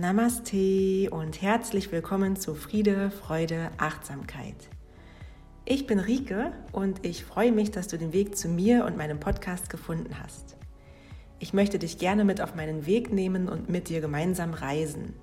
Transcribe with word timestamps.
Namaste 0.00 1.10
und 1.10 1.42
herzlich 1.42 1.90
willkommen 1.90 2.36
zu 2.36 2.54
Friede, 2.54 3.10
Freude, 3.10 3.72
Achtsamkeit. 3.78 4.54
Ich 5.64 5.88
bin 5.88 5.98
Rike 5.98 6.52
und 6.70 7.04
ich 7.04 7.24
freue 7.24 7.50
mich, 7.50 7.72
dass 7.72 7.88
du 7.88 7.98
den 7.98 8.12
Weg 8.12 8.36
zu 8.36 8.46
mir 8.46 8.84
und 8.84 8.96
meinem 8.96 9.18
Podcast 9.18 9.70
gefunden 9.70 10.14
hast. 10.22 10.56
Ich 11.40 11.52
möchte 11.52 11.80
dich 11.80 11.98
gerne 11.98 12.24
mit 12.24 12.40
auf 12.40 12.54
meinen 12.54 12.86
Weg 12.86 13.12
nehmen 13.12 13.48
und 13.48 13.68
mit 13.70 13.88
dir 13.88 14.00
gemeinsam 14.00 14.54
reisen. 14.54 15.14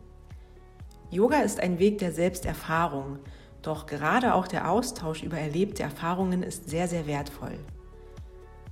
Yoga 1.09 1.39
ist 1.39 1.61
ein 1.61 1.79
Weg 1.79 1.99
der 1.99 2.11
Selbsterfahrung, 2.11 3.19
doch 3.61 3.85
gerade 3.85 4.33
auch 4.33 4.45
der 4.45 4.69
Austausch 4.69 5.23
über 5.23 5.37
erlebte 5.37 5.83
Erfahrungen 5.83 6.43
ist 6.43 6.69
sehr, 6.69 6.89
sehr 6.89 7.07
wertvoll. 7.07 7.57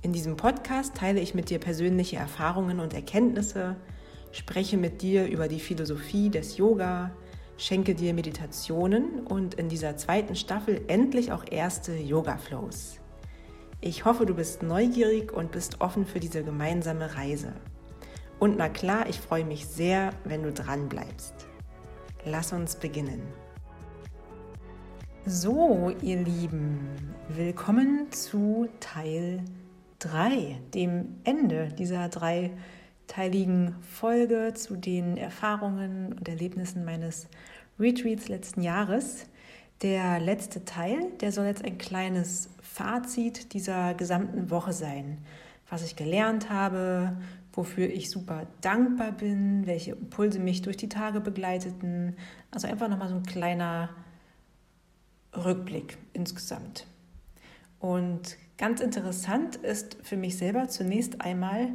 In 0.02 0.12
diesem 0.12 0.36
Podcast 0.36 0.96
teile 0.96 1.20
ich 1.20 1.34
mit 1.34 1.48
dir 1.48 1.60
persönliche 1.60 2.16
Erfahrungen 2.16 2.80
und 2.80 2.92
Erkenntnisse, 2.92 3.76
spreche 4.34 4.76
mit 4.76 5.00
dir 5.00 5.26
über 5.26 5.48
die 5.48 5.60
Philosophie 5.60 6.28
des 6.28 6.56
Yoga, 6.56 7.12
schenke 7.56 7.94
dir 7.94 8.14
Meditationen 8.14 9.20
und 9.26 9.54
in 9.54 9.68
dieser 9.68 9.96
zweiten 9.96 10.34
Staffel 10.34 10.82
endlich 10.88 11.30
auch 11.30 11.44
erste 11.48 11.94
Yoga-Flows. 11.94 12.98
Ich 13.80 14.04
hoffe, 14.04 14.26
du 14.26 14.34
bist 14.34 14.62
neugierig 14.62 15.32
und 15.32 15.52
bist 15.52 15.80
offen 15.80 16.04
für 16.04 16.18
diese 16.18 16.42
gemeinsame 16.42 17.14
Reise. 17.14 17.52
Und 18.40 18.56
na 18.56 18.68
klar, 18.68 19.08
ich 19.08 19.20
freue 19.20 19.44
mich 19.44 19.66
sehr, 19.66 20.10
wenn 20.24 20.42
du 20.42 20.52
dran 20.52 20.88
bleibst. 20.88 21.34
Lass 22.24 22.52
uns 22.52 22.76
beginnen. 22.76 23.22
So, 25.26 25.92
ihr 26.02 26.22
Lieben, 26.22 27.14
willkommen 27.28 28.10
zu 28.10 28.68
Teil 28.80 29.44
3, 30.00 30.60
dem 30.74 31.20
Ende 31.24 31.68
dieser 31.78 32.08
drei 32.08 32.50
teiligen 33.06 33.76
Folge 33.82 34.52
zu 34.54 34.76
den 34.76 35.16
Erfahrungen 35.16 36.12
und 36.12 36.28
Erlebnissen 36.28 36.84
meines 36.84 37.28
Retreats 37.78 38.28
letzten 38.28 38.62
Jahres. 38.62 39.26
Der 39.82 40.20
letzte 40.20 40.64
Teil, 40.64 41.10
der 41.20 41.32
soll 41.32 41.46
jetzt 41.46 41.64
ein 41.64 41.78
kleines 41.78 42.48
Fazit 42.62 43.52
dieser 43.52 43.94
gesamten 43.94 44.50
Woche 44.50 44.72
sein, 44.72 45.18
was 45.68 45.84
ich 45.84 45.96
gelernt 45.96 46.50
habe, 46.50 47.16
wofür 47.52 47.88
ich 47.88 48.10
super 48.10 48.46
dankbar 48.60 49.12
bin, 49.12 49.66
welche 49.66 49.92
Impulse 49.92 50.38
mich 50.38 50.62
durch 50.62 50.76
die 50.76 50.88
Tage 50.88 51.20
begleiteten. 51.20 52.16
Also 52.50 52.66
einfach 52.68 52.88
nochmal 52.88 53.08
so 53.08 53.16
ein 53.16 53.24
kleiner 53.24 53.90
Rückblick 55.36 55.98
insgesamt. 56.12 56.86
Und 57.80 58.38
ganz 58.56 58.80
interessant 58.80 59.56
ist 59.56 59.98
für 60.02 60.16
mich 60.16 60.38
selber 60.38 60.68
zunächst 60.68 61.20
einmal, 61.20 61.68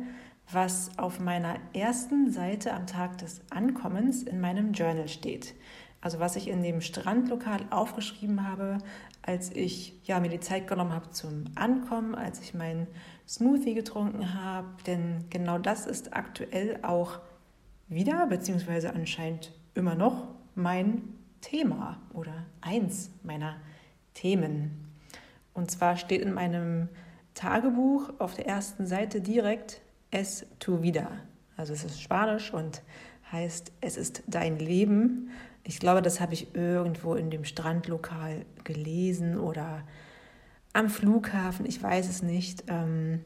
was 0.51 0.91
auf 0.97 1.19
meiner 1.19 1.55
ersten 1.73 2.31
Seite 2.31 2.73
am 2.73 2.87
Tag 2.87 3.17
des 3.19 3.41
Ankommens 3.49 4.23
in 4.23 4.41
meinem 4.41 4.73
Journal 4.73 5.07
steht. 5.07 5.53
Also 6.01 6.19
was 6.19 6.35
ich 6.35 6.47
in 6.47 6.63
dem 6.63 6.81
Strandlokal 6.81 7.59
aufgeschrieben 7.69 8.47
habe, 8.47 8.77
als 9.21 9.51
ich 9.51 9.99
ja, 10.05 10.19
mir 10.19 10.29
die 10.29 10.39
Zeit 10.39 10.67
genommen 10.67 10.93
habe 10.93 11.11
zum 11.11 11.45
Ankommen, 11.55 12.15
als 12.15 12.39
ich 12.39 12.53
meinen 12.53 12.87
Smoothie 13.27 13.73
getrunken 13.73 14.33
habe. 14.33 14.69
Denn 14.87 15.25
genau 15.29 15.57
das 15.57 15.85
ist 15.85 16.13
aktuell 16.13 16.79
auch 16.83 17.19
wieder, 17.89 18.27
beziehungsweise 18.27 18.93
anscheinend 18.93 19.51
immer 19.73 19.95
noch 19.95 20.27
mein 20.55 21.03
Thema 21.41 22.01
oder 22.13 22.45
eins 22.61 23.11
meiner 23.23 23.57
Themen. 24.13 24.85
Und 25.53 25.69
zwar 25.69 25.97
steht 25.97 26.21
in 26.21 26.33
meinem 26.33 26.87
Tagebuch 27.33 28.09
auf 28.19 28.33
der 28.33 28.47
ersten 28.47 28.87
Seite 28.87 29.21
direkt 29.21 29.81
es 30.11 30.45
tu 30.59 30.81
vida. 30.81 31.11
Also 31.57 31.73
es 31.73 31.83
ist 31.83 32.01
Spanisch 32.01 32.53
und 32.53 32.81
heißt 33.31 33.71
es 33.81 33.97
ist 33.97 34.23
dein 34.27 34.57
Leben. 34.57 35.29
Ich 35.63 35.79
glaube, 35.79 36.01
das 36.01 36.19
habe 36.19 36.33
ich 36.33 36.55
irgendwo 36.55 37.15
in 37.15 37.29
dem 37.29 37.45
Strandlokal 37.45 38.45
gelesen 38.63 39.37
oder 39.37 39.83
am 40.73 40.89
Flughafen, 40.89 41.65
ich 41.65 41.81
weiß 41.81 42.09
es 42.09 42.21
nicht. 42.23 42.63
Ähm, 42.67 43.25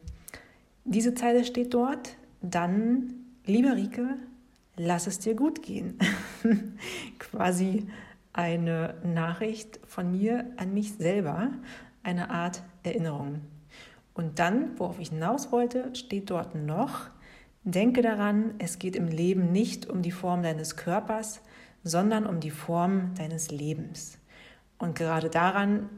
diese 0.86 1.14
Zeile 1.14 1.46
steht 1.46 1.74
dort. 1.74 2.16
Dann, 2.42 3.14
liebe 3.46 3.76
Rike, 3.76 4.18
lass 4.76 5.08
es 5.08 5.20
dir 5.20 5.36
gut 5.36 5.62
gehen. 5.62 5.98
Quasi 7.20 7.88
eine 8.34 8.96
Nachricht 9.04 9.80
von 9.88 10.12
mir 10.12 10.52
an 10.58 10.74
mich 10.74 10.94
selber, 10.94 11.52
eine 12.02 12.30
Art 12.32 12.64
Erinnerung. 12.84 13.42
Und 14.14 14.40
dann, 14.40 14.78
worauf 14.80 15.00
ich 15.00 15.10
hinaus 15.10 15.52
wollte, 15.52 15.94
steht 15.96 16.30
dort 16.30 16.56
noch, 16.56 17.10
denke 17.64 18.02
daran, 18.02 18.56
es 18.60 18.80
geht 18.80 18.96
im 18.96 19.08
Leben 19.08 19.52
nicht 19.52 19.90
um 19.90 20.02
die 20.02 20.12
Form 20.12 20.44
deines 20.44 20.76
Körpers, 20.76 21.42
sondern 21.84 22.26
um 22.26 22.40
die 22.40 22.52
Form 22.52 23.14
deines 23.16 23.52
Lebens. 23.52 24.18
Und 24.78 24.96
gerade 24.96 25.30
daran 25.30 25.90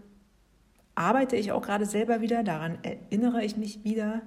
arbeite 0.95 1.35
ich 1.35 1.51
auch 1.51 1.61
gerade 1.61 1.85
selber 1.85 2.21
wieder, 2.21 2.43
daran 2.43 2.77
erinnere 2.83 3.43
ich 3.43 3.57
mich 3.57 3.83
wieder 3.83 4.21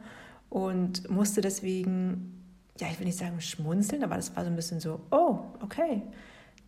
und 0.50 1.09
musste 1.10 1.41
deswegen, 1.41 2.44
ja, 2.78 2.88
ich 2.88 2.98
will 2.98 3.06
nicht 3.06 3.19
sagen 3.19 3.41
schmunzeln, 3.41 4.04
aber 4.04 4.16
das 4.16 4.37
war 4.37 4.44
so 4.44 4.50
ein 4.50 4.56
bisschen 4.56 4.81
so, 4.81 5.00
oh, 5.10 5.38
okay, 5.62 6.03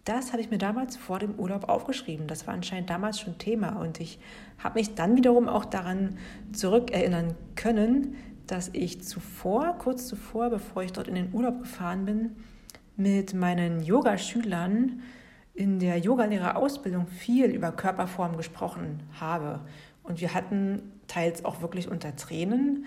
das 0.04 0.32
hatte 0.32 0.42
ich 0.42 0.50
mir 0.50 0.58
damals 0.58 0.96
vor 0.96 1.18
dem 1.18 1.34
Urlaub 1.38 1.68
aufgeschrieben. 1.68 2.26
Das 2.26 2.46
war 2.46 2.54
anscheinend 2.54 2.90
damals 2.90 3.20
schon 3.20 3.38
Thema. 3.38 3.80
Und 3.80 4.00
ich 4.00 4.18
habe 4.58 4.78
mich 4.78 4.94
dann 4.94 5.16
wiederum 5.16 5.48
auch 5.48 5.64
daran 5.64 6.18
zurückerinnern 6.52 7.34
können, 7.54 8.16
dass 8.46 8.70
ich 8.72 9.02
zuvor, 9.02 9.76
kurz 9.78 10.06
zuvor, 10.06 10.50
bevor 10.50 10.82
ich 10.82 10.92
dort 10.92 11.08
in 11.08 11.14
den 11.14 11.32
Urlaub 11.32 11.60
gefahren 11.60 12.04
bin, 12.04 12.36
mit 12.96 13.34
meinen 13.34 13.82
Yogaschülern 13.82 15.02
in 15.54 15.78
der 15.78 15.98
Yogalehrerausbildung 15.98 17.06
viel 17.06 17.46
über 17.46 17.72
Körperform 17.72 18.36
gesprochen 18.36 19.02
habe. 19.20 19.60
Und 20.02 20.20
wir 20.20 20.34
hatten 20.34 20.92
teils 21.06 21.44
auch 21.44 21.60
wirklich 21.60 21.88
unter 21.88 22.16
Tränen 22.16 22.86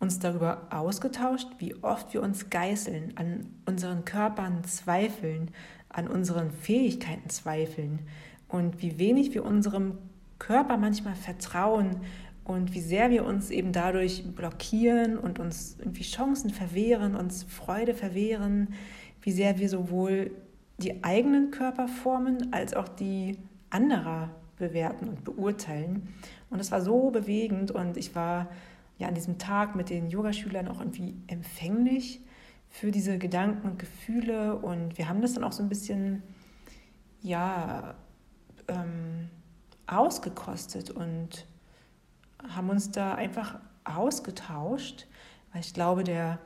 uns 0.00 0.18
darüber 0.18 0.66
ausgetauscht, 0.70 1.48
wie 1.58 1.74
oft 1.82 2.12
wir 2.12 2.22
uns 2.22 2.50
geißeln, 2.50 3.16
an 3.16 3.46
unseren 3.64 4.04
Körpern 4.04 4.64
zweifeln, 4.64 5.50
an 5.94 6.08
unseren 6.08 6.50
Fähigkeiten 6.50 7.30
zweifeln 7.30 8.00
und 8.48 8.82
wie 8.82 8.98
wenig 8.98 9.32
wir 9.34 9.44
unserem 9.44 9.98
Körper 10.38 10.76
manchmal 10.76 11.14
vertrauen 11.14 12.00
und 12.44 12.74
wie 12.74 12.80
sehr 12.80 13.10
wir 13.10 13.24
uns 13.24 13.50
eben 13.50 13.72
dadurch 13.72 14.24
blockieren 14.34 15.16
und 15.16 15.38
uns 15.38 15.76
irgendwie 15.78 16.02
Chancen 16.02 16.50
verwehren, 16.50 17.14
uns 17.14 17.44
Freude 17.44 17.94
verwehren, 17.94 18.74
wie 19.22 19.32
sehr 19.32 19.58
wir 19.58 19.68
sowohl 19.68 20.32
die 20.78 21.04
eigenen 21.04 21.50
Körperformen 21.50 22.52
als 22.52 22.74
auch 22.74 22.88
die 22.88 23.38
anderer 23.70 24.30
bewerten 24.56 25.08
und 25.08 25.24
beurteilen. 25.24 26.08
Und 26.50 26.60
es 26.60 26.70
war 26.70 26.82
so 26.82 27.10
bewegend 27.10 27.70
und 27.70 27.96
ich 27.96 28.14
war 28.14 28.48
ja 28.98 29.08
an 29.08 29.14
diesem 29.14 29.38
Tag 29.38 29.76
mit 29.76 29.90
den 29.90 30.10
Yogaschülern 30.10 30.68
auch 30.68 30.80
irgendwie 30.80 31.14
empfänglich 31.28 32.20
für 32.74 32.90
diese 32.90 33.18
Gedanken 33.18 33.68
und 33.68 33.78
Gefühle. 33.78 34.56
Und 34.56 34.98
wir 34.98 35.08
haben 35.08 35.22
das 35.22 35.34
dann 35.34 35.44
auch 35.44 35.52
so 35.52 35.62
ein 35.62 35.68
bisschen, 35.68 36.24
ja, 37.22 37.94
ähm, 38.66 39.30
ausgekostet 39.86 40.90
und 40.90 41.46
haben 42.48 42.70
uns 42.70 42.90
da 42.90 43.14
einfach 43.14 43.60
ausgetauscht, 43.84 45.06
weil 45.52 45.60
ich 45.60 45.72
glaube, 45.72 46.02
der 46.02 46.40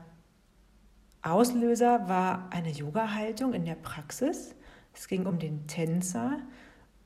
Auslöser 1.23 2.09
war 2.09 2.49
eine 2.51 2.73
Yoga-Haltung 2.73 3.55
in 3.55 3.65
der 3.65 3.77
Praxis. 3.77 4.55
Es 4.93 5.09
ging 5.09 5.25
um 5.25 5.39
den 5.39 5.67
Tänzer 5.67 6.41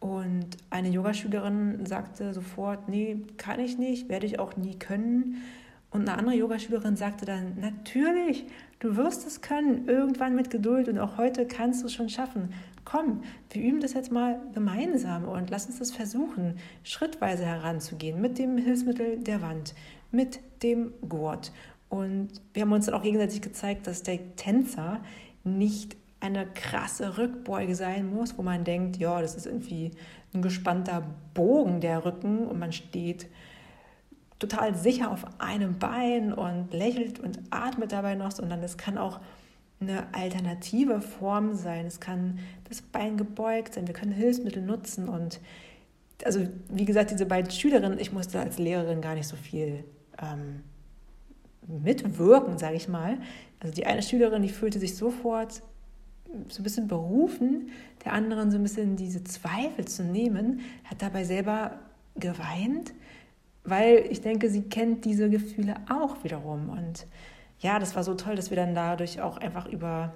und 0.00 0.56
eine 0.70 0.88
Yogaschülerin 0.88 1.86
sagte 1.86 2.34
sofort, 2.34 2.88
nee, 2.88 3.24
kann 3.36 3.60
ich 3.60 3.78
nicht, 3.78 4.08
werde 4.08 4.26
ich 4.26 4.40
auch 4.40 4.56
nie 4.56 4.76
können. 4.76 5.42
Und 5.92 6.08
eine 6.08 6.18
andere 6.18 6.34
Yogaschülerin 6.36 6.96
sagte 6.96 7.26
dann, 7.26 7.60
natürlich, 7.60 8.46
du 8.82 8.96
wirst 8.96 9.24
es 9.26 9.40
können, 9.40 9.86
irgendwann 9.86 10.34
mit 10.34 10.50
Geduld 10.50 10.88
und 10.88 10.98
auch 10.98 11.16
heute 11.16 11.46
kannst 11.46 11.82
du 11.82 11.86
es 11.86 11.94
schon 11.94 12.08
schaffen. 12.08 12.52
Komm, 12.84 13.22
wir 13.50 13.62
üben 13.62 13.80
das 13.80 13.94
jetzt 13.94 14.10
mal 14.10 14.40
gemeinsam 14.54 15.24
und 15.24 15.50
lass 15.50 15.66
uns 15.66 15.78
das 15.78 15.92
versuchen, 15.92 16.58
schrittweise 16.82 17.46
heranzugehen 17.46 18.20
mit 18.20 18.38
dem 18.38 18.58
Hilfsmittel 18.58 19.18
der 19.18 19.40
Wand, 19.40 19.74
mit 20.10 20.40
dem 20.64 20.92
Gurt. 21.08 21.52
Und 21.88 22.30
wir 22.54 22.62
haben 22.62 22.72
uns 22.72 22.86
dann 22.86 22.96
auch 22.96 23.04
gegenseitig 23.04 23.40
gezeigt, 23.40 23.86
dass 23.86 24.02
der 24.02 24.34
Tänzer 24.34 25.00
nicht 25.44 25.96
eine 26.18 26.44
krasse 26.44 27.18
Rückbeuge 27.18 27.76
sein 27.76 28.12
muss, 28.12 28.36
wo 28.36 28.42
man 28.42 28.64
denkt, 28.64 28.96
ja, 28.96 29.20
das 29.20 29.36
ist 29.36 29.46
irgendwie 29.46 29.92
ein 30.34 30.42
gespannter 30.42 31.04
Bogen 31.34 31.80
der 31.80 32.04
Rücken 32.04 32.46
und 32.48 32.58
man 32.58 32.72
steht 32.72 33.28
total 34.42 34.74
sicher 34.74 35.10
auf 35.10 35.24
einem 35.38 35.78
Bein 35.78 36.32
und 36.32 36.72
lächelt 36.72 37.20
und 37.20 37.38
atmet 37.50 37.92
dabei 37.92 38.16
noch, 38.16 38.32
sondern 38.32 38.62
es 38.62 38.76
kann 38.76 38.98
auch 38.98 39.20
eine 39.80 40.12
alternative 40.12 41.00
Form 41.00 41.54
sein. 41.54 41.86
Es 41.86 42.00
kann 42.00 42.38
das 42.68 42.82
Bein 42.82 43.16
gebeugt 43.16 43.74
sein. 43.74 43.86
Wir 43.86 43.94
können 43.94 44.12
Hilfsmittel 44.12 44.62
nutzen 44.62 45.08
und 45.08 45.40
also 46.24 46.46
wie 46.68 46.84
gesagt, 46.84 47.10
diese 47.10 47.26
beiden 47.26 47.50
Schülerinnen, 47.50 47.98
ich 47.98 48.12
musste 48.12 48.38
als 48.38 48.58
Lehrerin 48.58 49.00
gar 49.00 49.14
nicht 49.14 49.26
so 49.26 49.36
viel 49.36 49.84
ähm, 50.20 50.62
mitwirken, 51.66 52.58
sage 52.58 52.76
ich 52.76 52.88
mal. 52.88 53.18
Also 53.60 53.74
die 53.74 53.86
eine 53.86 54.02
Schülerin, 54.02 54.42
die 54.42 54.48
fühlte 54.48 54.78
sich 54.78 54.96
sofort 54.96 55.62
so 56.48 56.60
ein 56.60 56.62
bisschen 56.62 56.88
berufen, 56.88 57.70
der 58.04 58.12
anderen 58.12 58.50
so 58.50 58.56
ein 58.56 58.62
bisschen 58.62 58.96
diese 58.96 59.24
Zweifel 59.24 59.84
zu 59.84 60.04
nehmen, 60.04 60.60
hat 60.84 61.02
dabei 61.02 61.24
selber 61.24 61.78
geweint, 62.16 62.92
weil 63.64 64.06
ich 64.10 64.20
denke, 64.20 64.50
sie 64.50 64.62
kennt 64.62 65.04
diese 65.04 65.30
Gefühle 65.30 65.76
auch 65.88 66.24
wiederum. 66.24 66.68
Und 66.68 67.06
ja, 67.60 67.78
das 67.78 67.94
war 67.94 68.02
so 68.02 68.14
toll, 68.14 68.34
dass 68.34 68.50
wir 68.50 68.56
dann 68.56 68.74
dadurch 68.74 69.20
auch 69.20 69.36
einfach 69.38 69.66
über 69.66 70.12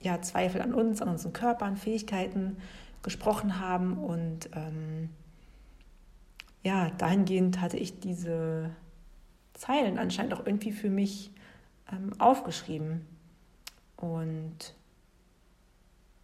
ja, 0.00 0.20
Zweifel 0.20 0.60
an 0.60 0.74
uns, 0.74 1.00
an 1.00 1.08
unseren 1.08 1.32
Körpern, 1.32 1.76
Fähigkeiten 1.76 2.56
gesprochen 3.02 3.60
haben. 3.60 3.98
Und 3.98 4.50
ähm, 4.54 5.10
ja, 6.62 6.90
dahingehend 6.90 7.60
hatte 7.60 7.76
ich 7.76 8.00
diese 8.00 8.70
Zeilen 9.54 9.98
anscheinend 9.98 10.34
auch 10.34 10.44
irgendwie 10.44 10.72
für 10.72 10.90
mich 10.90 11.30
ähm, 11.92 12.12
aufgeschrieben. 12.18 13.06
Und 13.96 14.74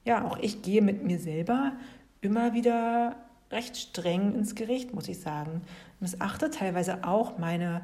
ja, 0.05 0.25
auch 0.25 0.39
ich 0.39 0.63
gehe 0.63 0.83
mit 0.83 1.05
mir 1.05 1.19
selber 1.19 1.73
immer 2.21 2.53
wieder 2.53 3.17
recht 3.51 3.77
streng 3.77 4.35
ins 4.35 4.55
Gericht, 4.55 4.93
muss 4.93 5.09
ich 5.09 5.21
sagen. 5.21 5.63
Missachte 6.01 6.51
teilweise 6.51 7.05
auch 7.05 7.39
meine 7.39 7.83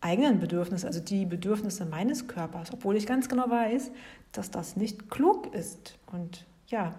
eigenen 0.00 0.38
Bedürfnisse, 0.38 0.86
also 0.86 1.00
die 1.00 1.24
Bedürfnisse 1.24 1.86
meines 1.86 2.28
Körpers, 2.28 2.72
obwohl 2.72 2.96
ich 2.96 3.06
ganz 3.06 3.28
genau 3.28 3.48
weiß, 3.48 3.90
dass 4.32 4.50
das 4.50 4.76
nicht 4.76 5.10
klug 5.10 5.54
ist. 5.54 5.98
Und 6.12 6.44
ja, 6.66 6.94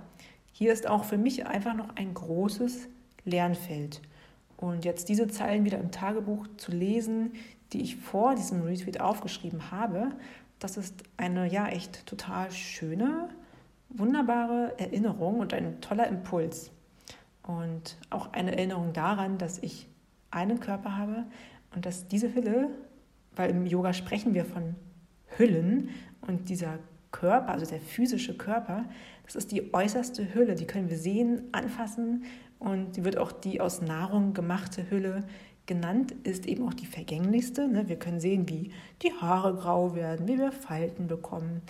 hier 0.51 0.73
ist 0.73 0.87
auch 0.87 1.03
für 1.03 1.17
mich 1.17 1.45
einfach 1.45 1.75
noch 1.75 1.95
ein 1.95 2.13
großes 2.13 2.87
Lernfeld. 3.25 4.01
Und 4.57 4.85
jetzt 4.85 5.09
diese 5.09 5.27
Zeilen 5.27 5.65
wieder 5.65 5.77
im 5.77 5.91
Tagebuch 5.91 6.47
zu 6.57 6.71
lesen, 6.71 7.33
die 7.73 7.81
ich 7.81 7.97
vor 7.97 8.35
diesem 8.35 8.63
Retweet 8.63 9.01
aufgeschrieben 9.01 9.69
habe, 9.69 10.11
das 10.59 10.77
ist 10.77 10.95
eine 11.17 11.51
ja 11.51 11.67
echt 11.67 12.05
total 12.05 12.49
schöne, 12.51 13.29
wunderbare 13.89 14.73
Erinnerung 14.77 15.39
und 15.39 15.53
ein 15.53 15.81
toller 15.81 16.07
Impuls. 16.07 16.71
Und 17.43 17.97
auch 18.09 18.33
eine 18.33 18.53
Erinnerung 18.55 18.93
daran, 18.93 19.37
dass 19.37 19.59
ich 19.59 19.87
einen 20.35 20.59
Körper 20.59 20.97
habe 20.97 21.25
und 21.73 21.85
dass 21.85 22.07
diese 22.07 22.33
Hülle, 22.35 22.69
weil 23.35 23.49
im 23.49 23.65
Yoga 23.65 23.93
sprechen 23.93 24.33
wir 24.33 24.45
von 24.45 24.75
Hüllen 25.37 25.89
und 26.21 26.49
dieser 26.49 26.79
Körper, 27.11 27.49
also 27.49 27.65
der 27.65 27.79
physische 27.79 28.37
Körper, 28.37 28.85
das 29.23 29.35
ist 29.35 29.51
die 29.51 29.73
äußerste 29.73 30.33
Hülle, 30.33 30.55
die 30.55 30.65
können 30.65 30.89
wir 30.89 30.97
sehen, 30.97 31.43
anfassen 31.51 32.25
und 32.59 32.97
die 32.97 33.05
wird 33.05 33.17
auch 33.17 33.31
die 33.31 33.61
aus 33.61 33.81
Nahrung 33.81 34.33
gemachte 34.33 34.89
Hülle 34.89 35.23
genannt, 35.65 36.13
ist 36.23 36.45
eben 36.45 36.67
auch 36.67 36.73
die 36.73 36.85
vergänglichste. 36.85 37.67
Ne? 37.67 37.87
Wir 37.87 37.97
können 37.97 38.19
sehen, 38.19 38.47
wie 38.49 38.71
die 39.01 39.13
Haare 39.13 39.55
grau 39.55 39.95
werden, 39.95 40.27
wie 40.27 40.37
wir 40.37 40.51
Falten 40.51 41.07
bekommen, 41.07 41.61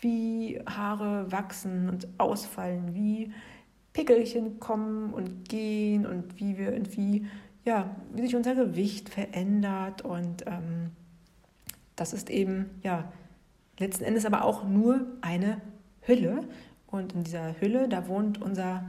wie 0.00 0.60
Haare 0.66 1.30
wachsen 1.30 1.88
und 1.88 2.08
ausfallen, 2.18 2.94
wie 2.94 3.32
Pickelchen 3.92 4.60
kommen 4.60 5.12
und 5.12 5.48
gehen 5.48 6.06
und 6.06 6.38
wie 6.38 6.56
wir 6.56 6.72
irgendwie, 6.72 7.26
ja, 7.64 7.94
wie 8.12 8.22
sich 8.22 8.36
unser 8.36 8.54
Gewicht 8.54 9.08
verändert. 9.08 10.02
Und 10.02 10.46
ähm, 10.46 10.90
das 11.96 12.12
ist 12.12 12.30
eben, 12.30 12.70
ja, 12.82 13.12
letzten 13.78 14.04
Endes 14.04 14.24
aber 14.24 14.44
auch 14.44 14.64
nur 14.64 15.06
eine 15.20 15.60
Hülle. 16.02 16.40
Und 16.86 17.12
in 17.12 17.24
dieser 17.24 17.60
Hülle, 17.60 17.88
da 17.88 18.08
wohnt 18.08 18.40
unser, 18.40 18.84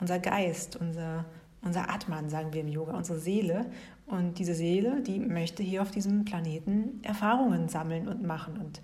unser 0.00 0.18
Geist, 0.18 0.76
unser, 0.76 1.24
unser 1.62 1.90
Atman, 1.90 2.28
sagen 2.28 2.52
wir 2.52 2.60
im 2.60 2.68
Yoga, 2.68 2.96
unsere 2.96 3.18
Seele. 3.18 3.66
Und 4.06 4.38
diese 4.38 4.54
Seele, 4.54 5.00
die 5.02 5.18
möchte 5.18 5.62
hier 5.62 5.82
auf 5.82 5.90
diesem 5.90 6.24
Planeten 6.24 7.00
Erfahrungen 7.02 7.68
sammeln 7.68 8.08
und 8.08 8.22
machen. 8.22 8.58
Und 8.58 8.80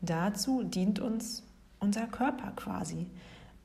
dazu 0.00 0.62
dient 0.62 1.00
uns 1.00 1.44
unser 1.80 2.06
Körper 2.06 2.52
quasi. 2.56 3.06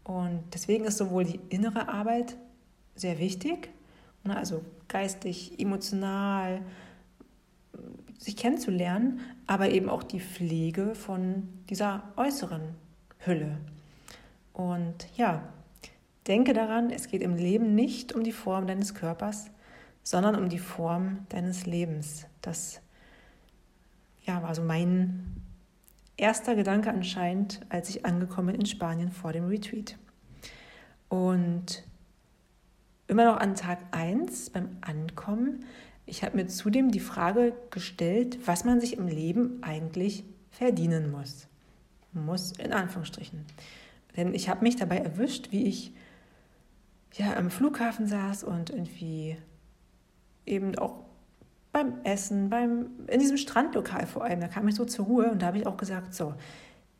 Und 0.03 0.43
deswegen 0.53 0.85
ist 0.85 0.97
sowohl 0.97 1.25
die 1.25 1.39
innere 1.49 1.89
Arbeit 1.89 2.37
sehr 2.95 3.19
wichtig, 3.19 3.69
also 4.31 4.63
geistig, 4.87 5.59
emotional, 5.59 6.61
sich 8.17 8.35
kennenzulernen, 8.37 9.19
aber 9.47 9.69
eben 9.69 9.89
auch 9.89 10.03
die 10.03 10.19
Pflege 10.19 10.95
von 10.95 11.47
dieser 11.69 12.03
äußeren 12.15 12.61
Hülle. 13.19 13.57
Und 14.53 15.07
ja, 15.15 15.43
denke 16.27 16.53
daran, 16.53 16.89
es 16.89 17.07
geht 17.07 17.21
im 17.21 17.35
Leben 17.35 17.75
nicht 17.75 18.13
um 18.13 18.23
die 18.23 18.31
Form 18.31 18.67
deines 18.67 18.95
Körpers, 18.95 19.51
sondern 20.03 20.35
um 20.35 20.49
die 20.49 20.59
Form 20.59 21.25
deines 21.29 21.65
Lebens. 21.65 22.25
Das 22.41 22.81
ja, 24.25 24.41
war 24.41 24.55
so 24.55 24.63
mein 24.63 25.35
erster 26.17 26.55
Gedanke 26.55 26.89
anscheinend, 26.89 27.61
als 27.69 27.89
ich 27.89 28.05
angekommen 28.05 28.55
in 28.55 28.65
Spanien 28.65 29.11
vor 29.11 29.33
dem 29.33 29.47
Retreat. 29.47 29.97
Und 31.09 31.83
immer 33.07 33.25
noch 33.25 33.37
an 33.37 33.55
Tag 33.55 33.79
1 33.91 34.51
beim 34.51 34.77
Ankommen, 34.81 35.65
ich 36.05 36.23
habe 36.23 36.37
mir 36.37 36.47
zudem 36.47 36.91
die 36.91 36.99
Frage 36.99 37.53
gestellt, 37.71 38.39
was 38.45 38.63
man 38.63 38.79
sich 38.79 38.97
im 38.97 39.07
Leben 39.07 39.63
eigentlich 39.63 40.23
verdienen 40.51 41.11
muss. 41.11 41.47
Muss 42.13 42.51
in 42.53 42.73
Anführungsstrichen. 42.73 43.45
Denn 44.15 44.33
ich 44.33 44.47
habe 44.47 44.63
mich 44.63 44.75
dabei 44.75 44.99
erwischt, 44.99 45.51
wie 45.51 45.65
ich 45.65 45.93
ja 47.13 47.35
am 47.35 47.49
Flughafen 47.49 48.07
saß 48.07 48.43
und 48.43 48.69
irgendwie 48.69 49.37
eben 50.45 50.77
auch 50.77 51.03
beim 51.71 51.95
Essen, 52.03 52.49
beim, 52.49 52.87
in 53.07 53.19
diesem 53.19 53.37
Strandlokal 53.37 54.05
vor 54.05 54.23
allem, 54.23 54.39
da 54.39 54.47
kam 54.47 54.67
ich 54.67 54.75
so 54.75 54.85
zur 54.85 55.05
Ruhe 55.05 55.31
und 55.31 55.41
da 55.41 55.47
habe 55.47 55.57
ich 55.57 55.67
auch 55.67 55.75
gesagt, 55.75 56.13
so, 56.13 56.35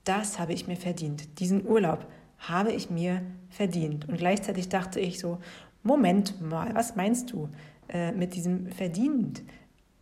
das 0.04 0.40
habe 0.40 0.54
ich 0.54 0.68
mir 0.68 0.75
verdient. 0.75 1.40
Diesen 1.40 1.66
Urlaub 1.66 2.06
habe 2.40 2.74
ich 2.74 2.90
mir 2.90 3.22
verdient. 3.50 4.10
Und 4.10 4.18
gleichzeitig 4.18 4.68
dachte 4.68 5.00
ich 5.00 5.19
so, 5.19 5.40
Moment 5.86 6.42
mal, 6.42 6.74
was 6.74 6.96
meinst 6.96 7.32
du 7.32 7.48
äh, 7.90 8.12
mit 8.12 8.34
diesem 8.34 8.72
verdient 8.72 9.44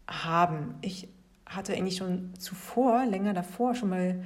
haben? 0.08 0.76
Ich 0.80 1.10
hatte 1.46 1.74
eigentlich 1.74 1.98
schon 1.98 2.34
zuvor, 2.40 3.06
länger 3.06 3.34
davor, 3.34 3.76
schon 3.76 3.90
mal 3.90 4.24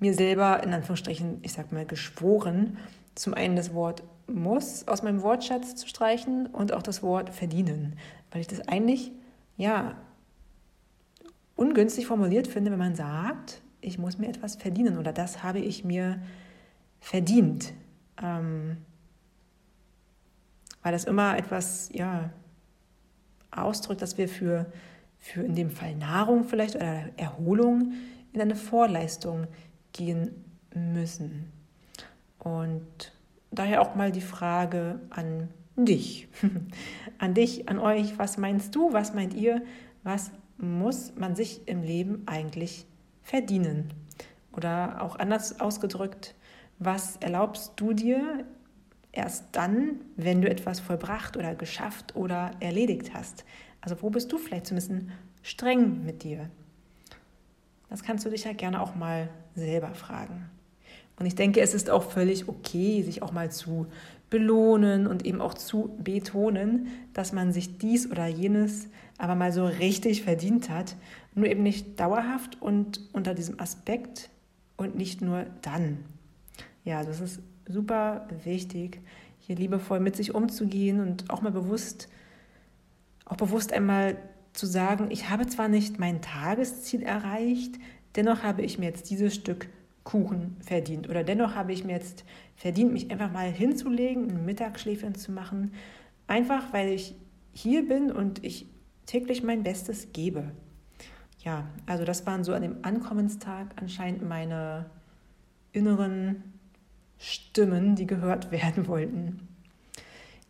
mir 0.00 0.14
selber, 0.14 0.64
in 0.64 0.74
Anführungsstrichen, 0.74 1.38
ich 1.42 1.52
sag 1.52 1.70
mal, 1.70 1.86
geschworen, 1.86 2.76
zum 3.14 3.34
einen 3.34 3.54
das 3.54 3.72
Wort 3.72 4.02
muss 4.26 4.88
aus 4.88 5.04
meinem 5.04 5.22
Wortschatz 5.22 5.76
zu 5.76 5.86
streichen 5.86 6.46
und 6.46 6.72
auch 6.72 6.82
das 6.82 7.04
Wort 7.04 7.30
verdienen, 7.30 7.96
weil 8.32 8.40
ich 8.40 8.48
das 8.48 8.66
eigentlich 8.66 9.12
ja, 9.56 9.94
ungünstig 11.54 12.08
formuliert 12.08 12.48
finde, 12.48 12.72
wenn 12.72 12.80
man 12.80 12.96
sagt, 12.96 13.62
ich 13.80 13.96
muss 13.96 14.18
mir 14.18 14.28
etwas 14.28 14.56
verdienen 14.56 14.98
oder 14.98 15.12
das 15.12 15.44
habe 15.44 15.60
ich 15.60 15.84
mir 15.84 16.20
verdient. 16.98 17.72
Ähm, 18.20 18.78
weil 20.86 20.92
das 20.92 21.02
immer 21.02 21.36
etwas, 21.36 21.90
ja, 21.92 22.30
ausdrückt, 23.50 24.02
dass 24.02 24.18
wir 24.18 24.28
für, 24.28 24.66
für 25.18 25.42
in 25.42 25.56
dem 25.56 25.68
Fall 25.68 25.96
Nahrung 25.96 26.44
vielleicht 26.44 26.76
oder 26.76 27.06
Erholung 27.16 27.94
in 28.32 28.40
eine 28.40 28.54
Vorleistung 28.54 29.48
gehen 29.92 30.44
müssen. 30.72 31.50
Und 32.38 33.12
daher 33.50 33.82
auch 33.82 33.96
mal 33.96 34.12
die 34.12 34.20
Frage 34.20 35.00
an 35.10 35.48
dich. 35.74 36.28
an 37.18 37.34
dich, 37.34 37.68
an 37.68 37.80
euch, 37.80 38.16
was 38.16 38.38
meinst 38.38 38.72
du, 38.76 38.92
was 38.92 39.12
meint 39.12 39.34
ihr, 39.34 39.62
was 40.04 40.30
muss 40.56 41.16
man 41.16 41.34
sich 41.34 41.66
im 41.66 41.82
Leben 41.82 42.22
eigentlich 42.26 42.86
verdienen? 43.24 43.92
Oder 44.52 45.02
auch 45.02 45.18
anders 45.18 45.58
ausgedrückt, 45.58 46.36
was 46.78 47.16
erlaubst 47.16 47.72
du 47.74 47.92
dir 47.92 48.46
erst 49.16 49.44
dann, 49.52 50.00
wenn 50.16 50.42
du 50.42 50.48
etwas 50.48 50.80
vollbracht 50.80 51.36
oder 51.36 51.54
geschafft 51.54 52.14
oder 52.14 52.52
erledigt 52.60 53.14
hast? 53.14 53.44
Also 53.80 53.96
wo 54.02 54.10
bist 54.10 54.32
du 54.32 54.38
vielleicht 54.38 54.66
bisschen 54.74 55.12
streng 55.42 56.04
mit 56.04 56.22
dir? 56.22 56.50
Das 57.88 58.02
kannst 58.02 58.24
du 58.24 58.30
dich 58.30 58.44
ja 58.44 58.52
gerne 58.52 58.80
auch 58.80 58.94
mal 58.94 59.28
selber 59.54 59.94
fragen. 59.94 60.50
Und 61.18 61.26
ich 61.26 61.34
denke, 61.34 61.60
es 61.60 61.72
ist 61.72 61.88
auch 61.88 62.10
völlig 62.10 62.48
okay, 62.48 63.02
sich 63.02 63.22
auch 63.22 63.32
mal 63.32 63.50
zu 63.50 63.86
belohnen 64.28 65.06
und 65.06 65.24
eben 65.24 65.40
auch 65.40 65.54
zu 65.54 65.96
betonen, 66.02 66.88
dass 67.14 67.32
man 67.32 67.52
sich 67.52 67.78
dies 67.78 68.10
oder 68.10 68.26
jenes 68.26 68.88
aber 69.18 69.34
mal 69.34 69.52
so 69.52 69.64
richtig 69.64 70.24
verdient 70.24 70.68
hat, 70.68 70.96
nur 71.34 71.46
eben 71.46 71.62
nicht 71.62 71.98
dauerhaft 71.98 72.60
und 72.60 73.00
unter 73.12 73.34
diesem 73.34 73.60
Aspekt 73.60 74.30
und 74.76 74.96
nicht 74.96 75.22
nur 75.22 75.46
dann. 75.62 75.98
Ja, 76.84 77.02
das 77.02 77.20
ist 77.20 77.40
super 77.66 78.28
wichtig, 78.44 79.00
hier 79.38 79.56
liebevoll 79.56 80.00
mit 80.00 80.16
sich 80.16 80.34
umzugehen 80.34 81.00
und 81.00 81.30
auch 81.30 81.42
mal 81.42 81.52
bewusst, 81.52 82.08
auch 83.24 83.36
bewusst 83.36 83.72
einmal 83.72 84.16
zu 84.52 84.66
sagen, 84.66 85.08
ich 85.10 85.28
habe 85.28 85.46
zwar 85.46 85.68
nicht 85.68 85.98
mein 85.98 86.22
Tagesziel 86.22 87.02
erreicht, 87.02 87.76
dennoch 88.16 88.42
habe 88.42 88.62
ich 88.62 88.78
mir 88.78 88.86
jetzt 88.86 89.10
dieses 89.10 89.34
Stück 89.34 89.68
Kuchen 90.06 90.56
verdient. 90.60 91.10
Oder 91.10 91.24
dennoch 91.24 91.54
habe 91.54 91.72
ich 91.72 91.84
mir 91.84 91.92
jetzt 91.92 92.24
verdient, 92.54 92.92
mich 92.92 93.10
einfach 93.10 93.30
mal 93.30 93.50
hinzulegen, 93.50 94.30
ein 94.30 94.44
Mittagsschläfchen 94.46 95.16
zu 95.16 95.32
machen. 95.32 95.72
Einfach 96.26 96.72
weil 96.72 96.90
ich 96.90 97.14
hier 97.52 97.86
bin 97.86 98.10
und 98.10 98.42
ich 98.44 98.68
täglich 99.04 99.42
mein 99.42 99.62
Bestes 99.62 100.12
gebe. 100.12 100.52
Ja, 101.40 101.66
also 101.86 102.04
das 102.04 102.24
waren 102.24 102.44
so 102.44 102.54
an 102.54 102.62
dem 102.62 102.78
Ankommenstag 102.82 103.68
anscheinend 103.76 104.26
meine 104.26 104.86
inneren 105.72 106.55
Stimmen, 107.18 107.94
die 107.96 108.06
gehört 108.06 108.50
werden 108.50 108.86
wollten. 108.88 109.48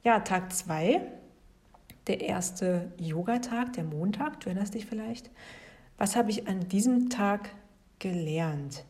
Ja, 0.05 0.21
Tag 0.21 0.53
2, 0.53 1.01
der 2.07 2.21
erste 2.21 2.93
Yogatag, 2.99 3.73
der 3.73 3.85
Montag, 3.85 4.41
du 4.41 4.47
erinnerst 4.47 4.75
dich 4.75 4.87
vielleicht. 4.87 5.31
Was 5.99 6.15
habe 6.15 6.31
ich 6.31 6.47
an 6.47 6.69
diesem 6.69 7.11
Tag 7.11 7.51
gelernt? 7.99 8.85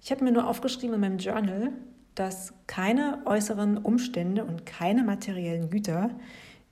Ich 0.00 0.10
habe 0.10 0.24
mir 0.24 0.32
nur 0.32 0.48
aufgeschrieben 0.48 0.94
in 0.94 1.00
meinem 1.00 1.18
Journal, 1.18 1.72
dass 2.14 2.54
keine 2.66 3.22
äußeren 3.26 3.76
Umstände 3.78 4.44
und 4.44 4.64
keine 4.64 5.02
materiellen 5.02 5.68
Güter 5.68 6.10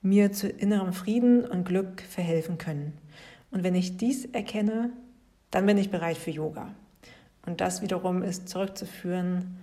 mir 0.01 0.31
zu 0.31 0.47
innerem 0.47 0.93
Frieden 0.93 1.45
und 1.45 1.65
Glück 1.65 2.01
verhelfen 2.01 2.57
können. 2.57 2.93
Und 3.51 3.63
wenn 3.63 3.75
ich 3.75 3.97
dies 3.97 4.25
erkenne, 4.25 4.91
dann 5.51 5.65
bin 5.65 5.77
ich 5.77 5.91
bereit 5.91 6.17
für 6.17 6.31
Yoga. 6.31 6.73
Und 7.45 7.61
das 7.61 7.81
wiederum 7.81 8.23
ist 8.23 8.49
zurückzuführen 8.49 9.57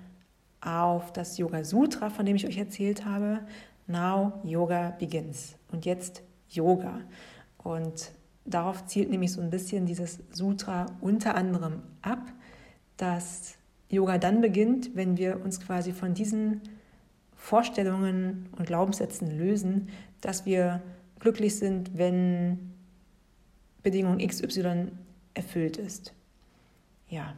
auf 0.62 1.12
das 1.12 1.38
Yoga 1.38 1.64
Sutra, 1.64 2.08
von 2.08 2.24
dem 2.24 2.36
ich 2.36 2.46
euch 2.46 2.56
erzählt 2.56 3.04
habe. 3.04 3.40
Now 3.86 4.40
Yoga 4.44 4.90
begins. 4.98 5.56
Und 5.70 5.84
jetzt 5.84 6.22
Yoga. 6.48 7.00
Und 7.58 8.12
darauf 8.44 8.86
zielt 8.86 9.10
nämlich 9.10 9.32
so 9.32 9.40
ein 9.40 9.50
bisschen 9.50 9.86
dieses 9.86 10.20
Sutra 10.30 10.86
unter 11.00 11.34
anderem 11.34 11.82
ab, 12.00 12.32
dass 12.96 13.56
Yoga 13.88 14.18
dann 14.18 14.40
beginnt, 14.40 14.94
wenn 14.94 15.16
wir 15.16 15.44
uns 15.44 15.60
quasi 15.60 15.92
von 15.92 16.14
diesen 16.14 16.60
Vorstellungen 17.36 18.48
und 18.56 18.66
Glaubenssätzen 18.66 19.36
lösen, 19.36 19.88
dass 20.20 20.46
wir 20.46 20.80
glücklich 21.18 21.58
sind, 21.58 21.98
wenn 21.98 22.72
Bedingung 23.82 24.18
XY 24.18 24.92
erfüllt 25.34 25.76
ist. 25.76 26.14
Ja, 27.08 27.34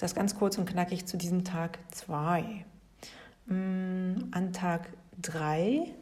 das 0.00 0.14
ganz 0.14 0.34
kurz 0.34 0.56
und 0.56 0.64
knackig 0.64 1.06
zu 1.06 1.18
diesem 1.18 1.44
Tag 1.44 1.78
2. 1.90 2.64
Mm, 3.46 4.14
an 4.30 4.52
Tag 4.54 4.88
3 5.20 5.92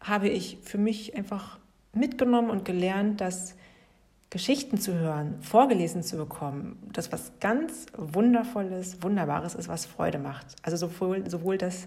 habe 0.00 0.28
ich 0.28 0.58
für 0.62 0.78
mich 0.78 1.16
einfach 1.16 1.60
mitgenommen 1.92 2.50
und 2.50 2.64
gelernt, 2.64 3.20
dass 3.20 3.54
Geschichten 4.30 4.78
zu 4.78 4.94
hören, 4.94 5.40
vorgelesen 5.40 6.02
zu 6.02 6.16
bekommen, 6.16 6.82
das 6.92 7.12
was 7.12 7.30
ganz 7.38 7.86
Wundervolles, 7.96 9.00
Wunderbares 9.02 9.54
ist, 9.54 9.68
was 9.68 9.86
Freude 9.86 10.18
macht. 10.18 10.56
Also 10.62 10.76
sowohl, 10.76 11.30
sowohl 11.30 11.58
das 11.58 11.86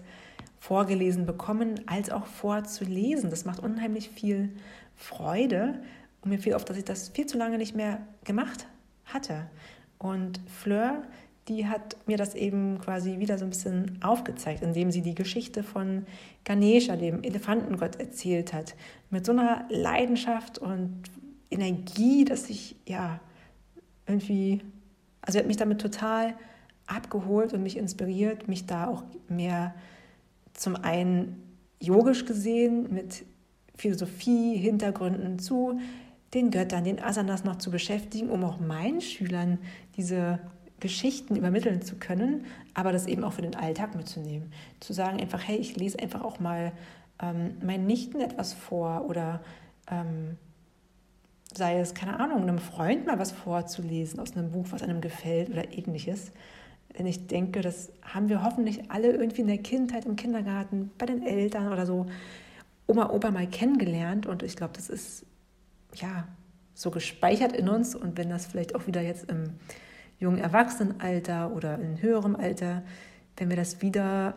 vorgelesen 0.58 1.26
bekommen 1.26 1.82
als 1.86 2.08
auch 2.08 2.24
vorzulesen. 2.24 3.28
Das 3.28 3.44
macht 3.44 3.60
unheimlich 3.60 4.08
viel 4.08 4.56
Freude 4.96 5.82
und 6.22 6.30
mir 6.30 6.38
fiel 6.38 6.54
auf, 6.54 6.64
dass 6.64 6.78
ich 6.78 6.84
das 6.84 7.10
viel 7.10 7.26
zu 7.26 7.36
lange 7.36 7.58
nicht 7.58 7.76
mehr 7.76 8.00
gemacht 8.24 8.66
hatte. 9.04 9.46
Und 10.00 10.40
Fleur, 10.46 11.02
die 11.46 11.66
hat 11.66 11.96
mir 12.06 12.16
das 12.16 12.34
eben 12.34 12.78
quasi 12.78 13.18
wieder 13.18 13.36
so 13.36 13.44
ein 13.44 13.50
bisschen 13.50 13.98
aufgezeigt, 14.02 14.62
indem 14.62 14.90
sie 14.90 15.02
die 15.02 15.14
Geschichte 15.14 15.62
von 15.62 16.06
Ganesha, 16.44 16.96
dem 16.96 17.22
Elefantengott, 17.22 17.96
erzählt 17.96 18.52
hat. 18.52 18.74
Mit 19.10 19.26
so 19.26 19.32
einer 19.32 19.66
Leidenschaft 19.68 20.58
und 20.58 21.02
Energie, 21.50 22.24
dass 22.24 22.48
ich 22.48 22.76
ja 22.86 23.20
irgendwie, 24.06 24.62
also 25.20 25.38
hat 25.38 25.46
mich 25.46 25.58
damit 25.58 25.80
total 25.80 26.34
abgeholt 26.86 27.52
und 27.52 27.62
mich 27.62 27.76
inspiriert, 27.76 28.48
mich 28.48 28.66
da 28.66 28.86
auch 28.86 29.04
mehr 29.28 29.74
zum 30.54 30.76
einen 30.76 31.42
yogisch 31.78 32.24
gesehen 32.24 32.92
mit 32.92 33.24
Philosophie, 33.76 34.56
Hintergründen 34.56 35.38
zu 35.38 35.78
den 36.34 36.50
Göttern, 36.50 36.84
den 36.84 37.02
Asanas 37.02 37.44
noch 37.44 37.56
zu 37.56 37.70
beschäftigen, 37.70 38.30
um 38.30 38.44
auch 38.44 38.60
meinen 38.60 39.00
Schülern 39.00 39.58
diese 39.96 40.38
Geschichten 40.78 41.36
übermitteln 41.36 41.82
zu 41.82 41.96
können, 41.96 42.46
aber 42.74 42.92
das 42.92 43.06
eben 43.06 43.24
auch 43.24 43.34
für 43.34 43.42
den 43.42 43.54
Alltag 43.54 43.94
mitzunehmen. 43.94 44.52
Zu 44.80 44.92
sagen 44.92 45.20
einfach, 45.20 45.46
hey, 45.46 45.56
ich 45.56 45.76
lese 45.76 45.98
einfach 45.98 46.22
auch 46.22 46.40
mal 46.40 46.72
ähm, 47.20 47.56
meinen 47.62 47.86
Nichten 47.86 48.20
etwas 48.20 48.54
vor 48.54 49.06
oder 49.08 49.40
ähm, 49.90 50.36
sei 51.54 51.80
es, 51.80 51.94
keine 51.94 52.18
Ahnung, 52.18 52.42
einem 52.42 52.58
Freund 52.58 53.06
mal 53.06 53.18
was 53.18 53.32
vorzulesen 53.32 54.20
aus 54.20 54.36
einem 54.36 54.52
Buch, 54.52 54.66
was 54.70 54.82
einem 54.82 55.00
gefällt 55.00 55.50
oder 55.50 55.72
ähnliches. 55.76 56.32
Denn 56.98 57.06
ich 57.06 57.26
denke, 57.26 57.60
das 57.60 57.90
haben 58.02 58.28
wir 58.28 58.42
hoffentlich 58.42 58.90
alle 58.90 59.12
irgendwie 59.12 59.42
in 59.42 59.46
der 59.46 59.58
Kindheit, 59.58 60.06
im 60.06 60.16
Kindergarten, 60.16 60.90
bei 60.98 61.06
den 61.06 61.22
Eltern 61.22 61.72
oder 61.72 61.86
so, 61.86 62.06
Oma, 62.86 63.10
Opa 63.10 63.30
mal 63.30 63.46
kennengelernt. 63.46 64.26
Und 64.26 64.42
ich 64.42 64.56
glaube, 64.56 64.72
das 64.74 64.88
ist 64.88 65.24
ja 65.94 66.28
so 66.74 66.90
gespeichert 66.90 67.52
in 67.52 67.68
uns. 67.68 67.94
Und 67.94 68.16
wenn 68.16 68.30
das 68.30 68.46
vielleicht 68.46 68.74
auch 68.74 68.86
wieder 68.86 69.02
jetzt 69.02 69.30
im 69.30 69.54
jungen 70.18 70.38
Erwachsenenalter 70.38 71.52
oder 71.52 71.78
in 71.78 72.00
höherem 72.00 72.36
Alter, 72.36 72.82
wenn 73.36 73.48
wir 73.48 73.56
das 73.56 73.82
wieder 73.82 74.34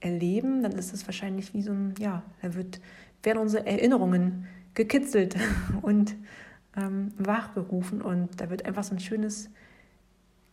erleben, 0.00 0.62
dann 0.62 0.72
ist 0.72 0.92
es 0.92 1.06
wahrscheinlich 1.06 1.54
wie 1.54 1.62
so 1.62 1.72
ein, 1.72 1.94
ja, 1.98 2.22
da 2.42 2.54
wird, 2.54 2.80
werden 3.22 3.38
unsere 3.38 3.66
Erinnerungen 3.66 4.46
gekitzelt 4.74 5.36
und 5.82 6.14
ähm, 6.76 7.12
wachgerufen 7.16 8.02
und 8.02 8.40
da 8.40 8.50
wird 8.50 8.64
einfach 8.66 8.84
so 8.84 8.94
ein 8.94 9.00
schönes 9.00 9.50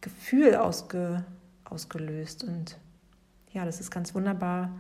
Gefühl 0.02 0.56
ausge, 0.56 1.24
ausgelöst 1.66 2.44
und 2.44 2.78
ja, 3.52 3.66
das 3.66 3.80
ist 3.80 3.92
ganz 3.92 4.16
wunderbar 4.16 4.74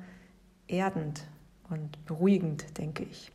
erdend 0.67 1.23
und 1.69 2.03
beruhigend, 2.05 2.77
denke 2.77 3.03
ich. 3.03 3.31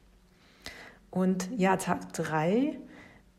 Und 1.10 1.50
ja, 1.56 1.76
Tag 1.76 2.12
3, 2.12 2.78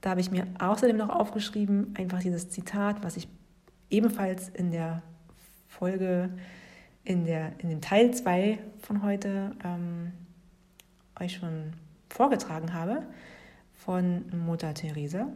da 0.01 0.11
habe 0.11 0.21
ich 0.21 0.31
mir 0.31 0.47
außerdem 0.59 0.97
noch 0.97 1.09
aufgeschrieben, 1.09 1.93
einfach 1.97 2.21
dieses 2.21 2.49
Zitat, 2.49 3.03
was 3.03 3.17
ich 3.17 3.27
ebenfalls 3.89 4.49
in 4.49 4.71
der 4.71 5.01
Folge, 5.67 6.29
in, 7.03 7.25
der, 7.25 7.53
in 7.59 7.69
dem 7.69 7.81
Teil 7.81 8.13
2 8.13 8.59
von 8.81 9.03
heute 9.03 9.55
ähm, 9.63 10.11
euch 11.19 11.35
schon 11.35 11.73
vorgetragen 12.09 12.73
habe 12.73 13.03
von 13.73 14.25
Mutter 14.45 14.73
Teresa. 14.73 15.27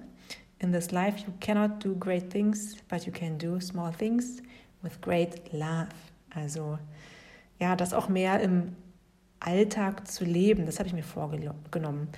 In 0.60 0.72
this 0.72 0.92
life 0.92 1.20
you 1.20 1.34
cannot 1.40 1.84
do 1.84 1.96
great 1.96 2.30
things, 2.30 2.78
but 2.90 3.06
you 3.06 3.12
can 3.12 3.38
do 3.38 3.60
small 3.60 3.92
things 3.92 4.42
with 4.82 5.00
great 5.02 5.52
love. 5.52 5.90
Also 6.34 6.80
ja, 7.60 7.76
das 7.76 7.94
auch 7.94 8.10
mehr 8.10 8.40
im 8.40 8.76
Alltag 9.46 10.08
zu 10.08 10.26
leben, 10.26 10.66
das 10.66 10.80
habe 10.80 10.88
ich 10.88 10.94
mir 10.94 11.04
vorgenommen. 11.04 12.10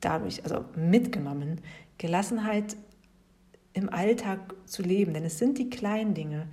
Dadurch, 0.00 0.44
also 0.44 0.64
mitgenommen, 0.76 1.60
Gelassenheit 1.98 2.76
im 3.72 3.88
Alltag 3.88 4.54
zu 4.66 4.82
leben. 4.82 5.14
Denn 5.14 5.24
es 5.24 5.38
sind 5.38 5.58
die 5.58 5.70
kleinen 5.70 6.14
Dinge, 6.14 6.46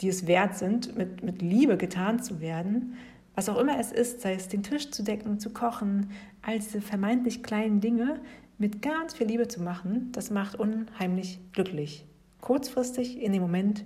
die 0.00 0.08
es 0.08 0.26
wert 0.26 0.56
sind, 0.56 0.96
mit, 0.96 1.22
mit 1.22 1.42
Liebe 1.42 1.76
getan 1.76 2.22
zu 2.22 2.40
werden, 2.40 2.96
was 3.34 3.48
auch 3.48 3.58
immer 3.58 3.78
es 3.78 3.92
ist, 3.92 4.22
sei 4.22 4.34
es 4.34 4.48
den 4.48 4.62
Tisch 4.62 4.90
zu 4.90 5.02
decken, 5.02 5.38
zu 5.38 5.50
kochen, 5.50 6.10
all 6.42 6.58
diese 6.58 6.80
vermeintlich 6.80 7.42
kleinen 7.42 7.80
Dinge 7.80 8.20
mit 8.58 8.80
ganz 8.80 9.14
viel 9.14 9.26
Liebe 9.26 9.46
zu 9.46 9.62
machen, 9.62 10.10
das 10.12 10.30
macht 10.30 10.56
unheimlich 10.56 11.38
glücklich. 11.52 12.06
Kurzfristig 12.40 13.20
in 13.20 13.32
dem 13.32 13.42
Moment 13.42 13.84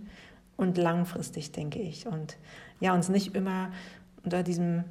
und 0.56 0.78
langfristig, 0.78 1.50
denke 1.50 1.80
ich. 1.80 2.06
Und 2.06 2.36
ja, 2.78 2.94
uns 2.94 3.08
nicht 3.08 3.34
immer 3.34 3.72
unter 4.22 4.44
diesem, 4.44 4.84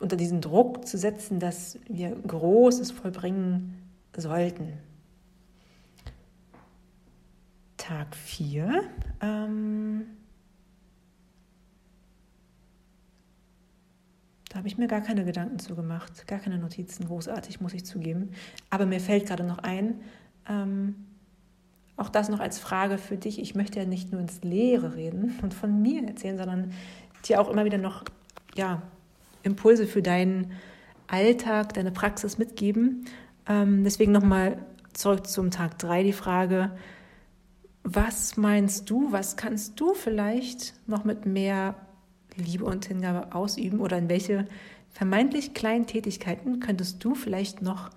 unter 0.00 0.16
diesen 0.16 0.40
Druck 0.40 0.86
zu 0.86 0.98
setzen, 0.98 1.38
dass 1.38 1.78
wir 1.88 2.10
Großes 2.10 2.90
vollbringen 2.90 3.76
sollten. 4.16 4.72
Tag 7.76 8.16
4. 8.16 8.82
Ähm 9.20 10.06
Da 14.50 14.58
habe 14.58 14.66
ich 14.66 14.76
mir 14.76 14.88
gar 14.88 15.00
keine 15.00 15.24
Gedanken 15.24 15.60
zu 15.60 15.76
gemacht, 15.76 16.26
gar 16.26 16.40
keine 16.40 16.58
Notizen, 16.58 17.06
großartig, 17.06 17.60
muss 17.60 17.72
ich 17.72 17.86
zugeben. 17.86 18.30
Aber 18.68 18.84
mir 18.84 18.98
fällt 18.98 19.26
gerade 19.26 19.44
noch 19.44 19.58
ein, 19.58 20.00
ähm, 20.48 20.96
auch 21.96 22.08
das 22.08 22.28
noch 22.28 22.40
als 22.40 22.58
Frage 22.58 22.98
für 22.98 23.16
dich. 23.16 23.40
Ich 23.40 23.54
möchte 23.54 23.78
ja 23.78 23.86
nicht 23.86 24.10
nur 24.10 24.20
ins 24.20 24.42
Leere 24.42 24.96
reden 24.96 25.38
und 25.42 25.54
von 25.54 25.80
mir 25.80 26.04
erzählen, 26.04 26.36
sondern 26.36 26.72
dir 27.26 27.40
auch 27.40 27.48
immer 27.48 27.64
wieder 27.64 27.78
noch 27.78 28.04
ja, 28.56 28.82
Impulse 29.42 29.86
für 29.86 30.02
deinen 30.02 30.52
Alltag, 31.06 31.74
deine 31.74 31.90
Praxis 31.90 32.38
mitgeben. 32.38 33.06
Ähm, 33.46 33.84
deswegen 33.84 34.12
nochmal 34.12 34.58
zurück 34.92 35.26
zum 35.26 35.50
Tag 35.50 35.78
3 35.78 36.02
die 36.02 36.12
Frage, 36.12 36.72
was 37.82 38.36
meinst 38.36 38.90
du, 38.90 39.10
was 39.12 39.36
kannst 39.36 39.80
du 39.80 39.94
vielleicht 39.94 40.74
noch 40.86 41.04
mit 41.04 41.26
mehr 41.26 41.74
Liebe 42.36 42.64
und 42.64 42.84
Hingabe 42.84 43.34
ausüben 43.34 43.80
oder 43.80 43.98
in 43.98 44.08
welche 44.08 44.46
vermeintlich 44.90 45.54
kleinen 45.54 45.86
Tätigkeiten 45.86 46.60
könntest 46.60 47.02
du 47.02 47.14
vielleicht 47.14 47.62
noch 47.62 47.90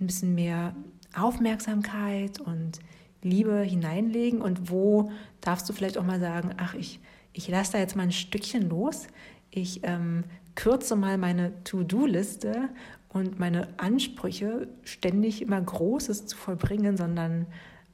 ein 0.00 0.06
bisschen 0.06 0.34
mehr 0.34 0.74
Aufmerksamkeit 1.14 2.40
und 2.40 2.80
Liebe 3.22 3.60
hineinlegen 3.60 4.42
und 4.42 4.70
wo 4.70 5.10
darfst 5.40 5.68
du 5.68 5.72
vielleicht 5.72 5.96
auch 5.96 6.04
mal 6.04 6.20
sagen, 6.20 6.50
ach, 6.56 6.74
ich, 6.74 7.00
ich 7.32 7.48
lasse 7.48 7.72
da 7.72 7.78
jetzt 7.78 7.96
mal 7.96 8.02
ein 8.02 8.12
Stückchen 8.12 8.68
los, 8.68 9.06
ich 9.54 9.80
ähm, 9.84 10.24
kürze 10.56 10.96
mal 10.96 11.16
meine 11.16 11.62
To-Do-Liste 11.62 12.70
und 13.08 13.38
meine 13.38 13.68
Ansprüche, 13.76 14.66
ständig 14.82 15.42
immer 15.42 15.60
Großes 15.60 16.26
zu 16.26 16.36
vollbringen, 16.36 16.96
sondern 16.96 17.46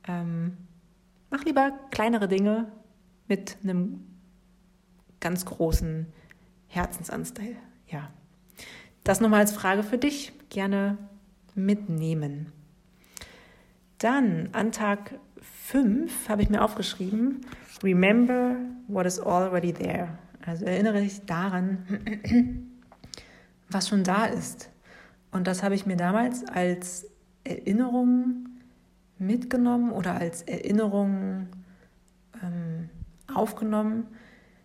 ähm, 0.09 0.57
mach 1.29 1.45
lieber 1.45 1.73
kleinere 1.90 2.29
Dinge 2.29 2.73
mit 3.29 3.59
einem 3.62 4.00
ganz 5.21 5.45
großen 5.45 6.07
Herzensanteil. 6.69 7.57
Ja. 7.88 8.11
Das 9.05 9.21
nochmal 9.21 9.40
als 9.40 9.52
Frage 9.52 9.83
für 9.83 9.99
dich. 9.99 10.33
Gerne 10.49 10.97
mitnehmen. 11.55 12.52
Dann 13.99 14.49
an 14.52 14.73
Tag 14.73 15.19
5 15.67 16.31
habe 16.31 16.43
ich 16.43 16.49
mir 16.49 16.64
aufgeschrieben, 16.64 17.43
Remember 17.83 18.57
what 18.88 19.05
is 19.05 19.21
already 19.21 19.73
there. 19.73 20.19
Also 20.44 20.64
erinnere 20.64 21.00
dich 21.00 21.26
daran, 21.26 21.87
was 23.70 23.88
schon 23.88 24.04
da 24.04 24.26
ist. 24.26 24.70
Und 25.32 25.47
das 25.47 25.62
habe 25.62 25.75
ich 25.75 25.87
mir 25.87 25.97
damals 25.97 26.44
als 26.47 27.06
Erinnerung 27.44 28.49
mitgenommen 29.18 29.92
oder 29.92 30.14
als 30.14 30.42
Erinnerung 30.42 31.49
ähm, 32.42 32.88
aufgenommen. 33.32 34.06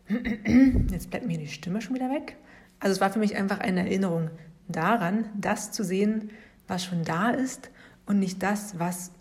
Jetzt 0.89 1.10
bleibt 1.10 1.27
mir 1.27 1.38
die 1.38 1.48
Stimme 1.48 1.82
schon 1.82 1.96
wieder 1.96 2.10
weg. 2.10 2.38
Also 2.79 2.94
es 2.94 3.01
war 3.01 3.12
für 3.12 3.20
mich 3.20 3.36
einfach 3.36 3.60
eine 3.60 3.82
Erinnerung 3.82 4.29
daran, 4.67 5.25
das 5.36 5.72
zu 5.72 5.84
sehen, 5.84 6.32
was 6.67 6.84
schon 6.84 7.03
da 7.03 7.29
ist 7.29 7.70
und 8.05 8.20
nicht 8.20 8.41
das, 8.41 8.79
was 8.79 9.12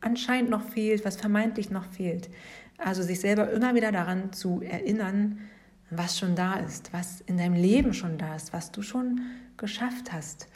anscheinend 0.00 0.50
noch 0.50 0.62
fehlt, 0.62 1.04
was 1.04 1.16
vermeintlich 1.16 1.70
noch 1.70 1.84
fehlt. 1.84 2.30
Also 2.78 3.02
sich 3.02 3.20
selber 3.20 3.50
immer 3.50 3.74
wieder 3.74 3.92
daran 3.92 4.32
zu 4.32 4.60
erinnern, 4.60 5.38
was 5.90 6.18
schon 6.18 6.34
da 6.34 6.54
ist, 6.54 6.92
was 6.92 7.20
in 7.22 7.36
deinem 7.36 7.54
Leben 7.54 7.94
schon 7.94 8.18
da 8.18 8.34
ist, 8.34 8.52
was 8.52 8.72
du 8.72 8.82
schon 8.82 9.20
geschafft 9.56 10.12
hast 10.12 10.48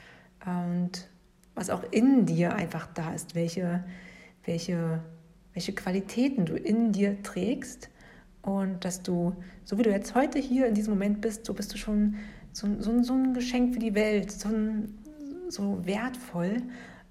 und 0.45 1.07
was 1.55 1.69
auch 1.69 1.83
in 1.91 2.25
dir 2.25 2.55
einfach 2.55 2.87
da 2.87 3.13
ist, 3.13 3.35
welche, 3.35 3.83
welche, 4.45 5.01
welche 5.53 5.73
Qualitäten 5.73 6.45
du 6.45 6.55
in 6.55 6.91
dir 6.91 7.21
trägst. 7.23 7.89
Und 8.41 8.83
dass 8.85 9.03
du, 9.03 9.35
so 9.63 9.77
wie 9.77 9.83
du 9.83 9.91
jetzt 9.91 10.15
heute 10.15 10.39
hier 10.39 10.65
in 10.65 10.73
diesem 10.73 10.93
Moment 10.93 11.21
bist, 11.21 11.45
so 11.45 11.53
bist 11.53 11.73
du 11.73 11.77
schon 11.77 12.15
so, 12.53 12.67
so, 12.79 13.03
so 13.03 13.13
ein 13.13 13.33
Geschenk 13.33 13.73
für 13.73 13.79
die 13.79 13.93
Welt, 13.93 14.31
so, 14.31 14.49
so 15.49 15.85
wertvoll. 15.85 16.57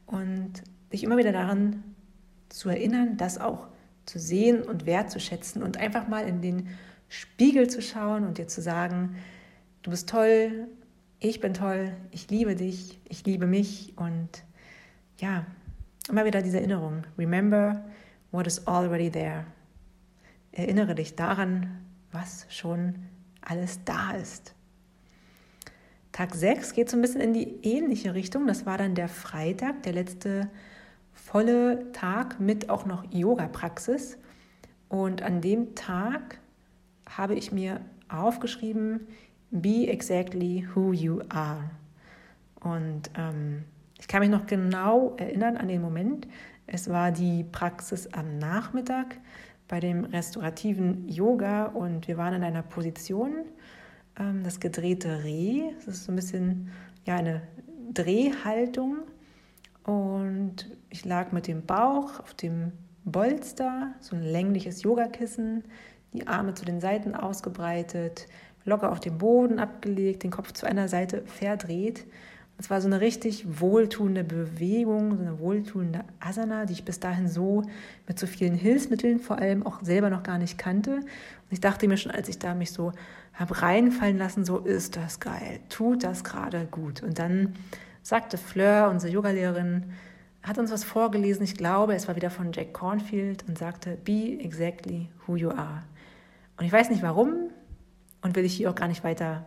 Und 0.06 0.62
dich 0.92 1.04
immer 1.04 1.16
wieder 1.16 1.32
daran 1.32 1.84
zu 2.48 2.68
erinnern, 2.68 3.16
das 3.16 3.38
auch 3.38 3.68
zu 4.06 4.18
sehen 4.18 4.62
und 4.62 4.86
wertzuschätzen 4.86 5.62
und 5.62 5.76
einfach 5.76 6.08
mal 6.08 6.26
in 6.26 6.42
den 6.42 6.68
Spiegel 7.10 7.68
zu 7.68 7.82
schauen 7.82 8.24
und 8.24 8.38
dir 8.38 8.46
zu 8.46 8.62
sagen, 8.62 9.16
du 9.82 9.90
bist 9.90 10.08
toll, 10.08 10.68
ich 11.18 11.40
bin 11.40 11.52
toll, 11.52 11.92
ich 12.12 12.30
liebe 12.30 12.54
dich, 12.54 12.98
ich 13.08 13.26
liebe 13.26 13.46
mich 13.46 13.92
und 13.96 14.44
ja, 15.18 15.44
immer 16.08 16.24
wieder 16.24 16.40
diese 16.40 16.58
Erinnerung. 16.58 17.02
Remember 17.18 17.84
what 18.30 18.46
is 18.46 18.66
already 18.66 19.10
there. 19.10 19.44
Erinnere 20.52 20.94
dich 20.94 21.16
daran, 21.16 21.84
was 22.12 22.46
schon 22.48 22.94
alles 23.42 23.80
da 23.84 24.12
ist. 24.12 24.54
Tag 26.12 26.34
6 26.34 26.74
geht 26.74 26.90
so 26.90 26.96
ein 26.96 27.02
bisschen 27.02 27.20
in 27.20 27.34
die 27.34 27.58
ähnliche 27.62 28.14
Richtung. 28.14 28.46
Das 28.46 28.66
war 28.66 28.78
dann 28.78 28.94
der 28.94 29.08
Freitag, 29.08 29.82
der 29.82 29.94
letzte 29.94 30.48
volle 31.12 31.90
Tag 31.92 32.40
mit 32.40 32.70
auch 32.70 32.86
noch 32.86 33.04
Yoga-Praxis. 33.12 34.16
Und 34.88 35.22
an 35.22 35.40
dem 35.40 35.74
Tag 35.74 36.40
habe 37.16 37.34
ich 37.34 37.52
mir 37.52 37.80
aufgeschrieben, 38.08 39.06
Be 39.52 39.88
exactly 39.88 40.66
who 40.74 40.92
you 40.92 41.20
are. 41.28 41.70
Und 42.60 43.10
ähm, 43.16 43.64
ich 43.98 44.06
kann 44.06 44.20
mich 44.20 44.30
noch 44.30 44.46
genau 44.46 45.16
erinnern 45.16 45.56
an 45.56 45.68
den 45.68 45.82
Moment. 45.82 46.28
Es 46.66 46.88
war 46.88 47.10
die 47.10 47.44
Praxis 47.44 48.06
am 48.12 48.38
Nachmittag 48.38 49.16
bei 49.66 49.80
dem 49.80 50.04
restaurativen 50.04 51.08
Yoga 51.08 51.66
und 51.66 52.06
wir 52.06 52.16
waren 52.16 52.34
in 52.34 52.44
einer 52.44 52.62
Position, 52.62 53.44
ähm, 54.18 54.44
das 54.44 54.60
gedrehte 54.60 55.24
Reh. 55.24 55.72
Das 55.84 55.96
ist 55.96 56.04
so 56.04 56.12
ein 56.12 56.16
bisschen 56.16 56.70
ja, 57.04 57.16
eine 57.16 57.42
Drehhaltung. 57.92 58.98
Und 59.84 60.70
ich 60.90 61.04
lag 61.04 61.32
mit 61.32 61.46
dem 61.48 61.66
Bauch 61.66 62.20
auf 62.20 62.34
dem 62.34 62.72
Bolster, 63.04 63.94
so 64.00 64.14
ein 64.14 64.22
längliches 64.22 64.82
Yogakissen, 64.82 65.64
die 66.12 66.26
Arme 66.26 66.54
zu 66.54 66.64
den 66.64 66.80
Seiten 66.80 67.14
ausgebreitet, 67.14 68.26
locker 68.64 68.92
auf 68.92 69.00
den 69.00 69.18
Boden 69.18 69.58
abgelegt, 69.58 70.22
den 70.22 70.30
Kopf 70.30 70.52
zu 70.52 70.66
einer 70.66 70.88
Seite 70.88 71.22
verdreht. 71.26 72.04
Es 72.58 72.68
war 72.68 72.80
so 72.82 72.88
eine 72.88 73.00
richtig 73.00 73.60
wohltuende 73.60 74.22
Bewegung, 74.22 75.16
so 75.16 75.22
eine 75.22 75.38
wohltuende 75.38 76.04
Asana, 76.20 76.66
die 76.66 76.74
ich 76.74 76.84
bis 76.84 77.00
dahin 77.00 77.26
so 77.26 77.62
mit 78.06 78.18
so 78.18 78.26
vielen 78.26 78.54
Hilfsmitteln 78.54 79.18
vor 79.18 79.38
allem 79.38 79.64
auch 79.64 79.82
selber 79.82 80.10
noch 80.10 80.22
gar 80.22 80.36
nicht 80.36 80.58
kannte. 80.58 80.96
Und 80.96 81.06
ich 81.50 81.60
dachte 81.60 81.88
mir 81.88 81.96
schon, 81.96 82.12
als 82.12 82.28
ich 82.28 82.38
da 82.38 82.54
mich 82.54 82.72
so 82.72 82.92
habe 83.32 83.62
reinfallen 83.62 84.18
lassen, 84.18 84.44
so 84.44 84.58
ist 84.58 84.96
das 84.96 85.20
geil, 85.20 85.60
tut 85.70 86.04
das 86.04 86.22
gerade 86.22 86.66
gut. 86.66 87.02
Und 87.02 87.18
dann 87.18 87.54
sagte 88.02 88.36
Fleur, 88.36 88.90
unsere 88.90 89.12
Yogalehrerin, 89.12 89.94
hat 90.42 90.58
uns 90.58 90.70
was 90.70 90.84
vorgelesen, 90.84 91.44
ich 91.44 91.56
glaube, 91.56 91.94
es 91.94 92.08
war 92.08 92.16
wieder 92.16 92.30
von 92.30 92.52
Jack 92.52 92.72
Cornfield 92.72 93.44
und 93.48 93.58
sagte, 93.58 93.96
be 94.04 94.38
exactly 94.40 95.08
who 95.26 95.36
you 95.36 95.50
are. 95.50 95.82
Und 96.60 96.66
ich 96.66 96.72
weiß 96.72 96.90
nicht 96.90 97.02
warum 97.02 97.48
und 98.20 98.36
will 98.36 98.44
ich 98.44 98.52
hier 98.52 98.68
auch 98.68 98.74
gar 98.74 98.86
nicht 98.86 99.02
weiter 99.02 99.46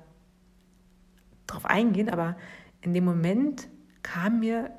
drauf 1.45 1.63
eingehen, 1.63 2.09
aber 2.09 2.35
in 2.81 2.95
dem 2.95 3.05
Moment 3.05 3.67
kamen 4.01 4.39
mir 4.39 4.71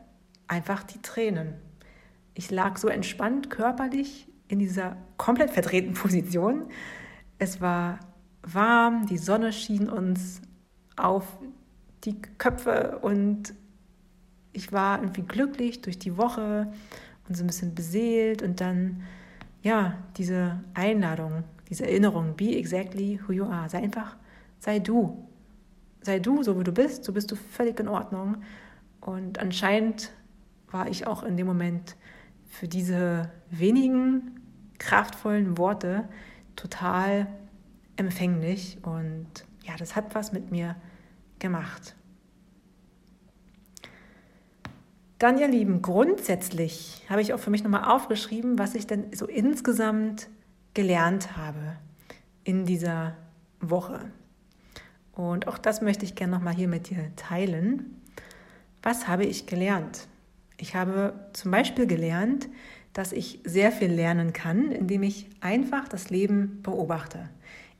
einfach 0.48 0.82
die 0.82 1.00
Tränen. 1.00 1.54
Ich 2.34 2.50
lag 2.50 2.76
so 2.76 2.88
entspannt 2.88 3.50
körperlich 3.50 4.26
in 4.48 4.58
dieser 4.58 4.96
komplett 5.16 5.50
verdrehten 5.50 5.94
Position. 5.94 6.64
Es 7.38 7.60
war 7.60 8.00
warm, 8.42 9.06
die 9.06 9.18
Sonne 9.18 9.52
schien 9.52 9.88
uns 9.88 10.42
auf 10.96 11.38
die 12.02 12.20
Köpfe 12.20 12.98
und 12.98 13.54
ich 14.52 14.72
war 14.72 14.98
irgendwie 14.98 15.22
glücklich 15.22 15.82
durch 15.82 16.00
die 16.00 16.16
Woche 16.16 16.72
und 17.28 17.36
so 17.36 17.44
ein 17.44 17.46
bisschen 17.46 17.76
beseelt 17.76 18.42
und 18.42 18.60
dann, 18.60 19.02
ja, 19.62 19.98
diese 20.16 20.64
Einladung, 20.74 21.44
diese 21.74 21.86
Erinnerung, 21.86 22.36
be 22.36 22.56
exactly 22.56 23.18
who 23.26 23.32
you 23.32 23.44
are. 23.44 23.68
Sei 23.68 23.78
einfach, 23.78 24.16
sei 24.60 24.78
du. 24.78 25.26
Sei 26.02 26.20
du, 26.20 26.44
so 26.44 26.58
wie 26.58 26.62
du 26.62 26.70
bist, 26.70 27.02
so 27.02 27.12
bist 27.12 27.32
du 27.32 27.34
völlig 27.34 27.80
in 27.80 27.88
Ordnung. 27.88 28.36
Und 29.00 29.40
anscheinend 29.40 30.12
war 30.70 30.86
ich 30.86 31.08
auch 31.08 31.24
in 31.24 31.36
dem 31.36 31.48
Moment 31.48 31.96
für 32.46 32.68
diese 32.68 33.32
wenigen 33.50 34.40
kraftvollen 34.78 35.58
Worte 35.58 36.08
total 36.54 37.26
empfänglich 37.96 38.78
und 38.82 39.26
ja, 39.64 39.74
das 39.76 39.96
hat 39.96 40.14
was 40.14 40.32
mit 40.32 40.52
mir 40.52 40.76
gemacht. 41.40 41.96
Dann, 45.18 45.38
ihr 45.38 45.48
Lieben, 45.48 45.82
grundsätzlich 45.82 47.04
habe 47.08 47.20
ich 47.20 47.32
auch 47.32 47.38
für 47.38 47.50
mich 47.50 47.64
nochmal 47.64 47.84
aufgeschrieben, 47.84 48.58
was 48.58 48.74
ich 48.74 48.86
denn 48.86 49.12
so 49.12 49.26
insgesamt 49.26 50.28
gelernt 50.74 51.36
habe 51.36 51.76
in 52.42 52.66
dieser 52.66 53.16
Woche. 53.60 54.00
Und 55.12 55.46
auch 55.46 55.58
das 55.58 55.80
möchte 55.80 56.04
ich 56.04 56.14
gerne 56.14 56.32
nochmal 56.32 56.54
hier 56.54 56.68
mit 56.68 56.90
dir 56.90 57.14
teilen. 57.16 58.02
Was 58.82 59.08
habe 59.08 59.24
ich 59.24 59.46
gelernt? 59.46 60.08
Ich 60.58 60.74
habe 60.74 61.14
zum 61.32 61.50
Beispiel 61.50 61.86
gelernt, 61.86 62.48
dass 62.92 63.12
ich 63.12 63.40
sehr 63.44 63.72
viel 63.72 63.90
lernen 63.92 64.32
kann, 64.32 64.70
indem 64.70 65.02
ich 65.02 65.28
einfach 65.40 65.88
das 65.88 66.10
Leben 66.10 66.60
beobachte. 66.62 67.28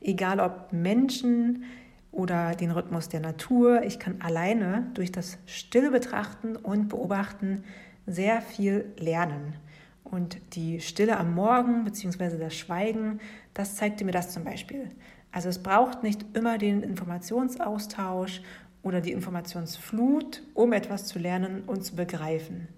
Egal 0.01 0.39
ob 0.39 0.73
Menschen 0.73 1.63
oder 2.11 2.55
den 2.55 2.71
Rhythmus 2.71 3.09
der 3.09 3.21
Natur, 3.21 3.83
ich 3.83 3.99
kann 3.99 4.21
alleine 4.21 4.89
durch 4.93 5.11
das 5.11 5.37
stille 5.45 5.91
Betrachten 5.91 6.55
und 6.55 6.89
Beobachten 6.89 7.63
sehr 8.07 8.41
viel 8.41 8.93
lernen. 8.97 9.55
Und 10.15 10.37
die 10.55 10.79
Stille 10.79 11.17
am 11.17 11.35
Morgen 11.35 11.83
bzw. 11.83 12.37
das 12.37 12.55
Schweigen, 12.55 13.19
das 13.53 13.75
zeigte 13.75 14.05
mir 14.05 14.13
das 14.13 14.31
zum 14.31 14.45
Beispiel. 14.45 14.89
Also 15.33 15.49
es 15.49 15.61
braucht 15.61 16.03
nicht 16.03 16.25
immer 16.33 16.57
den 16.57 16.83
Informationsaustausch 16.83 18.41
oder 18.81 19.01
die 19.01 19.11
Informationsflut, 19.11 20.41
um 20.53 20.71
etwas 20.71 21.03
zu 21.03 21.19
lernen 21.19 21.63
und 21.67 21.83
zu 21.83 21.97
begreifen. 21.97 22.69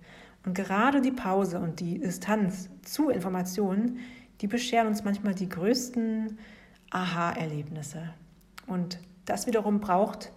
Und 0.47 0.55
gerade 0.55 0.99
die 0.99 1.11
Pause 1.11 1.59
und 1.59 1.79
die 1.79 1.99
Distanz 1.99 2.71
zu 2.81 3.09
Informationen, 3.09 3.99
die 4.41 4.47
bescheren 4.47 4.87
uns 4.87 5.03
manchmal 5.03 5.35
die 5.35 5.47
größten 5.47 6.39
Aha-Erlebnisse. 6.89 8.15
Und 8.65 8.97
das 9.25 9.45
wiederum 9.45 9.79
braucht 9.79 10.31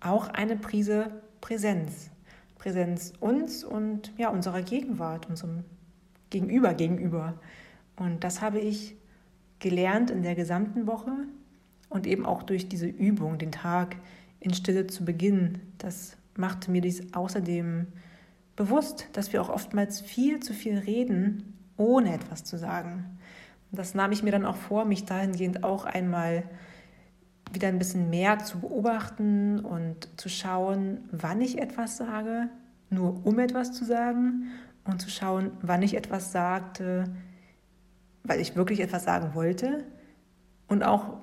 auch 0.00 0.26
eine 0.26 0.56
Prise 0.56 1.22
Präsenz. 1.40 2.10
Präsenz 2.58 3.12
uns 3.20 3.62
und 3.62 4.12
ja, 4.16 4.30
unserer 4.30 4.62
Gegenwart, 4.62 5.28
unserem 5.28 5.62
Gegenüber 6.32 6.74
gegenüber. 6.74 7.34
Und 7.96 8.24
das 8.24 8.40
habe 8.40 8.58
ich 8.58 8.96
gelernt 9.60 10.10
in 10.10 10.22
der 10.22 10.34
gesamten 10.34 10.88
Woche 10.88 11.12
und 11.88 12.06
eben 12.06 12.26
auch 12.26 12.42
durch 12.42 12.68
diese 12.68 12.88
Übung, 12.88 13.38
den 13.38 13.52
Tag 13.52 13.96
in 14.40 14.52
Stille 14.52 14.88
zu 14.88 15.04
beginnen. 15.04 15.60
Das 15.78 16.16
machte 16.36 16.70
mir 16.70 16.80
dies 16.80 17.14
außerdem 17.14 17.86
bewusst, 18.56 19.08
dass 19.12 19.32
wir 19.32 19.40
auch 19.40 19.50
oftmals 19.50 20.00
viel 20.00 20.40
zu 20.40 20.52
viel 20.54 20.78
reden, 20.78 21.54
ohne 21.76 22.14
etwas 22.14 22.44
zu 22.44 22.58
sagen. 22.58 23.18
Das 23.70 23.94
nahm 23.94 24.12
ich 24.12 24.22
mir 24.22 24.32
dann 24.32 24.44
auch 24.44 24.56
vor, 24.56 24.84
mich 24.84 25.04
dahingehend 25.04 25.64
auch 25.64 25.84
einmal 25.84 26.44
wieder 27.52 27.68
ein 27.68 27.78
bisschen 27.78 28.10
mehr 28.10 28.38
zu 28.38 28.60
beobachten 28.60 29.60
und 29.60 30.08
zu 30.16 30.28
schauen, 30.28 30.98
wann 31.10 31.40
ich 31.40 31.58
etwas 31.58 31.98
sage, 31.98 32.48
nur 32.90 33.24
um 33.26 33.38
etwas 33.38 33.72
zu 33.72 33.84
sagen 33.84 34.48
und 34.84 35.00
zu 35.00 35.10
schauen, 35.10 35.52
wann 35.62 35.82
ich 35.82 35.96
etwas 35.96 36.32
sagte, 36.32 37.04
weil 38.24 38.40
ich 38.40 38.56
wirklich 38.56 38.80
etwas 38.80 39.04
sagen 39.04 39.34
wollte 39.34 39.84
und 40.68 40.82
auch 40.82 41.18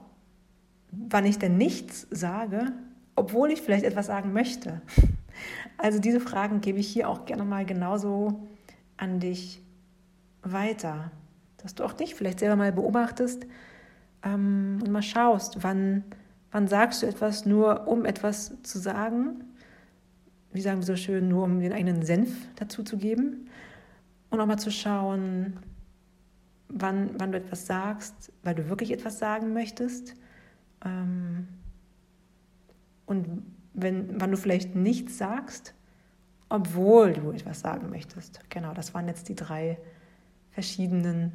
wann 0.91 1.25
ich 1.25 1.39
denn 1.39 1.57
nichts 1.57 2.07
sage, 2.11 2.71
obwohl 3.15 3.51
ich 3.51 3.61
vielleicht 3.61 3.85
etwas 3.85 4.07
sagen 4.07 4.33
möchte. 4.33 4.81
Also 5.77 5.99
diese 5.99 6.19
Fragen 6.19 6.59
gebe 6.59 6.79
ich 6.79 6.89
hier 6.89 7.07
auch 7.07 7.23
gerne 7.23 7.45
mal 7.45 7.65
genauso 7.65 8.49
an 8.97 9.21
dich 9.21 9.63
weiter, 10.41 11.11
dass 11.55 11.75
du 11.75 11.85
auch 11.85 11.93
dich 11.93 12.13
vielleicht 12.13 12.39
selber 12.39 12.57
mal 12.57 12.73
beobachtest 12.73 13.45
ähm, 14.23 14.79
und 14.81 14.91
mal 14.91 15.01
schaust, 15.01 15.63
wann, 15.63 16.03
wann 16.51 16.67
sagst 16.67 17.01
du 17.01 17.07
etwas 17.07 17.45
nur, 17.45 17.87
um 17.87 18.03
etwas 18.03 18.61
zu 18.63 18.79
sagen, 18.79 19.45
wie 20.51 20.62
sagen 20.62 20.79
wir 20.79 20.85
so 20.85 20.95
schön, 20.95 21.27
nur 21.27 21.43
um 21.43 21.59
den 21.59 21.73
eigenen 21.73 22.03
Senf 22.03 22.29
dazu 22.55 22.83
zu 22.83 22.97
geben 22.97 23.49
und 24.29 24.39
auch 24.39 24.45
mal 24.45 24.57
zu 24.57 24.71
schauen, 24.71 25.59
wann, 26.69 27.12
wann 27.17 27.31
du 27.31 27.38
etwas 27.38 27.65
sagst, 27.65 28.31
weil 28.43 28.55
du 28.55 28.69
wirklich 28.69 28.91
etwas 28.91 29.19
sagen 29.19 29.53
möchtest 29.53 30.15
ähm, 30.83 31.47
und 33.05 33.43
wenn, 33.73 34.19
wann 34.19 34.31
du 34.31 34.38
vielleicht 34.38 34.75
nichts 34.75 35.17
sagst, 35.17 35.73
obwohl 36.49 37.13
du 37.13 37.31
etwas 37.31 37.59
sagen 37.59 37.89
möchtest. 37.89 38.39
Genau, 38.49 38.73
das 38.73 38.93
waren 38.93 39.07
jetzt 39.07 39.29
die 39.29 39.35
drei 39.35 39.77
verschiedenen 40.51 41.31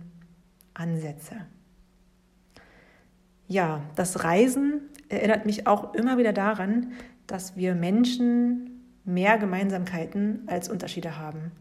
Ansätze. 0.74 1.37
Ja, 3.46 3.83
das 3.94 4.24
Reisen 4.24 4.81
erinnert 5.09 5.46
mich 5.46 5.66
auch 5.66 5.94
immer 5.94 6.18
wieder 6.18 6.33
daran, 6.33 6.92
dass 7.27 7.57
wir 7.57 7.74
Menschen 7.74 8.73
mehr 9.05 9.38
Gemeinsamkeiten 9.38 10.43
als 10.47 10.69
Unterschiede 10.69 11.19
haben. 11.19 11.53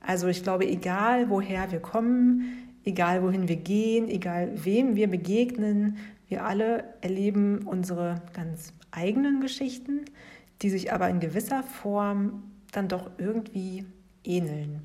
Also 0.00 0.28
ich 0.28 0.42
glaube, 0.42 0.66
egal 0.66 1.30
woher 1.30 1.70
wir 1.72 1.80
kommen, 1.80 2.68
egal 2.84 3.22
wohin 3.22 3.48
wir 3.48 3.56
gehen, 3.56 4.08
egal 4.08 4.52
wem 4.64 4.94
wir 4.96 5.08
begegnen, 5.08 5.98
wir 6.28 6.44
alle 6.44 6.84
erleben 7.00 7.62
unsere 7.66 8.22
ganz 8.32 8.72
eigenen 8.90 9.40
Geschichten, 9.40 10.04
die 10.62 10.70
sich 10.70 10.92
aber 10.92 11.08
in 11.08 11.20
gewisser 11.20 11.62
Form 11.62 12.42
dann 12.72 12.88
doch 12.88 13.10
irgendwie 13.18 13.84
ähneln. 14.24 14.82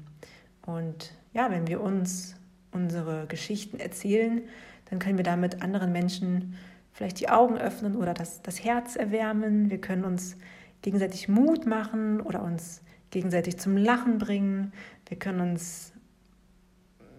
Und 0.65 1.13
ja, 1.34 1.50
wenn 1.50 1.67
wir 1.67 1.82
uns 1.82 2.36
unsere 2.71 3.26
Geschichten 3.28 3.80
erzählen, 3.80 4.41
dann 4.89 5.00
können 5.00 5.17
wir 5.17 5.24
damit 5.24 5.62
anderen 5.62 5.91
Menschen 5.91 6.56
vielleicht 6.93 7.19
die 7.19 7.30
Augen 7.30 7.58
öffnen 7.58 7.95
oder 7.95 8.13
das, 8.13 8.41
das 8.41 8.63
Herz 8.63 8.95
erwärmen. 8.95 9.69
Wir 9.69 9.80
können 9.80 10.04
uns 10.04 10.38
gegenseitig 10.81 11.27
Mut 11.27 11.65
machen 11.65 12.21
oder 12.21 12.43
uns 12.43 12.81
gegenseitig 13.11 13.57
zum 13.57 13.77
Lachen 13.77 14.17
bringen. 14.17 14.73
Wir 15.07 15.17
können 15.17 15.51
uns, 15.51 15.93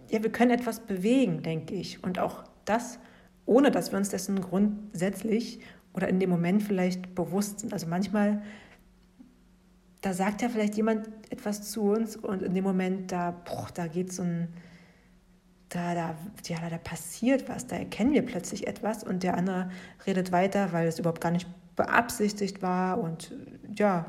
ja, 0.09 0.21
wir 0.21 0.31
können 0.31 0.51
etwas 0.51 0.81
bewegen, 0.81 1.43
denke 1.43 1.75
ich. 1.75 2.03
Und 2.03 2.19
auch 2.19 2.43
das, 2.65 2.99
ohne 3.45 3.71
dass 3.71 3.91
wir 3.91 3.97
uns 3.97 4.09
dessen 4.09 4.41
grundsätzlich 4.41 5.59
oder 5.93 6.07
in 6.09 6.19
dem 6.19 6.29
Moment 6.29 6.63
vielleicht 6.63 7.15
bewusst 7.15 7.59
sind. 7.59 7.71
Also 7.73 7.87
manchmal, 7.87 8.41
da 10.01 10.13
sagt 10.13 10.41
ja 10.41 10.49
vielleicht 10.49 10.75
jemand 10.75 11.07
etwas 11.29 11.69
zu 11.69 11.83
uns 11.91 12.17
und 12.17 12.41
in 12.41 12.53
dem 12.53 12.63
Moment, 12.63 13.11
da, 13.11 13.31
boah, 13.31 13.67
da 13.73 13.87
geht 13.87 14.11
so 14.11 14.23
ein, 14.23 14.49
da, 15.69 15.93
da, 15.93 16.15
ja, 16.45 16.57
da 16.69 16.77
passiert 16.77 17.47
was, 17.47 17.67
da 17.67 17.77
erkennen 17.77 18.13
wir 18.13 18.23
plötzlich 18.23 18.67
etwas 18.67 19.03
und 19.03 19.23
der 19.23 19.37
andere 19.37 19.69
redet 20.05 20.31
weiter, 20.31 20.71
weil 20.71 20.87
es 20.87 20.99
überhaupt 20.99 21.21
gar 21.21 21.31
nicht 21.31 21.47
beabsichtigt 21.75 22.61
war 22.61 22.99
und 22.99 23.33
ja, 23.75 24.05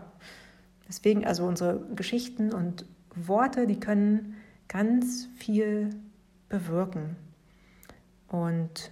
deswegen 0.88 1.27
also 1.27 1.46
unsere 1.46 1.81
Geschichten 1.94 2.53
und 2.53 2.87
Worte, 3.14 3.66
die 3.66 3.79
können 3.79 4.35
ganz 4.68 5.29
viel 5.37 5.90
bewirken. 6.48 7.16
Und 8.29 8.90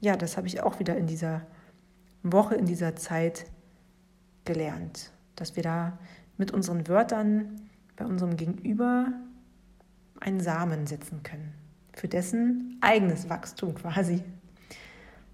ja, 0.00 0.16
das 0.16 0.36
habe 0.36 0.46
ich 0.46 0.62
auch 0.62 0.78
wieder 0.78 0.96
in 0.96 1.06
dieser 1.06 1.42
Woche, 2.22 2.54
in 2.54 2.66
dieser 2.66 2.96
Zeit 2.96 3.46
gelernt, 4.44 5.12
dass 5.36 5.56
wir 5.56 5.62
da 5.62 5.98
mit 6.36 6.50
unseren 6.50 6.86
Wörtern 6.88 7.60
bei 7.96 8.04
unserem 8.04 8.36
Gegenüber 8.36 9.12
einen 10.20 10.40
Samen 10.40 10.86
setzen 10.86 11.22
können, 11.22 11.52
für 11.92 12.08
dessen 12.08 12.78
eigenes 12.80 13.28
Wachstum 13.28 13.74
quasi. 13.74 14.22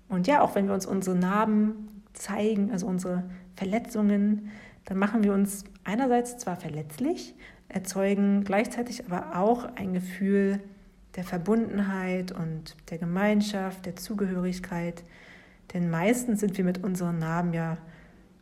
Und 0.08 0.26
ja, 0.26 0.40
auch 0.40 0.54
wenn 0.54 0.66
wir 0.66 0.74
uns 0.74 0.86
unsere 0.86 1.16
Narben 1.16 1.97
zeigen, 2.18 2.70
also 2.70 2.86
unsere 2.86 3.24
Verletzungen, 3.54 4.50
dann 4.84 4.98
machen 4.98 5.22
wir 5.22 5.32
uns 5.32 5.64
einerseits 5.84 6.38
zwar 6.38 6.56
verletzlich, 6.56 7.34
erzeugen 7.68 8.44
gleichzeitig 8.44 9.04
aber 9.06 9.38
auch 9.38 9.64
ein 9.76 9.92
Gefühl 9.92 10.60
der 11.16 11.24
Verbundenheit 11.24 12.32
und 12.32 12.76
der 12.90 12.98
Gemeinschaft, 12.98 13.86
der 13.86 13.96
Zugehörigkeit. 13.96 15.04
Denn 15.72 15.90
meistens 15.90 16.40
sind 16.40 16.56
wir 16.56 16.64
mit 16.64 16.82
unseren 16.82 17.18
Narben 17.18 17.52
ja 17.52 17.76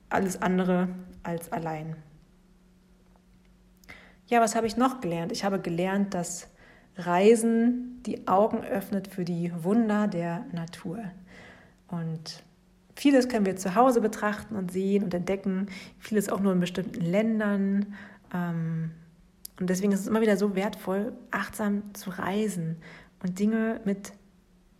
alles 0.08 0.40
andere 0.40 0.88
als 1.22 1.50
allein. 1.50 1.96
Ja, 4.28 4.40
was 4.40 4.54
habe 4.54 4.66
ich 4.66 4.76
noch 4.76 5.00
gelernt? 5.00 5.32
Ich 5.32 5.44
habe 5.44 5.60
gelernt, 5.60 6.14
dass 6.14 6.48
Reisen 6.96 8.02
die 8.06 8.26
Augen 8.26 8.64
öffnet 8.64 9.08
für 9.08 9.24
die 9.24 9.52
Wunder 9.62 10.08
der 10.08 10.44
Natur. 10.52 10.98
Und 11.88 12.44
vieles 12.96 13.28
können 13.28 13.46
wir 13.46 13.56
zu 13.56 13.74
Hause 13.74 14.00
betrachten 14.00 14.56
und 14.56 14.72
sehen 14.72 15.04
und 15.04 15.14
entdecken, 15.14 15.68
vieles 15.98 16.28
auch 16.28 16.40
nur 16.40 16.52
in 16.52 16.60
bestimmten 16.60 17.02
Ländern. 17.02 17.94
Ähm, 18.34 18.90
und 19.60 19.70
deswegen 19.70 19.92
ist 19.92 20.00
es 20.00 20.06
immer 20.06 20.22
wieder 20.22 20.36
so 20.36 20.56
wertvoll, 20.56 21.12
achtsam 21.30 21.94
zu 21.94 22.10
reisen 22.10 22.76
und 23.22 23.38
Dinge 23.38 23.80
mit 23.84 24.12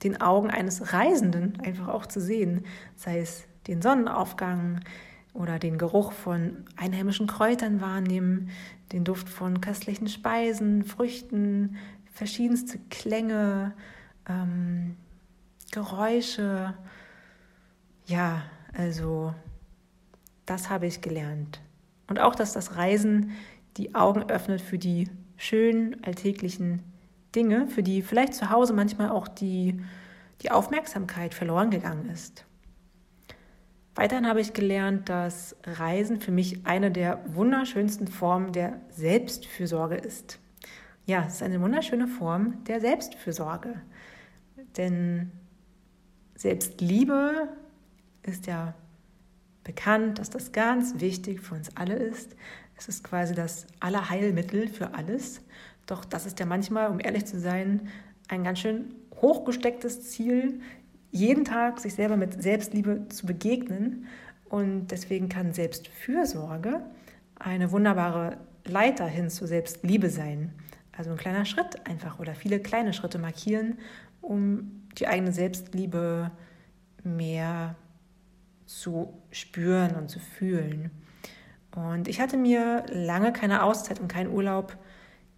den 0.02 0.20
Augen 0.20 0.50
eines 0.50 0.92
Reisenden 0.92 1.58
einfach 1.60 1.88
auch 1.88 2.06
zu 2.06 2.20
sehen, 2.20 2.64
sei 2.96 3.20
es 3.20 3.44
den 3.66 3.80
Sonnenaufgang 3.80 4.80
oder 5.32 5.58
den 5.58 5.78
Geruch 5.78 6.12
von 6.12 6.64
einheimischen 6.76 7.26
Kräutern 7.26 7.80
wahrnehmen, 7.80 8.50
den 8.92 9.04
Duft 9.04 9.28
von 9.28 9.60
köstlichen 9.60 10.08
Speisen, 10.08 10.84
Früchten, 10.84 11.76
verschiedenste 12.12 12.78
Klänge, 12.90 13.74
ähm, 14.28 14.96
Geräusche. 15.72 16.74
Ja, 18.06 18.44
also 18.72 19.34
das 20.46 20.70
habe 20.70 20.86
ich 20.86 21.00
gelernt. 21.00 21.60
Und 22.08 22.20
auch, 22.20 22.34
dass 22.34 22.52
das 22.52 22.76
Reisen 22.76 23.32
die 23.76 23.94
Augen 23.94 24.30
öffnet 24.30 24.60
für 24.60 24.78
die 24.78 25.10
schönen 25.36 26.02
alltäglichen 26.04 26.82
Dinge, 27.34 27.66
für 27.66 27.82
die 27.82 28.02
vielleicht 28.02 28.34
zu 28.34 28.50
Hause 28.50 28.72
manchmal 28.72 29.10
auch 29.10 29.28
die, 29.28 29.80
die 30.42 30.50
Aufmerksamkeit 30.50 31.34
verloren 31.34 31.70
gegangen 31.70 32.08
ist. 32.08 32.44
Weiterhin 33.96 34.28
habe 34.28 34.40
ich 34.40 34.52
gelernt, 34.52 35.08
dass 35.08 35.56
Reisen 35.64 36.20
für 36.20 36.30
mich 36.30 36.66
eine 36.66 36.90
der 36.90 37.22
wunderschönsten 37.34 38.08
Formen 38.08 38.52
der 38.52 38.80
Selbstfürsorge 38.90 39.96
ist. 39.96 40.38
Ja, 41.06 41.24
es 41.26 41.34
ist 41.34 41.42
eine 41.42 41.60
wunderschöne 41.60 42.06
Form 42.06 42.62
der 42.64 42.80
Selbstfürsorge. 42.80 43.80
Denn 44.76 45.32
Selbstliebe 46.34 47.48
ist 48.26 48.46
ja 48.46 48.74
bekannt, 49.64 50.18
dass 50.18 50.30
das 50.30 50.52
ganz 50.52 51.00
wichtig 51.00 51.40
für 51.40 51.54
uns 51.54 51.76
alle 51.76 51.94
ist. 51.94 52.36
Es 52.76 52.88
ist 52.88 53.02
quasi 53.02 53.34
das 53.34 53.66
Allerheilmittel 53.80 54.68
für 54.68 54.94
alles. 54.94 55.40
Doch 55.86 56.04
das 56.04 56.26
ist 56.26 56.38
ja 56.38 56.46
manchmal, 56.46 56.90
um 56.90 57.00
ehrlich 57.00 57.26
zu 57.26 57.38
sein, 57.40 57.88
ein 58.28 58.44
ganz 58.44 58.60
schön 58.60 58.94
hochgestecktes 59.20 60.10
Ziel, 60.10 60.60
jeden 61.10 61.44
Tag 61.44 61.80
sich 61.80 61.94
selber 61.94 62.16
mit 62.16 62.42
Selbstliebe 62.42 63.08
zu 63.08 63.26
begegnen. 63.26 64.06
Und 64.48 64.88
deswegen 64.88 65.28
kann 65.28 65.52
Selbstfürsorge 65.52 66.80
eine 67.36 67.72
wunderbare 67.72 68.38
Leiter 68.64 69.06
hin 69.06 69.30
zur 69.30 69.48
Selbstliebe 69.48 70.10
sein. 70.10 70.52
Also 70.96 71.10
ein 71.10 71.16
kleiner 71.16 71.44
Schritt 71.44 71.86
einfach 71.86 72.18
oder 72.18 72.34
viele 72.34 72.60
kleine 72.60 72.92
Schritte 72.92 73.18
markieren, 73.18 73.78
um 74.20 74.82
die 74.98 75.06
eigene 75.06 75.32
Selbstliebe 75.32 76.30
mehr 77.04 77.76
zu 78.66 79.14
spüren 79.30 79.94
und 79.96 80.10
zu 80.10 80.18
fühlen. 80.18 80.90
Und 81.74 82.08
ich 82.08 82.20
hatte 82.20 82.36
mir 82.36 82.84
lange 82.90 83.32
keine 83.32 83.62
Auszeit 83.62 84.00
und 84.00 84.08
keinen 84.08 84.32
Urlaub 84.32 84.76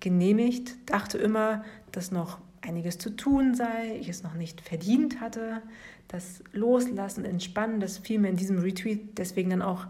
genehmigt, 0.00 0.90
dachte 0.90 1.18
immer, 1.18 1.64
dass 1.92 2.10
noch 2.10 2.38
einiges 2.60 2.98
zu 2.98 3.10
tun 3.10 3.54
sei, 3.54 3.96
ich 3.98 4.08
es 4.08 4.22
noch 4.22 4.34
nicht 4.34 4.60
verdient 4.60 5.20
hatte. 5.20 5.62
Das 6.06 6.42
Loslassen, 6.52 7.24
Entspannen, 7.24 7.80
das 7.80 7.98
fiel 7.98 8.18
mir 8.18 8.28
in 8.28 8.36
diesem 8.36 8.58
Retreat 8.58 9.00
deswegen 9.16 9.50
dann 9.50 9.62
auch 9.62 9.86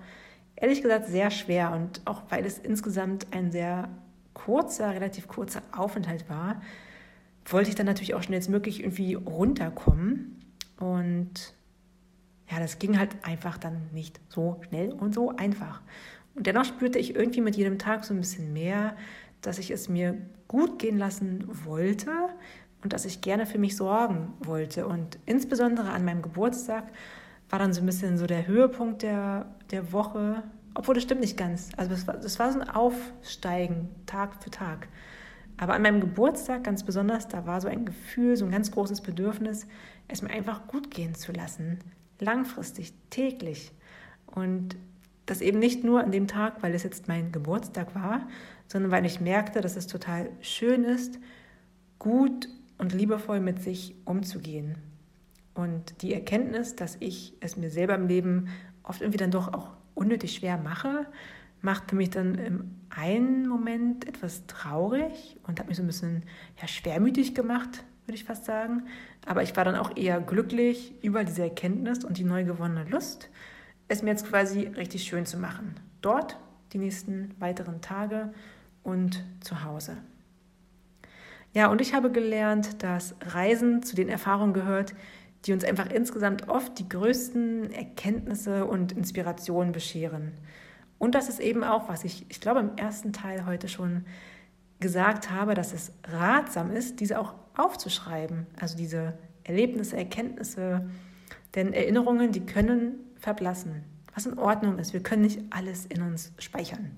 ehrlich 0.57 0.83
gesagt 0.83 1.07
sehr 1.07 1.31
schwer. 1.31 1.73
Und 1.73 2.01
auch 2.07 2.23
weil 2.31 2.45
es 2.45 2.59
insgesamt 2.59 3.27
ein 3.33 3.51
sehr 3.51 3.89
kurzer, 4.35 4.95
relativ 4.95 5.29
kurzer 5.29 5.63
Aufenthalt 5.73 6.29
war, 6.29 6.61
wollte 7.45 7.71
ich 7.71 7.75
dann 7.75 7.87
natürlich 7.87 8.15
auch 8.15 8.23
schnellstmöglich 8.23 8.81
irgendwie 8.81 9.15
runterkommen. 9.15 10.41
Und 10.79 11.55
ja, 12.51 12.59
das 12.59 12.79
ging 12.79 12.99
halt 12.99 13.11
einfach 13.23 13.59
dann 13.59 13.89
nicht 13.93 14.21
so 14.29 14.61
schnell 14.69 14.93
und 14.93 15.15
so 15.15 15.37
einfach. 15.37 15.83
Und 16.35 16.47
dennoch 16.47 16.65
spürte 16.65 16.99
ich 16.99 17.15
irgendwie 17.15 17.41
mit 17.41 17.57
jedem 17.57 17.79
Tag 17.79 18.05
so 18.05 18.15
ein 18.15 18.21
bisschen 18.21 18.53
mehr, 18.53 18.97
dass 19.43 19.59
ich 19.59 19.71
es 19.71 19.89
mir 19.89 20.17
gut 20.47 20.79
gehen 20.79 20.99
lassen 20.99 21.45
wollte 21.65 22.11
und 22.83 22.93
dass 22.93 23.05
ich 23.05 23.21
gerne 23.21 23.47
für 23.47 23.59
mich 23.59 23.77
sorgen 23.77 24.33
wollte. 24.41 24.87
Und 24.87 25.19
insbesondere 25.27 25.91
an 25.91 26.05
meinem 26.05 26.23
Geburtstag 26.23 26.85
war 27.51 27.59
dann 27.59 27.73
so 27.73 27.81
ein 27.81 27.87
bisschen 27.87 28.19
so 28.19 28.27
der 28.27 28.47
Höhepunkt 28.47 29.03
der, 29.03 29.47
der 29.71 29.93
Woche, 29.93 30.43
obwohl 30.75 30.95
das 30.95 31.05
stimmt 31.05 31.21
nicht 31.21 31.37
ganz. 31.37 31.71
Also 31.77 31.91
das 31.91 32.07
war, 32.07 32.17
das 32.17 32.39
war 32.39 32.53
so 32.53 32.61
ein 32.61 32.69
Aufsteigen 32.69 33.89
Tag 34.07 34.43
für 34.43 34.51
Tag. 34.51 34.89
Aber 35.57 35.75
an 35.75 35.83
meinem 35.83 36.01
Geburtstag 36.01 36.63
ganz 36.63 36.85
besonders, 36.85 37.27
da 37.27 37.47
war 37.47 37.61
so 37.61 37.69
ein 37.69 37.85
Gefühl, 37.85 38.37
so 38.37 38.45
ein 38.45 38.53
ganz 38.53 38.71
großes 38.71 39.01
Bedürfnis, 39.01 39.67
es 40.07 40.23
mir 40.23 40.31
einfach 40.31 40.69
gut 40.69 40.91
gehen 40.91 41.15
zu 41.15 41.33
lassen. 41.33 41.81
Langfristig, 42.21 42.93
täglich. 43.11 43.73
Und 44.27 44.77
das 45.27 45.41
eben 45.41 45.59
nicht 45.59 45.85
nur 45.85 46.01
an 46.03 46.11
dem 46.11 46.27
Tag, 46.27 46.63
weil 46.63 46.75
es 46.75 46.83
jetzt 46.83 47.09
mein 47.09 47.33
Geburtstag 47.33 47.95
war, 47.95 48.27
sondern 48.67 48.91
weil 48.91 49.07
ich 49.07 49.21
merkte, 49.21 49.61
dass 49.61 49.77
es 49.77 49.87
total 49.87 50.31
schön 50.41 50.85
ist, 50.85 51.19
gut 51.99 52.49
und 52.79 52.95
liebevoll 52.95 53.41
mit 53.41 53.63
sich 53.63 53.95
umzugehen. 54.05 54.77
Und 55.55 56.03
die 56.03 56.15
Erkenntnis, 56.15 56.77
dass 56.77 56.97
ich 57.01 57.35
es 57.41 57.57
mir 57.57 57.71
selber 57.71 57.95
im 57.95 58.07
Leben 58.07 58.49
oft 58.83 59.01
irgendwie 59.01 59.19
dann 59.19 59.31
doch 59.31 59.53
auch 59.53 59.71
unnötig 59.95 60.35
schwer 60.35 60.57
mache, 60.57 61.07
macht 61.61 61.91
für 61.91 61.97
mich 61.97 62.11
dann 62.11 62.37
im 62.37 62.71
einen 62.91 63.49
Moment 63.49 64.07
etwas 64.07 64.47
traurig 64.47 65.37
und 65.47 65.59
hat 65.59 65.69
mich 65.69 65.77
so 65.77 65.83
ein 65.83 65.89
bisschen 65.89 66.23
ja, 66.61 66.69
schwermütig 66.69 67.35
gemacht, 67.35 67.85
würde 68.09 68.17
ich 68.17 68.25
fast 68.25 68.47
sagen. 68.47 68.85
Aber 69.27 69.43
ich 69.43 69.55
war 69.57 69.65
dann 69.65 69.77
auch 69.77 69.97
eher 69.97 70.21
glücklich 70.21 70.95
über 71.03 71.25
diese 71.25 71.43
Erkenntnis 71.43 72.05
und 72.05 72.19
die 72.19 72.25
neu 72.25 72.45
gewonnene 72.45 72.89
Lust, 72.91 73.29
es 73.87 74.03
mir 74.03 74.11
jetzt 74.11 74.27
quasi 74.27 74.63
richtig 74.63 75.05
schön 75.05 75.27
zu 75.27 75.39
machen. 75.39 75.77
Dort 76.01 76.39
die 76.73 76.79
nächsten 76.79 77.35
weiteren 77.39 77.81
Tage 77.81 78.33
und 78.83 79.25
zu 79.41 79.63
Hause. 79.65 79.97
Ja, 81.55 81.69
und 81.69 81.81
ich 81.81 81.95
habe 81.95 82.11
gelernt, 82.11 82.83
dass 82.83 83.15
Reisen 83.23 83.83
zu 83.83 83.97
den 83.97 84.09
Erfahrungen 84.09 84.53
gehört, 84.53 84.95
die 85.45 85.53
uns 85.53 85.65
einfach 85.65 85.91
insgesamt 85.91 86.49
oft 86.49 86.79
die 86.79 86.89
größten 86.89 87.73
Erkenntnisse 87.73 88.65
und 88.65 88.93
Inspirationen 88.93 89.73
bescheren. 89.73 90.33
Und 90.99 91.15
das 91.15 91.29
ist 91.29 91.41
eben 91.41 91.65
auch, 91.65 91.89
was 91.89 92.05
ich, 92.05 92.27
ich 92.29 92.41
glaube, 92.41 92.61
im 92.61 92.77
ersten 92.77 93.13
Teil 93.13 93.47
heute 93.47 93.69
schon 93.69 94.05
gesagt 94.81 95.31
habe, 95.31 95.55
dass 95.55 95.73
es 95.73 95.93
ratsam 96.05 96.71
ist, 96.71 97.01
diese 97.01 97.19
auch 97.19 97.35
aufzuschreiben. 97.59 98.47
Also 98.61 98.77
diese 98.77 99.15
Erlebnisse, 99.45 99.97
Erkenntnisse, 99.97 100.89
denn 101.55 101.73
Erinnerungen, 101.73 102.33
die 102.33 102.45
können 102.45 102.95
verblassen, 103.17 103.85
was 104.15 104.27
in 104.27 104.39
Ordnung 104.39 104.79
ist. 104.79 104.93
Wir 104.93 105.03
können 105.03 105.23
nicht 105.23 105.41
alles 105.51 105.87
in 105.87 106.03
uns 106.03 106.33
speichern. 106.39 106.93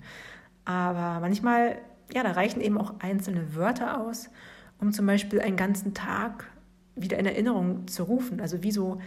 Aber 0.65 1.19
manchmal, 1.19 1.77
ja, 2.13 2.23
da 2.23 2.31
reichen 2.31 2.61
eben 2.61 2.77
auch 2.77 2.95
einzelne 2.99 3.55
Wörter 3.55 4.01
aus, 4.01 4.29
um 4.79 4.91
zum 4.91 5.05
Beispiel 5.05 5.41
einen 5.41 5.57
ganzen 5.57 5.93
Tag 5.93 6.49
wieder 6.95 7.17
in 7.17 7.25
Erinnerung 7.25 7.87
zu 7.87 8.03
rufen. 8.03 8.41
Also 8.41 8.63
wie 8.63 8.71
so 8.71 8.99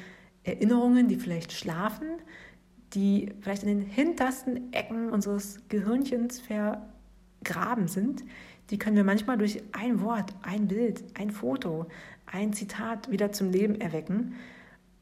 Erinnerungen, 0.43 1.09
die 1.09 1.17
vielleicht 1.17 1.53
schlafen, 1.53 2.07
die 2.95 3.33
vielleicht 3.41 3.63
in 3.63 3.69
den 3.69 3.81
hintersten 3.81 4.73
Ecken 4.73 5.11
unseres 5.11 5.61
Gehirnchens 5.69 6.41
vergraben 6.41 7.89
sind, 7.89 8.25
die 8.71 8.79
können 8.79 8.97
wir 8.97 9.05
manchmal 9.05 9.39
durch 9.39 9.63
ein 9.73 10.01
Wort, 10.01 10.35
ein 10.43 10.69
Bild, 10.69 11.05
ein 11.15 11.31
Foto, 11.31 11.87
ein 12.27 12.53
Zitat 12.53 13.11
wieder 13.11 13.33
zum 13.33 13.51
Leben 13.51 13.81
erwecken. 13.81 14.35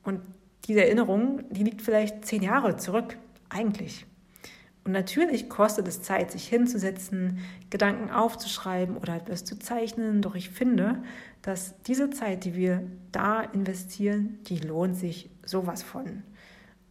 Und 0.03 0.21
diese 0.67 0.85
Erinnerung, 0.85 1.45
die 1.51 1.65
liegt 1.65 1.83
vielleicht 1.83 2.25
zehn 2.25 2.43
Jahre 2.43 2.77
zurück, 2.77 3.17
eigentlich. 3.49 4.07
Und 4.85 4.93
natürlich 4.93 5.49
kostet 5.49 5.87
es 5.87 6.03
Zeit, 6.03 6.33
sich 6.33 6.49
hinzusetzen, 6.49 7.39
Gedanken 7.71 8.11
aufzuschreiben 8.11 8.97
oder 8.97 9.15
etwas 9.15 9.45
zu 9.45 9.59
zeichnen. 9.59 10.23
Doch 10.23 10.35
ich 10.35 10.51
finde, 10.51 11.03
dass 11.41 11.81
diese 11.83 12.11
Zeit, 12.11 12.45
die 12.45 12.55
wir 12.57 12.83
da 13.13 13.43
investieren, 13.43 14.39
die 14.49 14.59
lohnt 14.59 14.97
sich 14.97 15.31
sowas 15.45 15.85
von. 15.85 16.25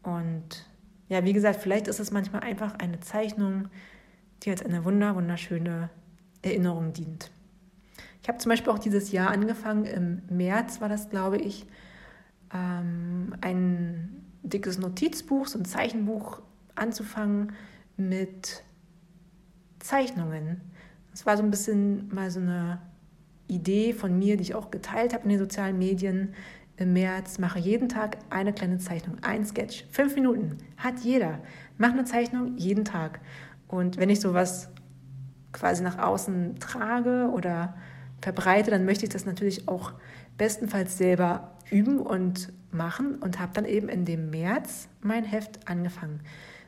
Und 0.03 0.65
ja, 1.09 1.25
wie 1.25 1.33
gesagt, 1.33 1.61
vielleicht 1.61 1.87
ist 1.87 1.99
es 1.99 2.11
manchmal 2.11 2.43
einfach 2.43 2.75
eine 2.75 3.01
Zeichnung, 3.01 3.67
die 4.43 4.51
als 4.51 4.63
eine 4.63 4.85
wunder, 4.85 5.15
wunderschöne 5.15 5.89
Erinnerung 6.41 6.93
dient. 6.93 7.31
Ich 8.21 8.29
habe 8.29 8.37
zum 8.37 8.49
Beispiel 8.49 8.71
auch 8.71 8.79
dieses 8.79 9.11
Jahr 9.11 9.31
angefangen, 9.31 9.85
im 9.85 10.21
März 10.29 10.79
war 10.81 10.89
das, 10.89 11.09
glaube 11.09 11.37
ich, 11.37 11.65
ähm, 12.53 13.35
ein 13.41 14.23
dickes 14.43 14.77
Notizbuch, 14.77 15.47
so 15.47 15.59
ein 15.59 15.65
Zeichenbuch 15.65 16.41
anzufangen 16.75 17.53
mit 17.97 18.63
Zeichnungen. 19.79 20.61
Das 21.11 21.25
war 21.25 21.37
so 21.37 21.43
ein 21.43 21.51
bisschen 21.51 22.13
mal 22.13 22.31
so 22.31 22.39
eine 22.39 22.79
Idee 23.47 23.93
von 23.93 24.17
mir, 24.17 24.37
die 24.37 24.43
ich 24.43 24.55
auch 24.55 24.71
geteilt 24.71 25.13
habe 25.13 25.23
in 25.23 25.29
den 25.29 25.39
sozialen 25.39 25.77
Medien 25.77 26.33
im 26.77 26.93
März. 26.93 27.37
Mache 27.37 27.59
jeden 27.59 27.89
Tag 27.89 28.17
eine 28.29 28.53
kleine 28.53 28.77
Zeichnung, 28.77 29.17
ein 29.21 29.45
Sketch. 29.45 29.85
Fünf 29.91 30.15
Minuten, 30.15 30.57
hat 30.77 30.99
jeder. 30.99 31.39
Mach 31.77 31.91
eine 31.91 32.05
Zeichnung 32.05 32.57
jeden 32.57 32.85
Tag. 32.85 33.19
Und 33.67 33.97
wenn 33.97 34.09
ich 34.09 34.21
sowas 34.21 34.69
quasi 35.51 35.83
nach 35.83 35.97
außen 35.97 36.59
trage 36.59 37.29
oder 37.33 37.75
verbreite, 38.21 38.71
dann 38.71 38.85
möchte 38.85 39.05
ich 39.05 39.09
das 39.09 39.25
natürlich 39.25 39.67
auch 39.67 39.93
bestenfalls 40.37 40.97
selber 40.97 41.51
üben 41.69 41.99
und 41.99 42.51
machen 42.71 43.15
und 43.15 43.39
habe 43.39 43.51
dann 43.53 43.65
eben 43.65 43.89
in 43.89 44.05
dem 44.05 44.29
März 44.29 44.87
mein 45.01 45.23
Heft 45.23 45.67
angefangen. 45.67 46.21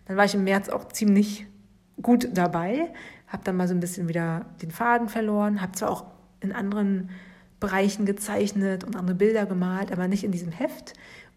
Dann 0.05 0.17
war 0.17 0.25
ich 0.25 0.35
im 0.35 0.43
März 0.43 0.69
auch 0.69 0.87
ziemlich 0.89 1.45
gut 2.01 2.29
dabei, 2.33 2.91
habe 3.27 3.43
dann 3.43 3.55
mal 3.55 3.67
so 3.67 3.73
ein 3.73 3.79
bisschen 3.79 4.07
wieder 4.07 4.45
den 4.61 4.71
Faden 4.71 5.09
verloren, 5.09 5.61
habe 5.61 5.73
zwar 5.73 5.91
auch 5.91 6.05
in 6.41 6.51
anderen 6.51 7.09
Bereichen 7.59 8.05
gezeichnet 8.05 8.83
und 8.83 8.95
andere 8.95 9.15
Bilder 9.15 9.45
gemalt, 9.45 9.91
aber 9.91 10.07
nicht 10.07 10.23
in 10.23 10.31
diesem 10.31 10.51
Heft. 10.51 10.93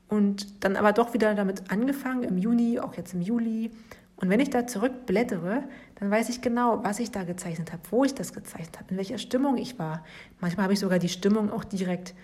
Und 0.09 0.65
dann 0.65 0.77
aber 0.77 0.93
doch 0.93 1.15
wieder 1.15 1.35
damit 1.35 1.71
angefangen 1.71 2.23
im 2.23 2.39
Juni, 2.39 2.79
auch 2.79 2.95
jetzt 2.95 3.15
im 3.15 3.23
Juli. 3.23 3.71
Und 4.17 4.31
wenn 4.31 4.41
ich 4.41 4.51
da 4.51 4.67
zurückblättere, 4.67 5.65
dann 5.97 6.11
weiß 6.11 6.31
ich 6.31 6.41
genau, 6.41 6.83
was 6.83 6.99
ich 7.01 7.11
da 7.11 7.25
gezeichnet 7.25 7.73
habe, 7.73 7.83
wo 7.91 8.05
ich 8.05 8.15
das 8.15 8.33
gezeichnet 8.33 8.79
habe, 8.79 8.93
in 8.93 8.97
welcher 8.97 9.19
Stimmung 9.19 9.59
ich 9.59 9.79
war. 9.79 10.05
Manchmal 10.41 10.65
habe 10.65 10.73
ich 10.73 10.81
sogar 10.81 10.99
die 10.99 11.11
Stimmung 11.11 11.51
auch 11.51 11.65
direkt 11.65 12.15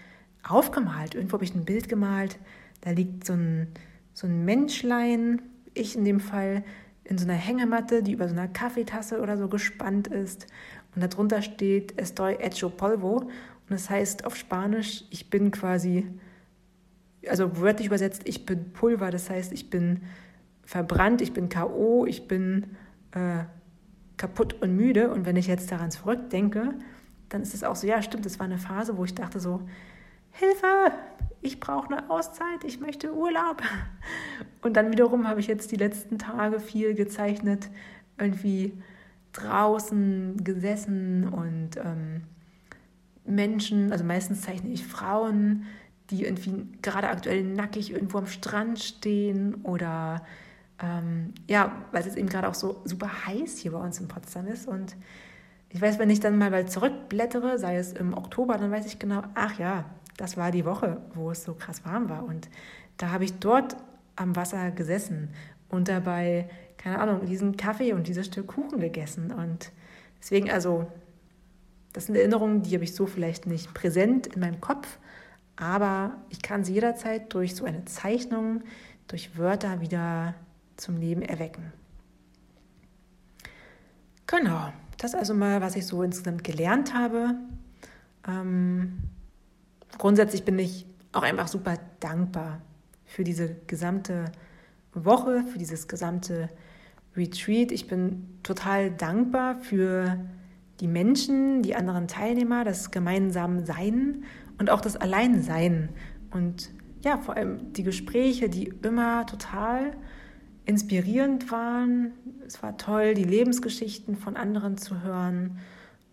aufgemalt. 0.42 1.14
Irgendwo 1.14 1.34
habe 1.34 1.44
ich 1.44 1.54
ein 1.54 1.64
Bild 1.64 1.88
gemalt, 1.88 2.38
da 2.80 2.90
liegt 2.90 3.26
so 3.26 3.34
ein, 3.34 3.68
so 4.14 4.26
ein 4.26 4.44
Menschlein 4.44 5.42
ich 5.74 5.96
in 5.96 6.04
dem 6.04 6.20
Fall 6.20 6.64
in 7.04 7.18
so 7.18 7.24
einer 7.24 7.34
Hängematte, 7.34 8.02
die 8.02 8.12
über 8.12 8.28
so 8.28 8.34
einer 8.34 8.48
Kaffeetasse 8.48 9.20
oder 9.20 9.36
so 9.36 9.48
gespannt 9.48 10.08
ist. 10.08 10.46
Und 10.94 11.02
darunter 11.02 11.42
steht 11.42 11.98
Estoy 11.98 12.36
hecho 12.38 12.70
polvo. 12.70 13.16
Und 13.16 13.30
das 13.68 13.90
heißt 13.90 14.24
auf 14.24 14.36
Spanisch, 14.36 15.04
ich 15.10 15.30
bin 15.30 15.50
quasi, 15.50 16.06
also 17.28 17.58
wörtlich 17.58 17.86
übersetzt, 17.86 18.22
ich 18.24 18.46
bin 18.46 18.72
Pulver. 18.72 19.10
Das 19.10 19.30
heißt, 19.30 19.52
ich 19.52 19.70
bin 19.70 20.02
verbrannt, 20.72 21.20
ich 21.20 21.34
bin 21.34 21.50
K.O., 21.50 22.06
ich 22.06 22.26
bin 22.26 22.76
äh, 23.10 23.44
kaputt 24.16 24.62
und 24.62 24.74
müde. 24.74 25.10
Und 25.10 25.26
wenn 25.26 25.36
ich 25.36 25.46
jetzt 25.46 25.70
daran 25.70 25.90
zurückdenke, 25.90 26.72
dann 27.28 27.42
ist 27.42 27.52
es 27.52 27.62
auch 27.62 27.76
so, 27.76 27.86
ja, 27.86 28.00
stimmt, 28.00 28.24
das 28.24 28.38
war 28.38 28.46
eine 28.46 28.56
Phase, 28.56 28.96
wo 28.96 29.04
ich 29.04 29.14
dachte 29.14 29.38
so, 29.38 29.60
Hilfe, 30.30 30.92
ich 31.42 31.60
brauche 31.60 31.92
eine 31.92 32.08
Auszeit, 32.08 32.64
ich 32.64 32.80
möchte 32.80 33.14
Urlaub. 33.14 33.62
Und 34.62 34.78
dann 34.78 34.90
wiederum 34.90 35.28
habe 35.28 35.40
ich 35.40 35.46
jetzt 35.46 35.72
die 35.72 35.76
letzten 35.76 36.16
Tage 36.16 36.58
viel 36.58 36.94
gezeichnet, 36.94 37.68
irgendwie 38.16 38.72
draußen 39.32 40.42
gesessen 40.42 41.26
und 41.26 41.78
ähm, 41.78 42.22
Menschen, 43.24 43.90
also 43.90 44.04
meistens 44.04 44.42
zeichne 44.42 44.70
ich 44.70 44.86
Frauen, 44.86 45.64
die 46.10 46.24
irgendwie 46.24 46.66
gerade 46.82 47.08
aktuell 47.08 47.42
nackig 47.42 47.92
irgendwo 47.92 48.18
am 48.18 48.26
Strand 48.26 48.78
stehen 48.78 49.54
oder 49.62 50.22
ähm, 50.82 51.32
ja, 51.48 51.72
weil 51.92 52.06
es 52.06 52.16
eben 52.16 52.28
gerade 52.28 52.48
auch 52.48 52.54
so 52.54 52.82
super 52.84 53.26
heiß 53.26 53.58
hier 53.58 53.72
bei 53.72 53.78
uns 53.78 54.00
in 54.00 54.08
Potsdam 54.08 54.46
ist 54.46 54.66
und 54.68 54.96
ich 55.74 55.80
weiß, 55.80 55.98
wenn 55.98 56.10
ich 56.10 56.20
dann 56.20 56.36
mal 56.36 56.50
bald 56.50 56.70
zurückblättere, 56.70 57.58
sei 57.58 57.76
es 57.76 57.94
im 57.94 58.12
Oktober, 58.12 58.58
dann 58.58 58.70
weiß 58.70 58.84
ich 58.84 58.98
genau, 58.98 59.22
ach 59.34 59.58
ja, 59.58 59.86
das 60.18 60.36
war 60.36 60.50
die 60.50 60.66
Woche, 60.66 61.00
wo 61.14 61.30
es 61.30 61.44
so 61.44 61.54
krass 61.54 61.84
warm 61.86 62.10
war. 62.10 62.24
Und 62.24 62.50
da 62.98 63.10
habe 63.10 63.24
ich 63.24 63.38
dort 63.38 63.76
am 64.14 64.36
Wasser 64.36 64.70
gesessen 64.70 65.30
und 65.70 65.88
dabei, 65.88 66.50
keine 66.76 66.98
Ahnung, 66.98 67.24
diesen 67.24 67.56
Kaffee 67.56 67.94
und 67.94 68.06
dieses 68.06 68.26
Stück 68.26 68.48
Kuchen 68.48 68.80
gegessen. 68.80 69.32
Und 69.32 69.72
deswegen, 70.20 70.50
also, 70.50 70.86
das 71.94 72.06
sind 72.06 72.16
Erinnerungen, 72.16 72.62
die 72.62 72.74
habe 72.74 72.84
ich 72.84 72.94
so 72.94 73.06
vielleicht 73.06 73.46
nicht 73.46 73.72
präsent 73.72 74.26
in 74.26 74.40
meinem 74.40 74.60
Kopf, 74.60 74.98
aber 75.56 76.16
ich 76.28 76.42
kann 76.42 76.64
sie 76.64 76.74
jederzeit 76.74 77.32
durch 77.32 77.54
so 77.54 77.64
eine 77.64 77.86
Zeichnung, 77.86 78.62
durch 79.08 79.38
Wörter 79.38 79.80
wieder 79.80 80.34
zum 80.82 80.96
Leben 80.96 81.22
erwecken. 81.22 81.72
Genau, 84.26 84.72
das 84.98 85.14
also 85.14 85.34
mal, 85.34 85.60
was 85.60 85.76
ich 85.76 85.86
so 85.86 86.02
insgesamt 86.02 86.42
gelernt 86.42 86.94
habe. 86.94 87.34
Ähm, 88.26 88.98
grundsätzlich 89.98 90.44
bin 90.44 90.58
ich 90.58 90.86
auch 91.12 91.22
einfach 91.22 91.48
super 91.48 91.78
dankbar 92.00 92.60
für 93.04 93.24
diese 93.24 93.54
gesamte 93.66 94.32
Woche, 94.94 95.44
für 95.44 95.58
dieses 95.58 95.86
gesamte 95.86 96.48
Retreat. 97.16 97.72
Ich 97.72 97.86
bin 97.86 98.38
total 98.42 98.90
dankbar 98.90 99.58
für 99.60 100.18
die 100.80 100.88
Menschen, 100.88 101.62
die 101.62 101.76
anderen 101.76 102.08
Teilnehmer, 102.08 102.64
das 102.64 102.90
gemeinsame 102.90 103.64
Sein 103.64 104.24
und 104.58 104.70
auch 104.70 104.80
das 104.80 104.96
Alleinsein. 104.96 105.90
Und 106.30 106.70
ja, 107.04 107.18
vor 107.18 107.36
allem 107.36 107.72
die 107.72 107.82
Gespräche, 107.82 108.48
die 108.48 108.72
immer 108.82 109.26
total 109.26 109.92
inspirierend 110.64 111.50
waren. 111.50 112.12
Es 112.46 112.62
war 112.62 112.76
toll, 112.76 113.14
die 113.14 113.24
Lebensgeschichten 113.24 114.16
von 114.16 114.36
anderen 114.36 114.78
zu 114.78 115.02
hören 115.02 115.58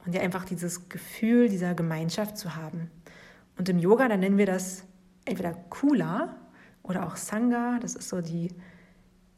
und 0.05 0.15
ja 0.15 0.21
einfach 0.21 0.45
dieses 0.45 0.89
Gefühl 0.89 1.49
dieser 1.49 1.75
Gemeinschaft 1.75 2.37
zu 2.37 2.55
haben. 2.55 2.89
Und 3.57 3.69
im 3.69 3.79
Yoga, 3.79 4.07
da 4.07 4.17
nennen 4.17 4.37
wir 4.37 4.45
das 4.45 4.83
entweder 5.25 5.53
Kula 5.53 6.35
oder 6.81 7.05
auch 7.05 7.15
Sangha, 7.15 7.77
das 7.79 7.95
ist 7.95 8.09
so 8.09 8.21
die, 8.21 8.49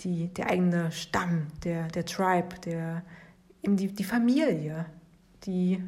die, 0.01 0.27
der 0.27 0.49
eigene 0.49 0.91
Stamm, 0.91 1.47
der, 1.63 1.87
der 1.87 2.05
Tribe, 2.05 2.55
der, 2.63 3.03
die, 3.63 3.87
die 3.87 4.03
Familie, 4.03 4.85
die, 5.43 5.83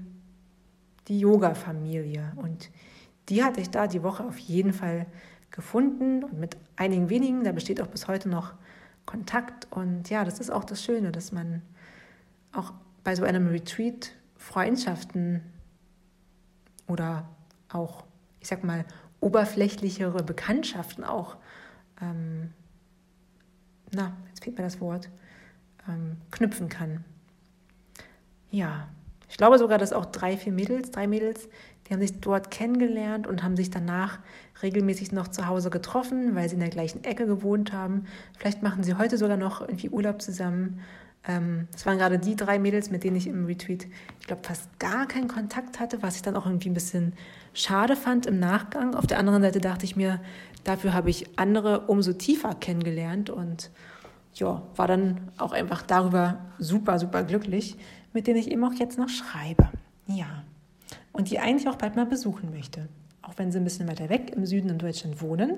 die 1.08 1.20
Yoga-Familie. 1.20 2.34
Und 2.36 2.70
die 3.30 3.44
hatte 3.44 3.62
ich 3.62 3.70
da 3.70 3.88
die 3.88 4.04
Woche 4.04 4.24
auf 4.24 4.38
jeden 4.38 4.74
Fall 4.74 5.06
gefunden 5.52 6.24
und 6.24 6.40
mit 6.40 6.58
einigen 6.76 7.10
wenigen, 7.10 7.44
da 7.44 7.52
besteht 7.52 7.80
auch 7.80 7.88
bis 7.88 8.08
heute 8.08 8.28
noch 8.28 8.54
Kontakt. 9.06 9.68
Und 9.72 10.10
ja, 10.10 10.24
das 10.24 10.40
ist 10.40 10.50
auch 10.50 10.64
das 10.64 10.84
Schöne, 10.84 11.12
dass 11.12 11.32
man 11.32 11.62
auch 12.52 12.74
bei 13.04 13.16
so 13.16 13.24
einem 13.24 13.48
Retreat 13.48 14.12
Freundschaften 14.38 15.42
oder 16.88 17.28
auch, 17.70 18.04
ich 18.40 18.48
sag 18.48 18.64
mal, 18.64 18.86
oberflächlichere 19.20 20.24
Bekanntschaften 20.24 21.04
auch, 21.04 21.38
ähm, 22.02 22.54
na, 23.92 24.16
jetzt 24.30 24.44
fehlt 24.44 24.58
mir 24.58 24.64
das 24.64 24.82
Wort, 24.82 25.10
ähm, 25.88 26.18
knüpfen 26.32 26.68
kann. 26.68 27.06
Ja, 28.52 28.90
ich 29.30 29.38
glaube 29.38 29.58
sogar, 29.58 29.78
dass 29.78 29.94
auch 29.94 30.06
drei, 30.06 30.38
vier 30.38 30.52
Mädels, 30.52 30.92
drei 30.92 31.08
Mädels, 31.08 31.48
die 31.94 32.00
haben 32.00 32.08
sich 32.08 32.22
dort 32.22 32.50
kennengelernt 32.50 33.28
und 33.28 33.44
haben 33.44 33.56
sich 33.56 33.70
danach 33.70 34.18
regelmäßig 34.64 35.12
noch 35.12 35.28
zu 35.28 35.46
Hause 35.46 35.70
getroffen, 35.70 36.34
weil 36.34 36.50
sie 36.50 36.56
in 36.56 36.62
der 36.62 36.70
gleichen 36.70 37.04
Ecke 37.04 37.28
gewohnt 37.28 37.72
haben. 37.72 38.06
Vielleicht 38.36 38.64
machen 38.64 38.82
sie 38.82 38.96
heute 38.96 39.20
sogar 39.20 39.38
noch 39.38 39.62
irgendwie 39.62 39.90
Urlaub 39.90 40.20
zusammen. 40.20 40.80
Ähm, 41.28 41.68
das 41.72 41.86
waren 41.86 42.00
gerade 42.00 42.18
die 42.18 42.36
drei 42.36 42.58
Mädels, 42.58 42.90
mit 42.90 43.04
denen 43.04 43.16
ich 43.16 43.28
im 43.28 43.46
Retreat, 43.46 43.86
ich 44.20 44.26
glaube, 44.26 44.42
fast 44.44 44.80
gar 44.80 45.06
keinen 45.08 45.28
Kontakt 45.28 45.80
hatte, 45.80 46.02
was 46.02 46.16
ich 46.16 46.24
dann 46.24 46.36
auch 46.36 46.48
irgendwie 46.48 46.72
ein 46.72 46.74
bisschen 46.74 47.14
schade 47.54 47.96
fand 47.96 48.26
im 48.26 48.40
Nachgang. 48.40 48.96
Auf 48.96 49.06
der 49.06 49.20
anderen 49.20 49.44
Seite 49.44 49.62
dachte 49.62 49.86
ich 49.86 49.96
mir, 49.96 50.20
dafür 50.64 50.94
habe 50.94 51.12
ich 51.12 51.38
andere 51.38 51.82
umso 51.82 52.14
tiefer 52.14 52.56
kennengelernt 52.56 53.30
und 53.30 53.70
ja, 54.34 54.64
war 54.76 54.88
dann 54.88 55.30
auch 55.38 55.52
einfach 55.52 55.84
darüber 55.84 56.40
super, 56.58 56.98
super 56.98 57.24
glücklich, 57.24 57.78
mit 58.14 58.26
denen 58.26 58.40
ich 58.40 58.50
eben 58.50 58.64
auch 58.64 58.74
jetzt 58.74 58.98
noch 58.98 59.10
schreibe. 59.10 59.70
Ja 60.08 60.44
und 61.14 61.30
die 61.30 61.40
eigentlich 61.40 61.70
auch 61.70 61.78
bald 61.78 61.96
mal 61.96 62.06
besuchen 62.06 62.52
möchte. 62.52 62.90
Auch 63.22 63.34
wenn 63.38 63.52
sie 63.52 63.60
ein 63.60 63.64
bisschen 63.64 63.88
weiter 63.88 64.10
weg 64.10 64.34
im 64.36 64.46
Süden 64.46 64.70
in 64.70 64.78
Deutschland 64.78 65.22
wohnen. 65.22 65.54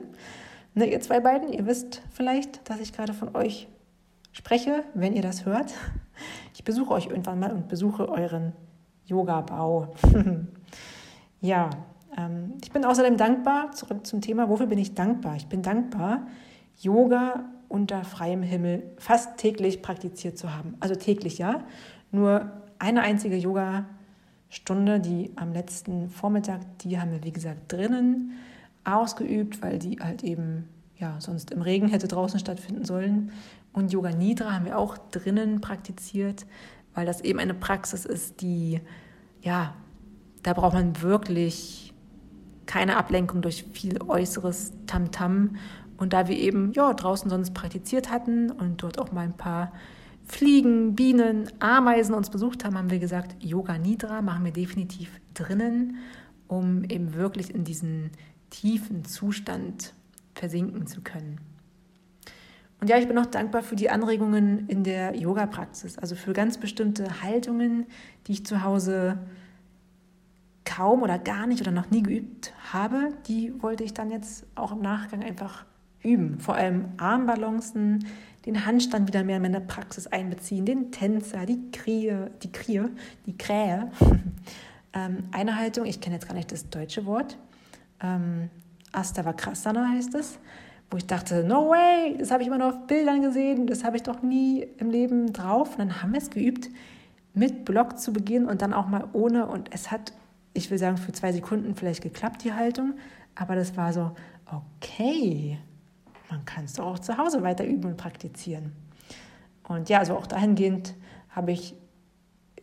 Ne, 0.75 0.85
ihr 0.85 0.99
zwei 0.99 1.19
beiden, 1.19 1.51
ihr 1.51 1.65
wisst 1.65 2.01
vielleicht, 2.11 2.69
dass 2.69 2.79
ich 2.79 2.93
gerade 2.93 3.13
von 3.13 3.35
euch 3.35 3.67
spreche, 4.33 4.83
wenn 4.93 5.13
ihr 5.13 5.21
das 5.21 5.45
hört. 5.45 5.73
Ich 6.53 6.63
besuche 6.63 6.93
euch 6.93 7.07
irgendwann 7.07 7.39
mal 7.39 7.51
und 7.51 7.67
besuche 7.67 8.09
euren 8.09 8.53
Yoga-Bau. 9.05 9.93
ja, 11.41 11.69
ähm, 12.17 12.53
ich 12.61 12.71
bin 12.71 12.85
außerdem 12.85 13.17
dankbar, 13.17 13.71
zurück 13.71 14.05
zum 14.05 14.21
Thema, 14.21 14.49
wofür 14.49 14.67
bin 14.67 14.79
ich 14.79 14.93
dankbar? 14.93 15.35
Ich 15.35 15.47
bin 15.47 15.61
dankbar, 15.61 16.27
Yoga 16.79 17.45
unter 17.69 18.03
freiem 18.03 18.43
Himmel 18.43 18.83
fast 18.97 19.37
täglich 19.37 19.81
praktiziert 19.81 20.37
zu 20.37 20.53
haben. 20.53 20.75
Also 20.79 20.95
täglich, 20.95 21.37
ja. 21.37 21.63
Nur 22.11 22.51
eine 22.79 23.01
einzige 23.01 23.37
Yoga- 23.37 23.85
Stunde, 24.55 25.01
die 25.01 25.31
am 25.35 25.51
letzten 25.51 26.09
Vormittag, 26.09 26.61
die 26.79 26.97
haben 26.99 27.11
wir, 27.11 27.23
wie 27.23 27.33
gesagt, 27.33 27.71
drinnen 27.71 28.31
ausgeübt, 28.85 29.61
weil 29.61 29.79
die 29.79 29.99
halt 29.99 30.23
eben 30.23 30.69
ja 30.97 31.19
sonst 31.19 31.51
im 31.51 31.61
Regen 31.61 31.89
hätte 31.89 32.07
draußen 32.07 32.39
stattfinden 32.39 32.85
sollen. 32.85 33.31
Und 33.73 33.91
Yoga 33.91 34.11
Nidra 34.11 34.53
haben 34.53 34.65
wir 34.65 34.77
auch 34.77 34.97
drinnen 35.11 35.59
praktiziert, 35.59 36.45
weil 36.93 37.05
das 37.05 37.19
eben 37.19 37.39
eine 37.39 37.53
Praxis 37.53 38.05
ist, 38.05 38.41
die, 38.41 38.79
ja, 39.41 39.73
da 40.41 40.53
braucht 40.53 40.73
man 40.73 41.01
wirklich 41.01 41.93
keine 42.65 42.95
Ablenkung 42.95 43.41
durch 43.41 43.65
viel 43.73 44.01
äußeres 44.01 44.71
Tamtam. 44.87 45.49
-Tam. 45.49 45.49
Und 45.97 46.13
da 46.13 46.29
wir 46.29 46.37
eben 46.37 46.71
ja 46.71 46.93
draußen 46.93 47.29
sonst 47.29 47.53
praktiziert 47.53 48.09
hatten 48.09 48.51
und 48.51 48.81
dort 48.83 48.99
auch 48.99 49.11
mal 49.11 49.25
ein 49.25 49.35
paar 49.35 49.73
Fliegen, 50.25 50.95
Bienen, 50.95 51.49
Ameisen 51.59 52.15
uns 52.15 52.29
besucht 52.29 52.65
haben, 52.65 52.77
haben 52.77 52.89
wir 52.89 52.99
gesagt, 52.99 53.35
Yoga 53.43 53.77
Nidra 53.77 54.21
machen 54.21 54.45
wir 54.45 54.51
definitiv 54.51 55.09
drinnen, 55.33 55.97
um 56.47 56.83
eben 56.85 57.13
wirklich 57.13 57.53
in 57.53 57.63
diesen 57.63 58.11
tiefen 58.49 59.05
Zustand 59.05 59.93
versinken 60.33 60.87
zu 60.87 61.01
können. 61.01 61.39
Und 62.81 62.89
ja, 62.89 62.97
ich 62.97 63.07
bin 63.07 63.17
auch 63.17 63.25
dankbar 63.25 63.63
für 63.63 63.75
die 63.75 63.89
Anregungen 63.89 64.67
in 64.67 64.83
der 64.83 65.15
Yoga-Praxis, 65.15 65.97
also 65.97 66.15
für 66.15 66.33
ganz 66.33 66.57
bestimmte 66.57 67.21
Haltungen, 67.21 67.85
die 68.27 68.33
ich 68.33 68.45
zu 68.45 68.63
Hause 68.63 69.17
kaum 70.65 71.03
oder 71.03 71.17
gar 71.17 71.47
nicht 71.47 71.61
oder 71.61 71.71
noch 71.71 71.89
nie 71.89 72.03
geübt 72.03 72.53
habe, 72.73 73.09
die 73.27 73.53
wollte 73.61 73.83
ich 73.83 73.93
dann 73.93 74.11
jetzt 74.11 74.45
auch 74.55 74.71
im 74.71 74.81
Nachgang 74.81 75.23
einfach 75.23 75.65
üben. 76.03 76.39
Vor 76.39 76.55
allem 76.55 76.89
Armbalancen, 76.97 78.05
den 78.45 78.65
Handstand 78.65 79.07
wieder 79.07 79.23
mehr 79.23 79.37
in 79.37 79.41
meine 79.41 79.61
Praxis 79.61 80.07
einbeziehen, 80.07 80.65
den 80.65 80.91
Tänzer, 80.91 81.45
die 81.45 81.71
Krie, 81.71 82.13
die 82.43 82.51
Krie, 82.51 82.81
die 83.25 83.37
Krähe. 83.37 83.91
ähm, 84.93 85.23
eine 85.31 85.57
Haltung, 85.57 85.85
ich 85.85 86.01
kenne 86.01 86.15
jetzt 86.15 86.27
gar 86.27 86.35
nicht 86.35 86.51
das 86.51 86.69
deutsche 86.69 87.05
Wort, 87.05 87.37
ähm, 88.01 88.49
Astavakrasana 88.91 89.89
heißt 89.89 90.15
es, 90.15 90.39
wo 90.89 90.97
ich 90.97 91.05
dachte, 91.05 91.43
no 91.43 91.69
way, 91.69 92.15
das 92.17 92.31
habe 92.31 92.43
ich 92.43 92.47
immer 92.47 92.57
nur 92.57 92.69
auf 92.69 92.87
Bildern 92.87 93.21
gesehen, 93.21 93.67
das 93.67 93.83
habe 93.83 93.97
ich 93.97 94.03
doch 94.03 94.21
nie 94.21 94.67
im 94.77 94.89
Leben 94.89 95.33
drauf. 95.33 95.71
Und 95.71 95.79
dann 95.79 96.01
haben 96.01 96.13
wir 96.13 96.19
es 96.19 96.29
geübt, 96.29 96.69
mit 97.33 97.65
Block 97.65 97.99
zu 97.99 98.13
beginnen 98.13 98.47
und 98.47 98.61
dann 98.61 98.73
auch 98.73 98.87
mal 98.87 99.05
ohne. 99.13 99.47
Und 99.47 99.73
es 99.73 99.91
hat, 99.91 100.13
ich 100.53 100.71
will 100.71 100.77
sagen, 100.77 100.97
für 100.97 101.11
zwei 101.11 101.31
Sekunden 101.31 101.75
vielleicht 101.75 102.01
geklappt, 102.01 102.43
die 102.43 102.53
Haltung. 102.53 102.93
Aber 103.33 103.55
das 103.55 103.75
war 103.75 103.91
so, 103.91 104.11
okay, 104.45 105.57
man 106.35 106.45
kann 106.45 106.65
es 106.65 106.73
doch 106.73 106.85
auch 106.85 106.99
zu 106.99 107.17
Hause 107.17 107.43
weiter 107.43 107.65
üben 107.65 107.85
und 107.85 107.97
praktizieren. 107.97 108.73
Und 109.67 109.89
ja, 109.89 109.99
also 109.99 110.17
auch 110.17 110.27
dahingehend 110.27 110.93
habe 111.29 111.53
ich 111.53 111.75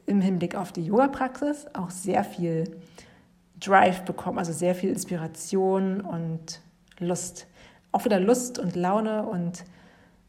im 0.07 0.21
Hinblick 0.21 0.55
auf 0.55 0.73
die 0.73 0.85
Yoga-Praxis 0.85 1.67
auch 1.73 1.91
sehr 1.91 2.23
viel 2.23 2.77
Drive 3.59 4.05
bekommen, 4.05 4.39
also 4.39 4.53
sehr 4.53 4.75
viel 4.75 4.91
Inspiration 4.91 6.01
und 6.01 6.61
Lust. 6.99 7.47
Auch 7.93 8.05
wieder 8.05 8.21
Lust 8.21 8.59
und 8.59 8.77
Laune 8.77 9.25
und 9.25 9.65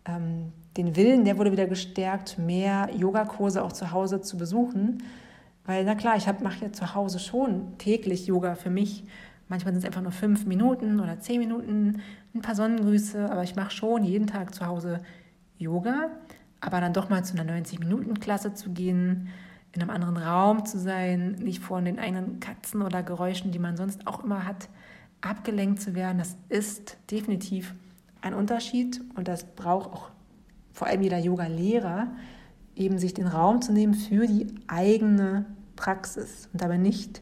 ähm, 0.06 0.54
den 0.78 0.96
Willen, 0.96 1.26
der 1.26 1.38
wurde 1.38 1.52
wieder 1.52 1.68
gestärkt, 1.68 2.38
mehr 2.38 2.90
Yogakurse 2.96 3.64
auch 3.64 3.74
zu 3.74 3.92
Hause 3.92 4.22
zu 4.22 4.38
besuchen. 4.38 5.04
Weil, 5.66 5.84
na 5.84 5.96
klar, 5.96 6.16
ich 6.16 6.28
mache 6.42 6.66
ja 6.66 6.72
zu 6.72 6.96
Hause 6.96 7.20
schon 7.20 7.78
täglich 7.78 8.26
Yoga 8.28 8.56
für 8.56 8.70
mich 8.70 9.06
Manchmal 9.54 9.74
sind 9.74 9.82
es 9.82 9.86
einfach 9.86 10.02
nur 10.02 10.12
fünf 10.12 10.46
Minuten 10.46 11.00
oder 11.00 11.20
zehn 11.20 11.40
Minuten, 11.40 12.02
ein 12.34 12.42
paar 12.42 12.56
Sonnengrüße, 12.56 13.30
aber 13.32 13.44
ich 13.44 13.56
mache 13.56 13.72
schon 13.72 14.04
jeden 14.04 14.28
Tag 14.28 14.56
zu 14.56 14.66
Hause 14.66 15.00
Yoga. 15.58 16.10
Aber 16.62 16.80
dann 16.80 16.94
doch 16.94 17.10
mal 17.10 17.26
zu 17.26 17.38
einer 17.38 17.52
90-Minuten-Klasse 17.54 18.54
zu 18.54 18.72
gehen, 18.72 19.28
in 19.74 19.82
einem 19.82 19.90
anderen 19.90 20.18
Raum 20.18 20.66
zu 20.66 20.80
sein, 20.80 21.34
nicht 21.34 21.62
vor 21.62 21.82
den 21.82 22.00
eigenen 22.00 22.40
Katzen 22.40 22.82
oder 22.82 23.04
Geräuschen, 23.04 23.52
die 23.52 23.60
man 23.60 23.76
sonst 23.76 24.08
auch 24.08 24.24
immer 24.24 24.46
hat, 24.46 24.70
abgelenkt 25.22 25.82
zu 25.82 25.96
werden, 25.96 26.20
das 26.20 26.38
ist 26.50 26.98
definitiv 27.10 27.74
ein 28.22 28.34
Unterschied 28.34 29.02
und 29.16 29.28
das 29.28 29.46
braucht 29.56 29.92
auch 29.92 30.10
vor 30.72 30.88
allem 30.88 31.02
jeder 31.02 31.18
Yoga-Lehrer, 31.18 32.08
eben 32.76 32.98
sich 32.98 33.14
den 33.14 33.28
Raum 33.28 33.62
zu 33.62 33.74
nehmen 33.74 33.94
für 33.94 34.28
die 34.28 34.48
eigene 34.68 35.46
Praxis 35.76 36.50
und 36.52 36.62
dabei 36.62 36.78
nicht 36.78 37.22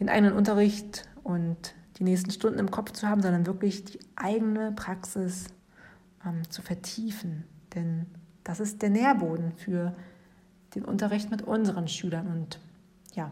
den 0.00 0.08
eigenen 0.08 0.34
Unterricht 0.34 1.08
und 1.22 1.74
die 1.98 2.04
nächsten 2.04 2.30
Stunden 2.30 2.58
im 2.58 2.70
Kopf 2.70 2.92
zu 2.92 3.08
haben, 3.08 3.22
sondern 3.22 3.46
wirklich 3.46 3.84
die 3.84 3.98
eigene 4.18 4.72
Praxis 4.72 5.46
ähm, 6.26 6.48
zu 6.50 6.62
vertiefen. 6.62 7.44
Denn 7.74 8.06
das 8.44 8.60
ist 8.60 8.82
der 8.82 8.90
Nährboden 8.90 9.52
für 9.52 9.94
den 10.74 10.84
Unterricht 10.84 11.30
mit 11.30 11.42
unseren 11.42 11.88
Schülern. 11.88 12.26
Und 12.26 12.60
ja, 13.14 13.30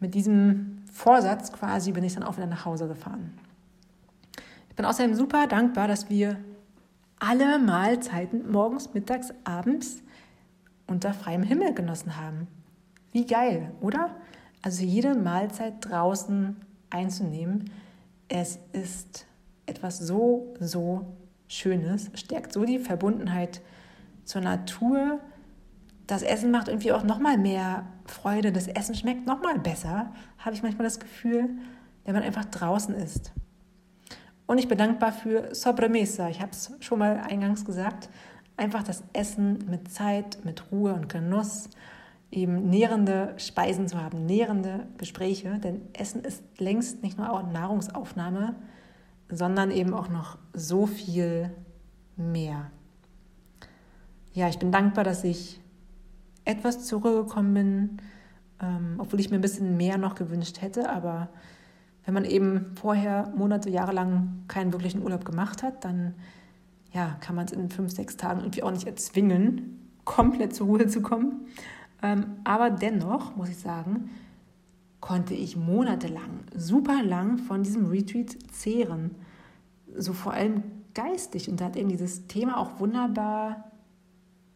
mit 0.00 0.14
diesem 0.14 0.82
Vorsatz 0.92 1.52
quasi 1.52 1.92
bin 1.92 2.04
ich 2.04 2.14
dann 2.14 2.22
auch 2.22 2.36
wieder 2.36 2.46
nach 2.46 2.64
Hause 2.64 2.88
gefahren. 2.88 3.32
Ich 4.68 4.76
bin 4.76 4.84
außerdem 4.84 5.14
super 5.14 5.46
dankbar, 5.46 5.88
dass 5.88 6.08
wir 6.08 6.38
alle 7.18 7.58
Mahlzeiten 7.58 8.50
morgens, 8.50 8.94
mittags, 8.94 9.32
abends 9.44 10.02
unter 10.86 11.12
freiem 11.12 11.42
Himmel 11.42 11.74
genossen 11.74 12.16
haben. 12.16 12.48
Wie 13.12 13.26
geil, 13.26 13.72
oder? 13.80 14.16
Also 14.62 14.84
jede 14.84 15.14
Mahlzeit 15.14 15.74
draußen 15.80 16.56
einzunehmen. 16.90 17.70
Es 18.28 18.58
ist 18.72 19.26
etwas 19.70 19.98
so, 19.98 20.54
so 20.60 21.06
Schönes, 21.48 22.10
stärkt 22.14 22.52
so 22.52 22.64
die 22.64 22.78
Verbundenheit 22.78 23.60
zur 24.24 24.40
Natur. 24.40 25.18
Das 26.06 26.22
Essen 26.22 26.50
macht 26.50 26.68
irgendwie 26.68 26.92
auch 26.92 27.02
nochmal 27.02 27.38
mehr 27.38 27.86
Freude. 28.04 28.52
Das 28.52 28.68
Essen 28.68 28.94
schmeckt 28.94 29.26
nochmal 29.26 29.58
besser, 29.58 30.12
habe 30.38 30.54
ich 30.54 30.62
manchmal 30.62 30.84
das 30.84 31.00
Gefühl, 31.00 31.48
wenn 32.04 32.14
man 32.14 32.22
einfach 32.22 32.44
draußen 32.44 32.94
ist. 32.94 33.32
Und 34.46 34.58
ich 34.58 34.68
bin 34.68 34.78
dankbar 34.78 35.12
für 35.12 35.54
Sobremesa. 35.54 36.28
Ich 36.28 36.40
habe 36.40 36.50
es 36.50 36.72
schon 36.80 36.98
mal 36.98 37.20
eingangs 37.20 37.64
gesagt. 37.64 38.08
Einfach 38.56 38.82
das 38.82 39.04
Essen 39.12 39.64
mit 39.70 39.92
Zeit, 39.92 40.38
mit 40.44 40.72
Ruhe 40.72 40.92
und 40.92 41.08
Genuss, 41.08 41.70
eben 42.30 42.68
nährende 42.68 43.34
Speisen 43.36 43.86
zu 43.86 44.02
haben, 44.02 44.26
nährende 44.26 44.88
Gespräche. 44.98 45.58
Denn 45.58 45.82
Essen 45.92 46.24
ist 46.24 46.42
längst 46.58 47.02
nicht 47.02 47.16
nur 47.16 47.42
Nahrungsaufnahme, 47.44 48.56
sondern 49.30 49.70
eben 49.70 49.94
auch 49.94 50.08
noch 50.08 50.38
so 50.52 50.86
viel 50.86 51.50
mehr. 52.16 52.70
Ja, 54.32 54.48
ich 54.48 54.58
bin 54.58 54.72
dankbar, 54.72 55.04
dass 55.04 55.24
ich 55.24 55.60
etwas 56.44 56.86
zurückgekommen 56.86 57.54
bin, 57.54 57.96
ähm, 58.60 58.94
obwohl 58.98 59.20
ich 59.20 59.30
mir 59.30 59.36
ein 59.36 59.42
bisschen 59.42 59.76
mehr 59.76 59.98
noch 59.98 60.14
gewünscht 60.14 60.60
hätte. 60.60 60.90
Aber 60.90 61.28
wenn 62.04 62.14
man 62.14 62.24
eben 62.24 62.72
vorher 62.76 63.32
Monate, 63.36 63.70
Jahre 63.70 63.92
lang 63.92 64.44
keinen 64.48 64.72
wirklichen 64.72 65.02
Urlaub 65.02 65.24
gemacht 65.24 65.62
hat, 65.62 65.84
dann 65.84 66.14
ja, 66.92 67.16
kann 67.20 67.36
man 67.36 67.46
es 67.46 67.52
in 67.52 67.70
fünf, 67.70 67.92
sechs 67.92 68.16
Tagen 68.16 68.40
irgendwie 68.40 68.62
auch 68.62 68.70
nicht 68.70 68.86
erzwingen, 68.86 69.92
komplett 70.04 70.54
zur 70.54 70.66
Ruhe 70.66 70.86
zu 70.86 71.02
kommen. 71.02 71.46
Ähm, 72.02 72.38
aber 72.44 72.70
dennoch, 72.70 73.36
muss 73.36 73.48
ich 73.48 73.58
sagen, 73.58 74.10
konnte 75.00 75.34
ich 75.34 75.56
monatelang, 75.56 76.40
super 76.54 77.02
lang 77.02 77.38
von 77.38 77.62
diesem 77.62 77.86
Retreat 77.86 78.36
zehren. 78.52 79.14
So 79.96 80.12
vor 80.12 80.32
allem 80.32 80.62
geistig. 80.94 81.48
Und 81.48 81.60
da 81.60 81.66
hat 81.66 81.76
eben 81.76 81.88
dieses 81.88 82.26
Thema 82.26 82.58
auch 82.58 82.80
wunderbar 82.80 83.70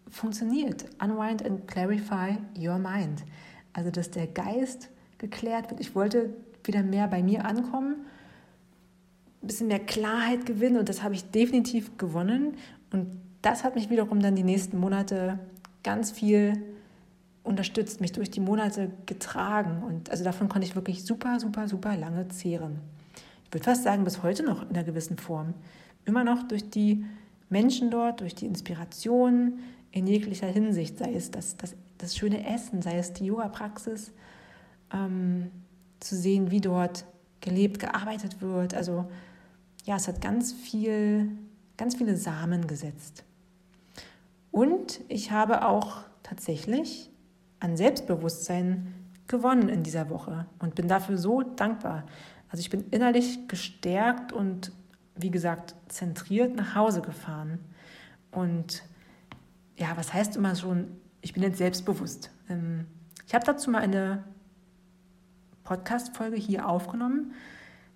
funktioniert. 0.09 0.85
Unwind 1.03 1.45
and 1.45 1.67
clarify 1.67 2.37
your 2.59 2.79
mind. 2.79 3.25
Also, 3.73 3.91
dass 3.91 4.11
der 4.11 4.27
Geist 4.27 4.91
geklärt 5.19 5.71
wird. 5.71 5.81
Ich 5.81 5.95
wollte 5.95 6.35
wieder 6.63 6.83
mehr 6.83 7.09
bei 7.09 7.23
mir 7.23 7.45
ankommen, 7.45 8.07
ein 9.43 9.47
bisschen 9.47 9.69
mehr 9.69 9.81
Klarheit 9.81 10.47
gewinnen 10.47 10.79
und 10.79 10.89
das 10.89 11.03
habe 11.03 11.15
ich 11.15 11.31
definitiv 11.31 11.99
gewonnen. 11.99 12.57
Und 12.93 13.21
das 13.43 13.65
hat 13.65 13.75
mich 13.75 13.91
wiederum 13.91 14.21
dann 14.21 14.37
die 14.37 14.43
nächsten 14.43 14.79
Monate 14.79 15.39
ganz 15.83 16.11
viel 16.11 16.74
unterstützt, 17.45 18.01
mich 18.01 18.13
durch 18.13 18.31
die 18.31 18.41
Monate 18.41 18.91
getragen. 19.07 19.83
Und 19.85 20.11
also 20.11 20.25
davon 20.25 20.49
konnte 20.49 20.67
ich 20.67 20.75
wirklich 20.75 21.05
super, 21.05 21.39
super, 21.39 21.69
super 21.69 21.97
lange 21.97 22.27
zehren. 22.29 22.81
Ich 23.45 23.53
würde 23.53 23.65
fast 23.65 23.85
sagen, 23.85 24.03
bis 24.03 24.23
heute 24.23 24.43
noch 24.43 24.63
in 24.63 24.71
einer 24.71 24.83
gewissen 24.83 25.19
Form. 25.19 25.55
Immer 26.07 26.25
noch 26.25 26.43
durch 26.49 26.71
die 26.71 27.05
Menschen 27.51 27.91
dort, 27.91 28.21
durch 28.21 28.35
die 28.35 28.47
Inspiration 28.47 29.61
in 29.93 30.07
jeglicher 30.07 30.49
Hinsicht, 30.49 30.99
sei 30.99 31.15
es 31.15 31.31
das, 31.31 31.57
das, 31.57 31.77
das 31.99 32.17
schöne 32.17 32.45
Essen, 32.49 32.83
sei 32.83 32.99
es 32.99 33.13
die 33.13 33.27
Yoga-Praxis, 33.27 34.13
ähm, 34.93 35.51
zu 36.01 36.17
sehen, 36.17 36.51
wie 36.51 36.61
dort 36.61 37.05
gelebt, 37.41 37.79
gearbeitet 37.79 38.41
wird. 38.41 38.75
Also 38.75 39.05
ja, 39.85 39.97
es 39.97 40.09
hat 40.09 40.21
ganz 40.21 40.53
viel, 40.53 41.29
ganz 41.77 41.95
viele 41.95 42.17
Samen 42.17 42.67
gesetzt. 42.67 43.25
Und 44.51 45.01
ich 45.09 45.31
habe 45.31 45.67
auch 45.67 45.99
tatsächlich 46.23 47.11
an 47.65 47.79
Selbstbewusstsein 47.79 48.93
gewonnen 49.27 49.71
in 49.71 49.83
dieser 49.83 50.11
Woche 50.11 50.47
und 50.59 50.75
bin 50.75 50.87
dafür 50.87 51.17
so 51.17 51.41
dankbar. 51.41 52.05
Also 52.51 52.61
ich 52.61 52.69
bin 52.69 52.85
innerlich 52.91 53.49
gestärkt 53.49 54.35
und 54.35 54.71
wie 55.17 55.31
gesagt 55.31 55.75
zentriert 55.89 56.55
nach 56.57 56.75
Hause 56.75 57.01
gefahren. 57.01 57.59
Und 58.31 58.83
ja, 59.77 59.97
was 59.97 60.13
heißt 60.13 60.37
immer 60.37 60.55
schon, 60.55 60.89
ich 61.23 61.33
bin 61.33 61.43
jetzt 61.43 61.57
selbstbewusst. 61.57 62.31
Ähm, 62.51 62.87
ich 63.27 63.35
habe 63.35 63.47
dazu 63.47 63.71
mal 63.71 63.81
eine 63.81 64.25
Podcast-Folge 65.63 66.37
hier 66.37 66.69
aufgenommen. 66.69 67.33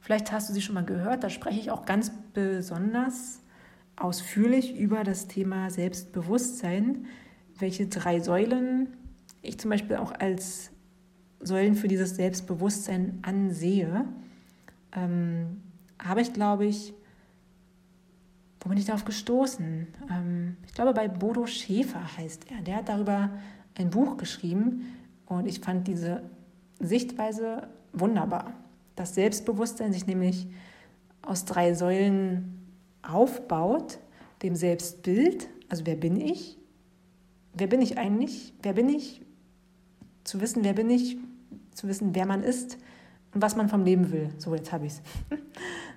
Vielleicht 0.00 0.32
hast 0.32 0.48
du 0.48 0.54
sie 0.54 0.62
schon 0.62 0.76
mal 0.76 0.84
gehört. 0.84 1.22
Da 1.22 1.28
spreche 1.28 1.60
ich 1.60 1.70
auch 1.70 1.84
ganz 1.84 2.10
besonders 2.32 3.42
ausführlich 3.96 4.78
über 4.78 5.04
das 5.04 5.28
Thema 5.28 5.68
Selbstbewusstsein, 5.68 7.04
welche 7.58 7.88
drei 7.88 8.20
Säulen 8.20 8.96
ich 9.42 9.58
zum 9.58 9.70
Beispiel 9.70 9.96
auch 9.96 10.12
als 10.12 10.70
Säulen 11.40 11.74
für 11.74 11.88
dieses 11.88 12.16
Selbstbewusstsein 12.16 13.18
ansehe, 13.22 14.04
ähm, 14.92 15.62
habe 15.98 16.20
ich, 16.20 16.32
glaube 16.32 16.66
ich, 16.66 16.94
wo 18.60 18.68
bin 18.68 18.78
ich 18.78 18.86
darauf 18.86 19.04
gestoßen? 19.04 19.86
Ähm, 20.10 20.56
ich 20.66 20.74
glaube, 20.74 20.92
bei 20.92 21.08
Bodo 21.08 21.46
Schäfer 21.46 22.16
heißt 22.16 22.50
er. 22.50 22.62
Der 22.62 22.76
hat 22.76 22.88
darüber 22.88 23.30
ein 23.74 23.90
Buch 23.90 24.16
geschrieben 24.16 24.96
und 25.26 25.46
ich 25.46 25.60
fand 25.60 25.86
diese 25.86 26.22
Sichtweise 26.80 27.68
wunderbar. 27.92 28.52
Das 28.96 29.14
Selbstbewusstsein 29.14 29.92
sich 29.92 30.06
nämlich 30.06 30.48
aus 31.22 31.44
drei 31.44 31.74
Säulen 31.74 32.66
aufbaut, 33.02 33.98
dem 34.42 34.56
Selbstbild, 34.56 35.48
also 35.68 35.86
wer 35.86 35.96
bin 35.96 36.20
ich? 36.20 36.58
Wer 37.54 37.66
bin 37.66 37.80
ich 37.80 37.98
eigentlich? 37.98 38.54
Wer 38.62 38.72
bin 38.72 38.88
ich? 38.88 39.22
Zu 40.28 40.40
wissen, 40.40 40.62
wer 40.64 40.74
bin 40.74 40.90
ich, 40.90 41.16
zu 41.72 41.88
wissen, 41.88 42.14
wer 42.14 42.26
man 42.26 42.42
ist 42.42 42.78
und 43.32 43.42
was 43.42 43.56
man 43.56 43.68
vom 43.68 43.84
Leben 43.84 44.12
will. 44.12 44.30
So, 44.38 44.54
jetzt 44.54 44.72
habe 44.72 44.86
ich 44.86 44.92
es. 44.92 45.02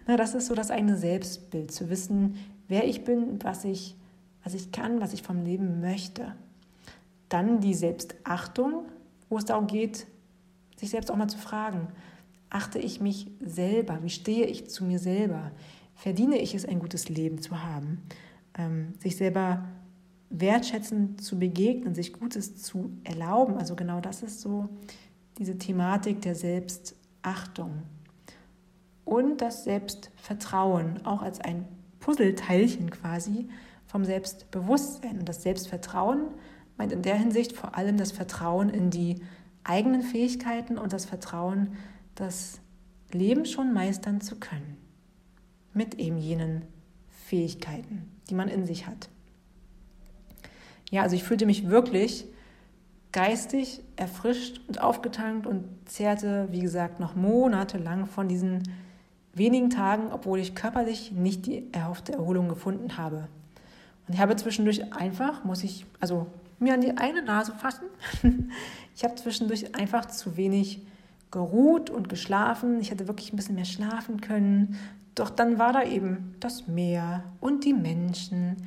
das 0.18 0.34
ist 0.34 0.48
so 0.48 0.56
das 0.56 0.72
eigene 0.72 0.98
Selbstbild, 0.98 1.72
zu 1.72 1.90
wissen, 1.90 2.36
wer 2.68 2.88
ich 2.88 3.04
bin, 3.04 3.44
was 3.44 3.66
ich, 3.66 3.96
was 4.44 4.54
ich 4.54 4.72
kann, 4.72 5.02
was 5.02 5.14
ich 5.14 5.24
vom 5.24 5.44
Leben 5.44 5.82
möchte. 5.82 6.36
Dann 7.30 7.60
die 7.60 7.74
Selbstachtung, 7.74 8.86
wo 9.30 9.38
es 9.38 9.46
darum 9.46 9.68
geht, 9.68 10.08
sich 10.78 10.90
selbst 10.90 11.12
auch 11.12 11.16
mal 11.16 11.30
zu 11.30 11.38
fragen, 11.38 11.88
achte 12.50 12.80
ich 12.80 13.00
mich 13.02 13.28
selber, 13.40 14.00
wie 14.02 14.10
stehe 14.10 14.46
ich 14.46 14.70
zu 14.70 14.84
mir 14.84 15.00
selber, 15.00 15.52
verdiene 15.96 16.38
ich 16.40 16.56
es, 16.56 16.66
ein 16.66 16.80
gutes 16.80 17.08
Leben 17.08 17.42
zu 17.42 17.64
haben, 17.64 18.02
ähm, 18.58 18.94
sich 19.00 19.16
selber 19.16 19.64
wertschätzend 20.32 21.22
zu 21.22 21.38
begegnen, 21.38 21.94
sich 21.94 22.14
Gutes 22.14 22.56
zu 22.56 22.92
erlauben. 23.04 23.58
Also 23.58 23.76
genau 23.76 24.00
das 24.00 24.24
ist 24.24 24.42
so 24.42 24.70
diese 25.38 25.58
Thematik 25.58 26.22
der 26.22 26.36
Selbstachtung. 26.36 27.84
Und 29.04 29.42
das 29.42 29.66
Selbstvertrauen, 29.66 31.06
auch 31.06 31.22
als 31.22 31.42
ein 31.42 31.66
Puzzleteilchen 32.00 32.90
quasi 32.90 33.50
vom 33.86 34.06
Selbstbewusstsein. 34.06 35.20
Und 35.20 35.30
das 35.30 35.44
Selbstvertrauen 35.44 36.30
meint 36.78 36.94
in 36.94 37.02
der 37.02 37.16
Hinsicht 37.16 37.54
vor 37.54 37.76
allem 37.76 37.98
das 37.98 38.12
Vertrauen 38.12 38.70
in 38.70 38.90
die 38.90 39.22
eigenen 39.64 40.02
Fähigkeiten 40.02 40.78
und 40.78 40.94
das 40.94 41.06
Vertrauen, 41.06 41.74
das 42.16 42.60
Leben 43.12 43.46
schon 43.46 43.74
meistern 43.74 44.22
zu 44.22 44.40
können. 44.40 44.78
Mit 45.74 45.96
eben 45.96 46.18
jenen 46.18 46.64
Fähigkeiten, 47.10 48.10
die 48.30 48.36
man 48.36 48.48
in 48.48 48.66
sich 48.66 48.88
hat. 48.88 49.10
Ja, 50.92 51.02
also 51.02 51.16
ich 51.16 51.24
fühlte 51.24 51.46
mich 51.46 51.70
wirklich 51.70 52.26
geistig 53.12 53.82
erfrischt 53.96 54.62
und 54.68 54.82
aufgetankt 54.82 55.48
und 55.48 55.66
zehrte, 55.86 56.48
wie 56.52 56.60
gesagt, 56.60 57.00
noch 57.00 57.16
monatelang 57.16 58.06
von 58.06 58.28
diesen 58.28 58.62
wenigen 59.34 59.70
Tagen, 59.70 60.12
obwohl 60.12 60.40
ich 60.40 60.56
körperlich 60.56 61.12
nicht 61.12 61.46
die 61.46 61.72
erhoffte 61.74 62.14
Erholung 62.14 62.50
gefunden 62.50 62.98
habe. 62.98 63.28
Und 64.08 64.14
ich 64.14 64.20
habe 64.20 64.36
zwischendurch 64.36 64.94
einfach, 64.94 65.44
muss 65.44 65.64
ich, 65.64 65.86
also 66.00 66.28
mir 66.60 66.74
an 66.74 66.82
die 66.82 66.98
eine 66.98 67.22
Nase 67.22 67.54
fassen, 67.54 67.86
ich 68.96 69.04
habe 69.04 69.16
zwischendurch 69.16 69.76
einfach 69.76 70.06
zu 70.06 70.38
wenig 70.38 70.82
geruht 71.32 71.90
und 71.90 72.10
geschlafen. 72.10 72.82
Ich 72.82 72.92
hätte 72.92 73.08
wirklich 73.08 73.32
ein 73.32 73.38
bisschen 73.38 73.56
mehr 73.56 73.66
schlafen 73.66 74.20
können. 74.20 74.78
Doch 75.16 75.30
dann 75.30 75.58
war 75.58 75.74
da 75.74 75.84
eben 75.84 76.36
das 76.40 76.68
Meer 76.68 77.24
und 77.40 77.64
die 77.64 77.74
Menschen, 77.74 78.58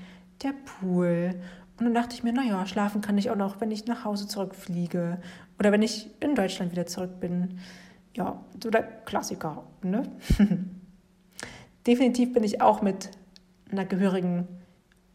der 0.43 0.55
Pool 0.65 1.35
und 1.79 1.87
dann 1.87 1.95
dachte 1.95 2.15
ich 2.15 2.23
mir, 2.23 2.33
naja, 2.33 2.67
schlafen 2.67 3.01
kann 3.01 3.19
ich 3.19 3.31
auch 3.31 3.37
noch, 3.37 3.61
wenn 3.61 3.71
ich 3.71 3.87
nach 3.87 4.05
Hause 4.05 4.29
zurückfliege 4.29 5.19
oder 5.59 5.73
wenn 5.73 5.83
ich 5.83 6.11
in 6.21 6.35
Deutschland 6.35 6.71
wieder 6.71 6.87
zurück 6.87 7.19
bin. 7.21 7.59
Ja, 8.15 8.41
so 8.63 8.71
der 8.71 8.83
Klassiker, 8.83 9.65
ne? 9.83 10.03
Definitiv 11.87 12.33
bin 12.33 12.45
ich 12.45 12.61
auch 12.61 12.81
mit 12.81 13.11
einer 13.71 13.85
gehörigen 13.85 14.47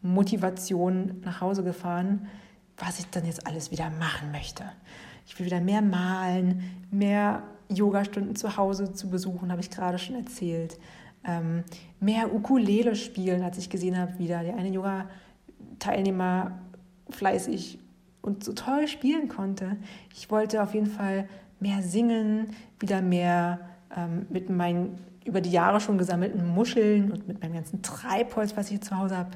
Motivation 0.02 1.22
nach 1.24 1.42
Hause 1.42 1.64
gefahren, 1.64 2.28
was 2.78 3.00
ich 3.00 3.10
dann 3.10 3.26
jetzt 3.26 3.48
alles 3.48 3.72
wieder 3.72 3.90
machen 3.90 4.32
möchte. 4.32 4.64
Ich 5.26 5.38
will 5.40 5.46
wieder 5.46 5.62
mehr 5.62 5.82
malen, 5.82 6.64
mehr 6.92 7.44
Yogastunden 7.70 8.36
zu 8.36 8.58
Hause 8.58 8.94
zu 8.94 9.10
besuchen, 9.10 9.52
habe 9.52 9.62
ich 9.62 9.70
gerade 9.70 9.98
schon 9.98 10.16
erzählt. 10.16 10.78
Ähm, 11.24 11.64
mehr 12.00 12.34
Ukulele 12.34 12.96
spielen, 12.96 13.44
als 13.44 13.58
ich 13.58 13.70
gesehen 13.70 13.98
habe, 13.98 14.18
wieder. 14.20 14.44
Der 14.44 14.56
eine 14.56 14.70
Yoga 14.70 15.10
Teilnehmer 15.80 16.60
fleißig 17.10 17.80
und 18.22 18.44
so 18.44 18.54
toll 18.54 18.88
spielen 18.88 19.28
konnte. 19.30 19.78
Ich 20.16 20.30
wollte 20.30 20.62
auf 20.62 20.74
jeden 20.74 20.88
Fall 20.88 21.28
mehr 21.60 21.82
singen, 21.82 22.50
wieder 22.80 23.02
mehr 23.02 23.60
ähm, 23.96 24.26
mit 24.30 24.50
meinen 24.50 25.00
über 25.26 25.42
die 25.42 25.52
Jahre 25.52 25.80
schon 25.80 25.98
gesammelten 25.98 26.48
Muscheln 26.48 27.12
und 27.12 27.28
mit 27.28 27.42
meinem 27.42 27.54
ganzen 27.54 27.82
Treibholz, 27.82 28.56
was 28.56 28.66
ich 28.66 28.72
hier 28.72 28.82
zu 28.82 28.98
Hause 28.98 29.18
habe, 29.18 29.32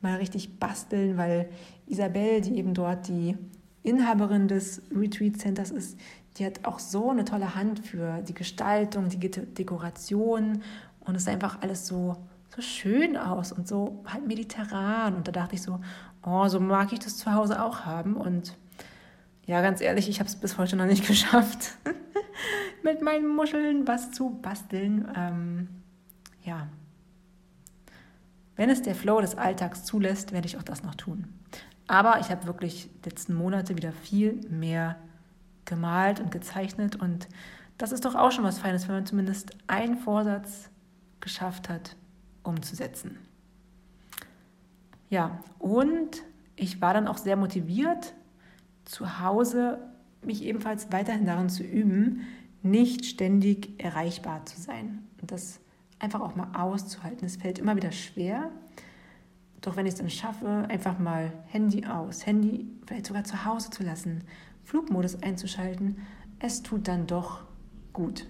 mal 0.00 0.16
richtig 0.16 0.58
basteln, 0.58 1.16
weil 1.16 1.48
Isabel, 1.86 2.40
die 2.40 2.58
eben 2.58 2.74
dort 2.74 3.08
die 3.08 3.36
Inhaberin 3.82 4.48
des 4.48 4.82
Retreat 4.94 5.38
Centers 5.38 5.70
ist, 5.70 5.98
die 6.36 6.44
hat 6.44 6.64
auch 6.64 6.78
so 6.78 7.10
eine 7.10 7.24
tolle 7.24 7.54
Hand 7.54 7.86
für 7.86 8.22
die 8.22 8.34
Gestaltung, 8.34 9.08
die 9.08 9.18
Dekoration 9.18 10.62
und 11.00 11.14
es 11.14 11.22
ist 11.22 11.28
einfach 11.28 11.62
alles 11.62 11.86
so, 11.86 12.16
so 12.56 12.62
schön 12.62 13.16
aus 13.16 13.52
und 13.52 13.68
so 13.68 14.02
halt 14.06 14.26
mediterran. 14.26 15.14
Und 15.14 15.28
da 15.28 15.32
dachte 15.32 15.54
ich 15.54 15.62
so, 15.62 15.78
oh, 16.24 16.48
so 16.48 16.58
mag 16.58 16.92
ich 16.92 16.98
das 16.98 17.18
zu 17.18 17.32
Hause 17.32 17.62
auch 17.62 17.84
haben. 17.84 18.16
Und 18.16 18.56
ja, 19.44 19.60
ganz 19.60 19.80
ehrlich, 19.80 20.08
ich 20.08 20.18
habe 20.18 20.28
es 20.28 20.36
bis 20.36 20.56
heute 20.56 20.76
noch 20.76 20.86
nicht 20.86 21.06
geschafft, 21.08 21.76
mit 22.82 23.02
meinen 23.02 23.28
Muscheln 23.28 23.86
was 23.86 24.12
zu 24.12 24.30
basteln. 24.30 25.06
Ähm, 25.14 25.68
ja. 26.44 26.68
Wenn 28.56 28.70
es 28.70 28.80
der 28.80 28.94
Flow 28.94 29.20
des 29.20 29.36
Alltags 29.36 29.84
zulässt, 29.84 30.32
werde 30.32 30.46
ich 30.46 30.56
auch 30.56 30.62
das 30.62 30.82
noch 30.82 30.94
tun. 30.94 31.26
Aber 31.88 32.18
ich 32.20 32.30
habe 32.30 32.46
wirklich 32.46 32.88
letzten 33.04 33.34
Monate 33.34 33.76
wieder 33.76 33.92
viel 33.92 34.40
mehr 34.48 34.96
gemalt 35.66 36.20
und 36.20 36.30
gezeichnet 36.30 36.96
und 36.96 37.28
das 37.78 37.92
ist 37.92 38.04
doch 38.06 38.14
auch 38.14 38.32
schon 38.32 38.44
was 38.44 38.58
Feines, 38.58 38.88
wenn 38.88 38.94
man 38.94 39.06
zumindest 39.06 39.50
einen 39.66 39.98
Vorsatz 39.98 40.70
geschafft 41.20 41.68
hat, 41.68 41.96
umzusetzen. 42.46 43.18
Ja, 45.08 45.40
und 45.58 46.22
ich 46.56 46.80
war 46.80 46.94
dann 46.94 47.08
auch 47.08 47.18
sehr 47.18 47.36
motiviert, 47.36 48.14
zu 48.84 49.20
Hause 49.20 49.78
mich 50.22 50.42
ebenfalls 50.42 50.90
weiterhin 50.90 51.26
darin 51.26 51.48
zu 51.48 51.62
üben, 51.62 52.22
nicht 52.62 53.04
ständig 53.04 53.82
erreichbar 53.82 54.44
zu 54.46 54.60
sein 54.60 55.06
und 55.20 55.30
das 55.30 55.60
einfach 55.98 56.20
auch 56.20 56.34
mal 56.34 56.50
auszuhalten. 56.54 57.24
Es 57.24 57.36
fällt 57.36 57.58
immer 57.58 57.76
wieder 57.76 57.92
schwer, 57.92 58.50
doch 59.60 59.76
wenn 59.76 59.86
ich 59.86 59.94
es 59.94 59.98
dann 59.98 60.10
schaffe, 60.10 60.66
einfach 60.68 60.98
mal 60.98 61.32
Handy 61.46 61.86
aus, 61.86 62.26
Handy 62.26 62.66
vielleicht 62.86 63.06
sogar 63.06 63.24
zu 63.24 63.44
Hause 63.44 63.70
zu 63.70 63.82
lassen, 63.82 64.24
Flugmodus 64.64 65.22
einzuschalten, 65.22 65.98
es 66.38 66.62
tut 66.62 66.88
dann 66.88 67.06
doch 67.06 67.44
gut, 67.92 68.26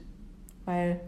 weil 0.65 1.01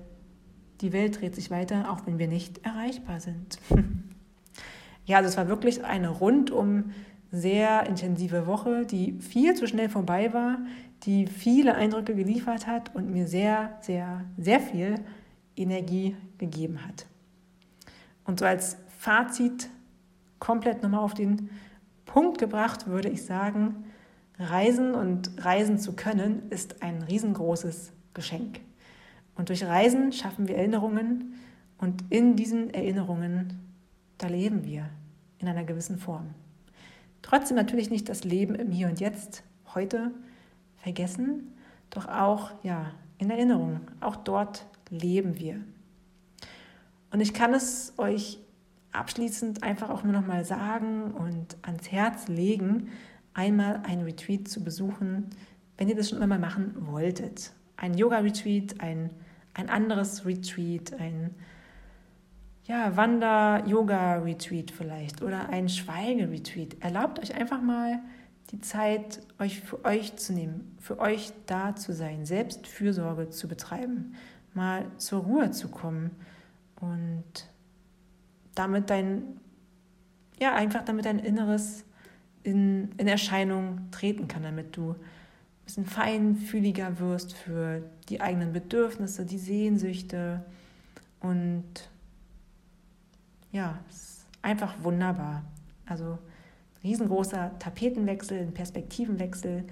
die 0.80 0.92
Welt 0.92 1.20
dreht 1.20 1.34
sich 1.34 1.50
weiter, 1.50 1.90
auch 1.90 2.06
wenn 2.06 2.18
wir 2.18 2.28
nicht 2.28 2.64
erreichbar 2.64 3.20
sind. 3.20 3.58
ja, 5.06 5.18
also 5.18 5.28
es 5.28 5.36
war 5.36 5.48
wirklich 5.48 5.84
eine 5.84 6.08
rundum 6.08 6.92
sehr 7.30 7.86
intensive 7.86 8.46
Woche, 8.46 8.86
die 8.86 9.12
viel 9.20 9.54
zu 9.54 9.66
schnell 9.66 9.88
vorbei 9.88 10.32
war, 10.32 10.58
die 11.02 11.26
viele 11.26 11.74
Eindrücke 11.74 12.14
geliefert 12.14 12.66
hat 12.66 12.94
und 12.94 13.10
mir 13.10 13.26
sehr, 13.26 13.76
sehr, 13.80 14.24
sehr 14.36 14.60
viel 14.60 14.94
Energie 15.56 16.16
gegeben 16.38 16.86
hat. 16.86 17.06
Und 18.24 18.38
so 18.38 18.44
als 18.44 18.76
Fazit 18.98 19.68
komplett 20.38 20.82
nochmal 20.82 21.00
auf 21.00 21.14
den 21.14 21.50
Punkt 22.04 22.38
gebracht, 22.38 22.86
würde 22.86 23.08
ich 23.08 23.24
sagen, 23.24 23.84
Reisen 24.38 24.94
und 24.94 25.44
reisen 25.44 25.78
zu 25.78 25.94
können 25.94 26.48
ist 26.50 26.82
ein 26.82 27.02
riesengroßes 27.02 27.92
Geschenk. 28.14 28.60
Und 29.38 29.48
durch 29.48 29.64
Reisen 29.64 30.12
schaffen 30.12 30.48
wir 30.48 30.56
Erinnerungen 30.56 31.34
und 31.78 32.04
in 32.10 32.34
diesen 32.34 32.74
Erinnerungen, 32.74 33.60
da 34.18 34.26
leben 34.26 34.64
wir 34.64 34.90
in 35.38 35.46
einer 35.46 35.62
gewissen 35.62 35.96
Form. 35.96 36.34
Trotzdem 37.22 37.56
natürlich 37.56 37.88
nicht 37.88 38.08
das 38.08 38.24
Leben 38.24 38.56
im 38.56 38.72
Hier 38.72 38.88
und 38.88 38.98
Jetzt, 38.98 39.44
heute 39.74 40.10
vergessen, 40.76 41.54
doch 41.90 42.08
auch 42.08 42.50
ja, 42.64 42.90
in 43.18 43.30
Erinnerung. 43.30 43.80
Auch 44.00 44.16
dort 44.16 44.66
leben 44.90 45.38
wir. 45.38 45.60
Und 47.12 47.20
ich 47.20 47.32
kann 47.32 47.54
es 47.54 47.94
euch 47.96 48.40
abschließend 48.90 49.62
einfach 49.62 49.88
auch 49.90 50.02
nur 50.02 50.14
noch 50.14 50.26
mal 50.26 50.44
sagen 50.44 51.12
und 51.12 51.56
ans 51.62 51.92
Herz 51.92 52.26
legen, 52.26 52.88
einmal 53.34 53.82
ein 53.84 54.00
Retreat 54.00 54.48
zu 54.48 54.64
besuchen, 54.64 55.30
wenn 55.76 55.88
ihr 55.88 55.94
das 55.94 56.08
schon 56.08 56.18
immer 56.18 56.26
mal 56.26 56.40
machen 56.40 56.74
wolltet. 56.88 57.52
Ein 57.76 57.94
Yoga-Retreat, 57.94 58.80
ein 58.80 59.10
ein 59.58 59.68
anderes 59.68 60.24
Retreat, 60.24 60.94
ein 60.98 61.34
ja, 62.64 62.96
Wander-Yoga-Retreat 62.96 64.70
vielleicht 64.70 65.22
oder 65.22 65.48
ein 65.48 65.68
Schweige-Retreat. 65.68 66.76
Erlaubt 66.80 67.18
euch 67.18 67.34
einfach 67.34 67.60
mal 67.60 67.98
die 68.50 68.60
Zeit, 68.60 69.20
euch 69.38 69.60
für 69.60 69.84
euch 69.84 70.16
zu 70.16 70.32
nehmen, 70.32 70.76
für 70.78 70.98
euch 71.00 71.32
da 71.46 71.74
zu 71.74 71.92
sein, 71.92 72.24
Selbstfürsorge 72.24 73.30
zu 73.30 73.48
betreiben, 73.48 74.14
mal 74.54 74.86
zur 74.96 75.22
Ruhe 75.22 75.50
zu 75.50 75.68
kommen 75.68 76.12
und 76.80 77.24
damit 78.54 78.90
dein, 78.90 79.40
ja, 80.40 80.54
einfach 80.54 80.84
damit 80.84 81.04
dein 81.04 81.18
Inneres 81.18 81.84
in, 82.44 82.92
in 82.96 83.08
Erscheinung 83.08 83.90
treten 83.90 84.28
kann, 84.28 84.42
damit 84.44 84.76
du 84.76 84.94
bisschen 85.68 85.84
feinfühliger 85.84 86.98
wirst 86.98 87.34
für 87.34 87.82
die 88.08 88.22
eigenen 88.22 88.54
Bedürfnisse, 88.54 89.26
die 89.26 89.36
Sehnsüchte. 89.36 90.42
Und 91.20 91.90
ja, 93.52 93.78
es 93.90 93.96
ist 93.96 94.26
einfach 94.40 94.82
wunderbar. 94.82 95.42
Also 95.84 96.16
riesengroßer 96.82 97.58
Tapetenwechsel, 97.58 98.40
ein 98.40 98.54
Perspektivenwechsel. 98.54 99.64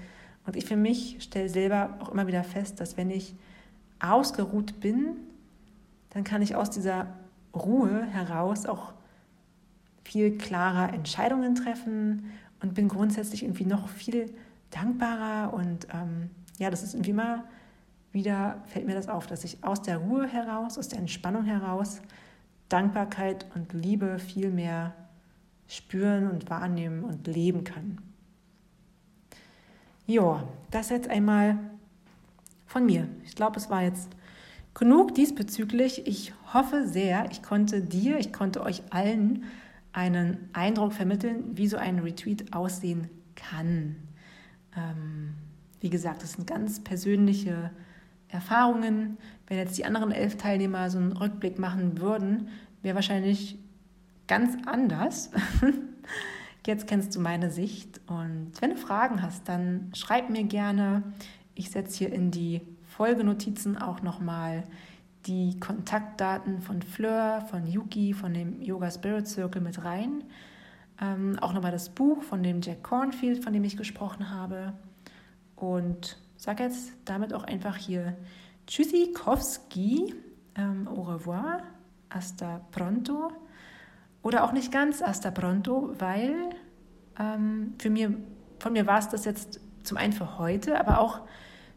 Und 0.45 0.55
ich 0.55 0.67
für 0.67 0.77
mich 0.77 1.17
stelle 1.21 1.49
selber 1.49 1.97
auch 1.99 2.11
immer 2.11 2.27
wieder 2.27 2.45
fest, 2.45 2.79
dass 2.79 2.99
wenn 2.99 3.09
ich 3.09 3.35
ausgeruht 3.99 4.81
bin, 4.81 5.17
dann 6.11 6.25
kann 6.25 6.43
ich 6.43 6.57
aus 6.57 6.69
dieser 6.69 7.07
Ruhe 7.55 8.05
heraus 8.05 8.67
auch 8.67 8.93
viel 10.05 10.37
klarer 10.37 10.93
Entscheidungen 10.93 11.55
treffen 11.55 12.33
und 12.61 12.75
bin 12.75 12.89
grundsätzlich 12.89 13.45
irgendwie 13.45 13.65
noch 13.65 13.89
viel 13.89 14.31
dankbarer 14.71 15.53
und 15.55 15.87
ähm, 15.93 16.31
ja, 16.59 16.71
das 16.71 16.83
ist 16.83 16.95
irgendwie 16.95 17.11
immer 17.11 17.45
wieder, 18.13 18.63
fällt 18.67 18.87
mir 18.87 18.95
das 18.95 19.09
auf, 19.09 19.27
dass 19.27 19.45
ich 19.45 19.63
aus 19.63 19.83
der 19.83 19.99
Ruhe 19.99 20.27
heraus, 20.27 20.79
aus 20.79 20.89
der 20.89 20.99
Entspannung 20.99 21.45
heraus 21.45 22.01
Dankbarkeit 22.69 23.47
und 23.55 23.73
Liebe 23.73 24.19
viel 24.19 24.51
mehr 24.51 24.95
spüren 25.69 26.31
und 26.31 26.51
wahrnehmen 26.51 27.05
und 27.05 27.27
leben 27.27 27.65
kann. 27.65 27.99
Ja, 30.07 30.47
das 30.71 30.91
jetzt 30.91 31.09
einmal 31.09 31.59
von 32.67 32.87
mir. 32.87 33.09
Ich 33.25 33.35
glaube, 33.35 33.57
es 33.57 33.71
war 33.71 33.83
jetzt 33.83 34.11
genug 34.75 35.15
diesbezüglich. 35.15 36.07
Ich 36.07 36.33
hoffe 36.53 36.87
sehr, 36.87 37.29
ich 37.31 37.43
konnte 37.43 37.81
dir, 37.83 38.19
ich 38.19 38.33
konnte 38.33 38.63
euch 38.63 38.83
allen 38.91 39.45
einen 39.93 40.51
Eindruck 40.53 40.93
vermitteln, 40.93 41.57
wie 41.57 41.69
so 41.69 41.79
ein 41.79 42.01
Retreat 42.01 42.53
aussehen 42.53 43.09
kann. 43.35 43.97
Ähm, 44.77 45.35
wie 45.81 45.91
gesagt, 45.91 46.23
das 46.23 46.33
sind 46.33 46.47
ganz 46.47 46.83
persönliche 46.83 47.71
Erfahrungen. 48.29 49.19
Wenn 49.47 49.59
jetzt 49.59 49.79
die 49.79 49.85
anderen 49.85 50.13
elf 50.13 50.37
Teilnehmer 50.37 50.91
so 50.91 50.99
einen 50.99 51.13
Rückblick 51.13 51.59
machen 51.59 52.01
würden, 52.01 52.49
wäre 52.83 52.95
wahrscheinlich 52.95 53.59
ganz 54.27 54.57
anders. 54.67 55.31
Jetzt 56.67 56.89
kennst 56.89 57.15
du 57.15 57.21
meine 57.21 57.53
Sicht 57.53 58.01
und 58.09 58.51
wenn 58.61 58.71
du 58.71 58.77
Fragen 58.77 59.23
hast, 59.23 59.49
dann 59.49 59.93
schreib 59.95 60.31
mir 60.31 60.43
gerne. 60.43 61.05
Ich 61.55 61.71
setze 61.71 61.99
hier 61.99 62.13
in 62.13 62.33
die 62.33 62.61
Folgenotizen 62.83 63.79
auch 63.79 64.03
nochmal 64.03 64.65
die 65.27 65.61
Kontaktdaten 65.61 66.61
von 66.61 66.83
Fleur, 66.83 67.47
von 67.51 67.69
Yuki, 67.69 68.15
von 68.15 68.35
dem 68.35 68.61
Yoga 68.63 68.91
Spirit 68.91 69.29
Circle 69.29 69.63
mit 69.63 69.85
rein. 69.85 70.25
Ähm, 71.01 71.39
auch 71.41 71.53
nochmal 71.53 71.73
das 71.73 71.91
Buch 71.91 72.23
von 72.23 72.43
dem 72.43 72.63
Jack 72.63 72.83
Cornfield, 72.83 73.45
von 73.45 73.53
dem 73.53 73.65
ich 73.65 73.77
gesprochen 73.77 74.31
habe. 74.31 74.73
Und 75.55 76.19
sage 76.37 76.65
jetzt 76.65 76.93
damit 77.05 77.33
auch 77.35 77.45
einfach 77.45 77.77
hier 77.77 78.17
Tschüssikowski, 78.67 80.15
ähm, 80.55 80.89
au 80.89 81.03
revoir, 81.03 81.63
hasta 82.11 82.61
pronto. 82.71 83.33
Oder 84.23 84.45
auch 84.45 84.53
nicht 84.53 84.73
ganz 84.73 85.03
hasta 85.03 85.31
pronto, 85.31 85.93
weil 85.99 86.35
ähm, 87.19 87.75
für 87.79 87.91
mir, 87.91 88.15
von 88.59 88.73
mir 88.73 88.87
war 88.87 88.99
es 88.99 89.09
das 89.09 89.25
jetzt 89.25 89.61
zum 89.83 89.97
einen 89.97 90.13
für 90.13 90.39
heute, 90.39 90.81
aber 90.81 91.01
auch 91.01 91.21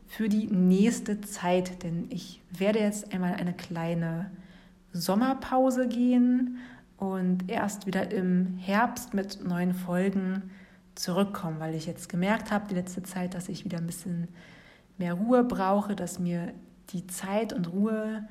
für 0.07 0.30
die 0.30 0.47
nächste 0.47 1.22
Zeit. 1.22 1.84
Denn 1.84 2.07
ich 2.09 2.41
werde 2.51 2.80
jetzt 2.80 3.13
einmal 3.13 3.34
eine 3.34 3.53
kleine 3.53 4.32
Sommerpause 4.91 5.88
gehen 5.88 6.57
und 7.00 7.50
erst 7.50 7.88
wieder 7.88 8.12
im 8.12 8.58
Herbst 8.58 9.14
mit 9.14 9.45
neuen 9.47 9.74
Folgen 9.74 10.52
zurückkommen, 10.95 11.60
weil 11.60 11.74
ich 11.74 11.86
jetzt 11.86 12.10
gemerkt 12.10 12.52
habe, 12.52 12.68
die 12.68 12.76
letzte 12.76 13.04
Zeit, 13.04 13.34
dass 13.34 13.47
ich 13.47 13.64
wieder 13.64 13.78
ein 13.78 13.88
bisschen 13.88 14.28
mehr 14.97 15.14
Ruhe 15.14 15.45
brauche, 15.45 15.95
dass 15.95 16.20
mir 16.20 16.54
die 16.89 17.08
Zeit 17.08 17.54
und 17.54 17.72
Ruhe 17.72 18.28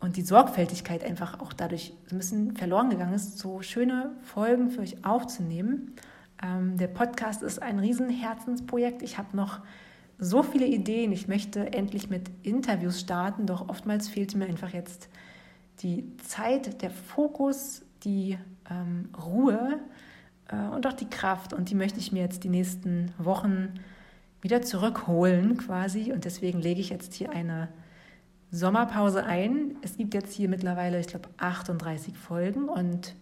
und 0.00 0.16
die 0.16 0.22
Sorgfältigkeit 0.22 1.02
einfach 1.02 1.40
auch 1.40 1.54
dadurch 1.54 1.94
ein 2.10 2.18
bisschen 2.18 2.54
verloren 2.54 2.90
gegangen 2.90 3.14
ist, 3.14 3.38
so 3.38 3.62
schöne 3.62 4.12
Folgen 4.22 4.70
für 4.70 4.82
euch 4.82 5.04
aufzunehmen. 5.04 5.94
Ähm, 6.42 6.76
der 6.76 6.88
Podcast 6.88 7.42
ist 7.42 7.62
ein 7.62 7.78
Riesenherzensprojekt. 7.78 9.02
Ich 9.02 9.16
habe 9.16 9.34
noch 9.34 9.60
so 10.18 10.42
viele 10.42 10.66
Ideen. 10.66 11.12
Ich 11.12 11.28
möchte 11.28 11.72
endlich 11.72 12.10
mit 12.10 12.30
Interviews 12.42 13.00
starten, 13.00 13.46
doch 13.46 13.68
oftmals 13.70 14.08
fehlt 14.08 14.34
mir 14.34 14.44
einfach 14.44 14.74
jetzt 14.74 15.08
die 15.80 16.16
Zeit, 16.18 16.82
der 16.82 16.90
Fokus, 16.90 17.82
die 18.04 18.38
ähm, 18.70 19.10
Ruhe 19.16 19.80
äh, 20.48 20.74
und 20.74 20.86
auch 20.86 20.92
die 20.92 21.08
Kraft. 21.08 21.52
Und 21.52 21.70
die 21.70 21.74
möchte 21.74 21.98
ich 21.98 22.12
mir 22.12 22.22
jetzt 22.22 22.44
die 22.44 22.48
nächsten 22.48 23.12
Wochen 23.18 23.74
wieder 24.40 24.62
zurückholen 24.62 25.56
quasi. 25.56 26.12
Und 26.12 26.24
deswegen 26.24 26.60
lege 26.60 26.80
ich 26.80 26.90
jetzt 26.90 27.14
hier 27.14 27.30
eine 27.30 27.68
Sommerpause 28.50 29.24
ein. 29.24 29.76
Es 29.82 29.96
gibt 29.96 30.14
jetzt 30.14 30.34
hier 30.34 30.48
mittlerweile, 30.48 31.00
ich 31.00 31.08
glaube, 31.08 31.28
38 31.38 32.16
Folgen. 32.16 32.68
Und 32.68 33.14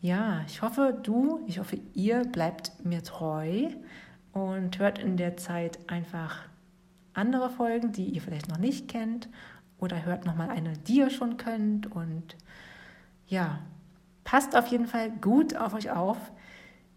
ja, 0.00 0.42
ich 0.46 0.62
hoffe, 0.62 0.98
du, 1.02 1.40
ich 1.46 1.58
hoffe, 1.58 1.78
ihr 1.94 2.24
bleibt 2.24 2.84
mir 2.84 3.02
treu 3.02 3.68
und 4.32 4.78
hört 4.78 4.98
in 4.98 5.16
der 5.16 5.36
Zeit 5.36 5.78
einfach 5.88 6.48
andere 7.12 7.50
Folgen, 7.50 7.92
die 7.92 8.04
ihr 8.04 8.22
vielleicht 8.22 8.48
noch 8.48 8.58
nicht 8.58 8.88
kennt 8.88 9.28
oder 9.80 10.04
hört 10.04 10.26
nochmal 10.26 10.50
eine, 10.50 10.74
die 10.74 10.98
ihr 10.98 11.10
schon 11.10 11.36
könnt 11.36 11.90
und 11.90 12.36
ja, 13.26 13.60
passt 14.24 14.56
auf 14.56 14.66
jeden 14.66 14.86
Fall 14.86 15.10
gut 15.10 15.56
auf 15.56 15.74
euch 15.74 15.90
auf. 15.90 16.18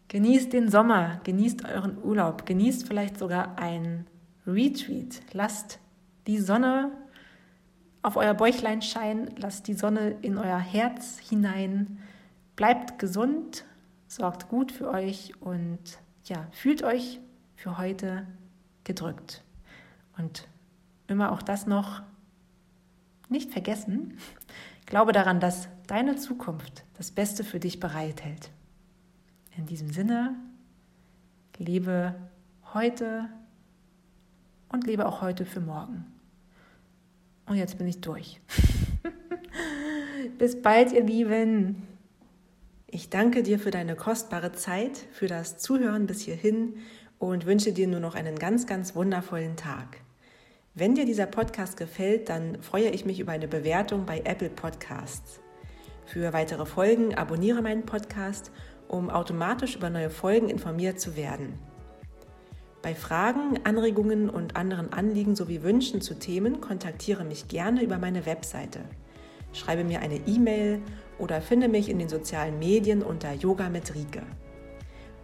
Genießt 0.09 0.53
den 0.53 0.69
Sommer, 0.69 1.21
genießt 1.23 1.65
euren 1.65 1.97
Urlaub, 2.03 2.45
genießt 2.45 2.87
vielleicht 2.87 3.17
sogar 3.17 3.57
ein 3.57 4.05
Retreat. 4.45 5.21
Lasst 5.31 5.79
die 6.27 6.37
Sonne 6.37 6.91
auf 8.01 8.17
euer 8.17 8.33
Bäuchlein 8.33 8.81
scheinen, 8.81 9.33
lasst 9.37 9.67
die 9.67 9.73
Sonne 9.73 10.17
in 10.21 10.37
euer 10.37 10.59
Herz 10.59 11.17
hinein. 11.19 11.99
Bleibt 12.55 12.99
gesund, 12.99 13.65
sorgt 14.07 14.49
gut 14.49 14.71
für 14.71 14.89
euch 14.89 15.33
und 15.39 15.79
ja, 16.25 16.47
fühlt 16.51 16.83
euch 16.83 17.19
für 17.55 17.77
heute 17.77 18.27
gedrückt. 18.83 19.43
Und 20.17 20.47
immer 21.07 21.31
auch 21.31 21.41
das 21.41 21.65
noch 21.65 22.03
nicht 23.33 23.51
vergessen. 23.51 24.17
Glaube 24.85 25.11
daran, 25.11 25.41
dass 25.41 25.67
deine 25.87 26.15
Zukunft 26.15 26.85
das 26.97 27.11
Beste 27.11 27.43
für 27.43 27.59
dich 27.59 27.81
bereithält. 27.81 28.51
In 29.57 29.65
diesem 29.65 29.91
Sinne, 29.91 30.35
lebe 31.57 32.15
heute 32.73 33.29
und 34.69 34.87
lebe 34.87 35.05
auch 35.05 35.21
heute 35.21 35.45
für 35.45 35.59
morgen. 35.59 36.05
Und 37.45 37.57
jetzt 37.57 37.77
bin 37.77 37.87
ich 37.87 37.99
durch. 37.99 38.39
Bis 40.37 40.61
bald, 40.61 40.93
ihr 40.93 41.03
Lieben. 41.03 41.87
Ich 42.87 43.09
danke 43.09 43.43
dir 43.43 43.59
für 43.59 43.71
deine 43.71 43.95
kostbare 43.95 44.53
Zeit, 44.53 44.97
für 45.11 45.27
das 45.27 45.57
Zuhören 45.57 46.05
bis 46.05 46.21
hierhin 46.21 46.75
und 47.17 47.45
wünsche 47.45 47.73
dir 47.73 47.87
nur 47.87 47.99
noch 47.99 48.15
einen 48.15 48.37
ganz, 48.37 48.67
ganz 48.67 48.95
wundervollen 48.95 49.55
Tag. 49.55 50.02
Wenn 50.75 50.95
dir 50.95 51.05
dieser 51.05 51.27
Podcast 51.27 51.77
gefällt, 51.77 52.29
dann 52.29 52.59
freue 52.63 52.89
ich 52.89 53.05
mich 53.05 53.19
über 53.19 53.31
eine 53.31 53.47
Bewertung 53.47 54.07
bei 54.07 54.21
Apple 54.25 54.49
Podcasts. 54.49 55.39
Für 56.07 56.33
weitere 56.33 56.65
Folgen 56.65 57.13
abonniere 57.13 57.61
meinen 57.61 57.85
Podcast, 57.85 58.51
um 58.87 59.11
automatisch 59.11 59.75
über 59.75 59.91
neue 59.91 60.09
Folgen 60.09 60.49
informiert 60.49 60.99
zu 60.99 61.15
werden. 61.15 61.59
Bei 62.81 62.95
Fragen, 62.95 63.59
Anregungen 63.65 64.31
und 64.31 64.55
anderen 64.55 64.91
Anliegen 64.93 65.35
sowie 65.35 65.61
Wünschen 65.61 66.01
zu 66.01 66.15
Themen 66.15 66.59
kontaktiere 66.59 67.23
mich 67.23 67.47
gerne 67.47 67.83
über 67.83 67.99
meine 67.99 68.25
Webseite. 68.25 68.79
Schreibe 69.53 69.83
mir 69.83 69.99
eine 69.99 70.21
E-Mail 70.25 70.81
oder 71.19 71.39
finde 71.39 71.67
mich 71.67 71.87
in 71.87 71.99
den 71.99 72.09
sozialen 72.09 72.57
Medien 72.57 73.03
unter 73.03 73.31
Yoga 73.31 73.69
mit 73.69 73.93
Rike. 73.93 74.23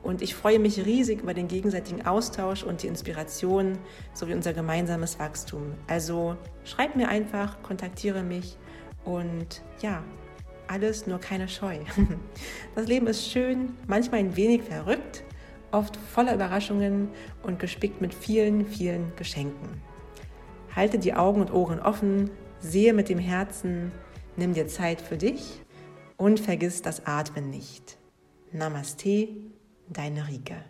Und 0.02 0.22
ich 0.22 0.34
freue 0.34 0.60
mich 0.60 0.86
riesig 0.86 1.22
über 1.22 1.34
den 1.34 1.48
gegenseitigen 1.48 2.06
Austausch 2.06 2.64
und 2.64 2.84
die 2.84 2.88
Inspiration 2.88 3.78
sowie 4.14 4.34
unser 4.34 4.54
gemeinsames 4.54 5.20
Wachstum. 5.20 5.74
Also 5.88 6.38
schreib 6.64 6.96
mir 6.96 7.10
einfach, 7.10 7.62
kontaktiere 7.64 8.24
mich 8.24 8.58
und 9.04 9.62
ja, 9.82 10.04
alles 10.68 11.08
nur 11.08 11.20
keine 11.20 11.48
Scheu. 11.48 11.80
Das 12.76 12.88
Leben 12.88 13.08
ist 13.08 13.30
schön, 13.30 13.74
manchmal 13.88 14.22
ein 14.22 14.36
wenig 14.38 14.64
verrückt, 14.64 15.24
oft 15.72 15.98
voller 15.98 16.34
Überraschungen 16.34 17.10
und 17.44 17.60
gespickt 17.60 18.00
mit 18.00 18.14
vielen, 18.14 18.66
vielen 18.66 19.14
Geschenken. 19.16 19.82
Halte 20.76 20.98
die 20.98 21.14
Augen 21.14 21.42
und 21.42 21.52
Ohren 21.52 21.80
offen, 21.80 22.30
sehe 22.60 22.94
mit 22.94 23.10
dem 23.10 23.20
Herzen, 23.20 23.92
nimm 24.38 24.54
dir 24.54 24.68
Zeit 24.68 25.02
für 25.02 25.18
dich 25.18 25.62
und 26.16 26.40
vergiss 26.40 26.82
das 26.82 27.06
Atmen 27.06 27.50
nicht. 27.50 27.98
Namaste 28.52 29.30
deine 29.90 30.28
Rike. 30.28 30.64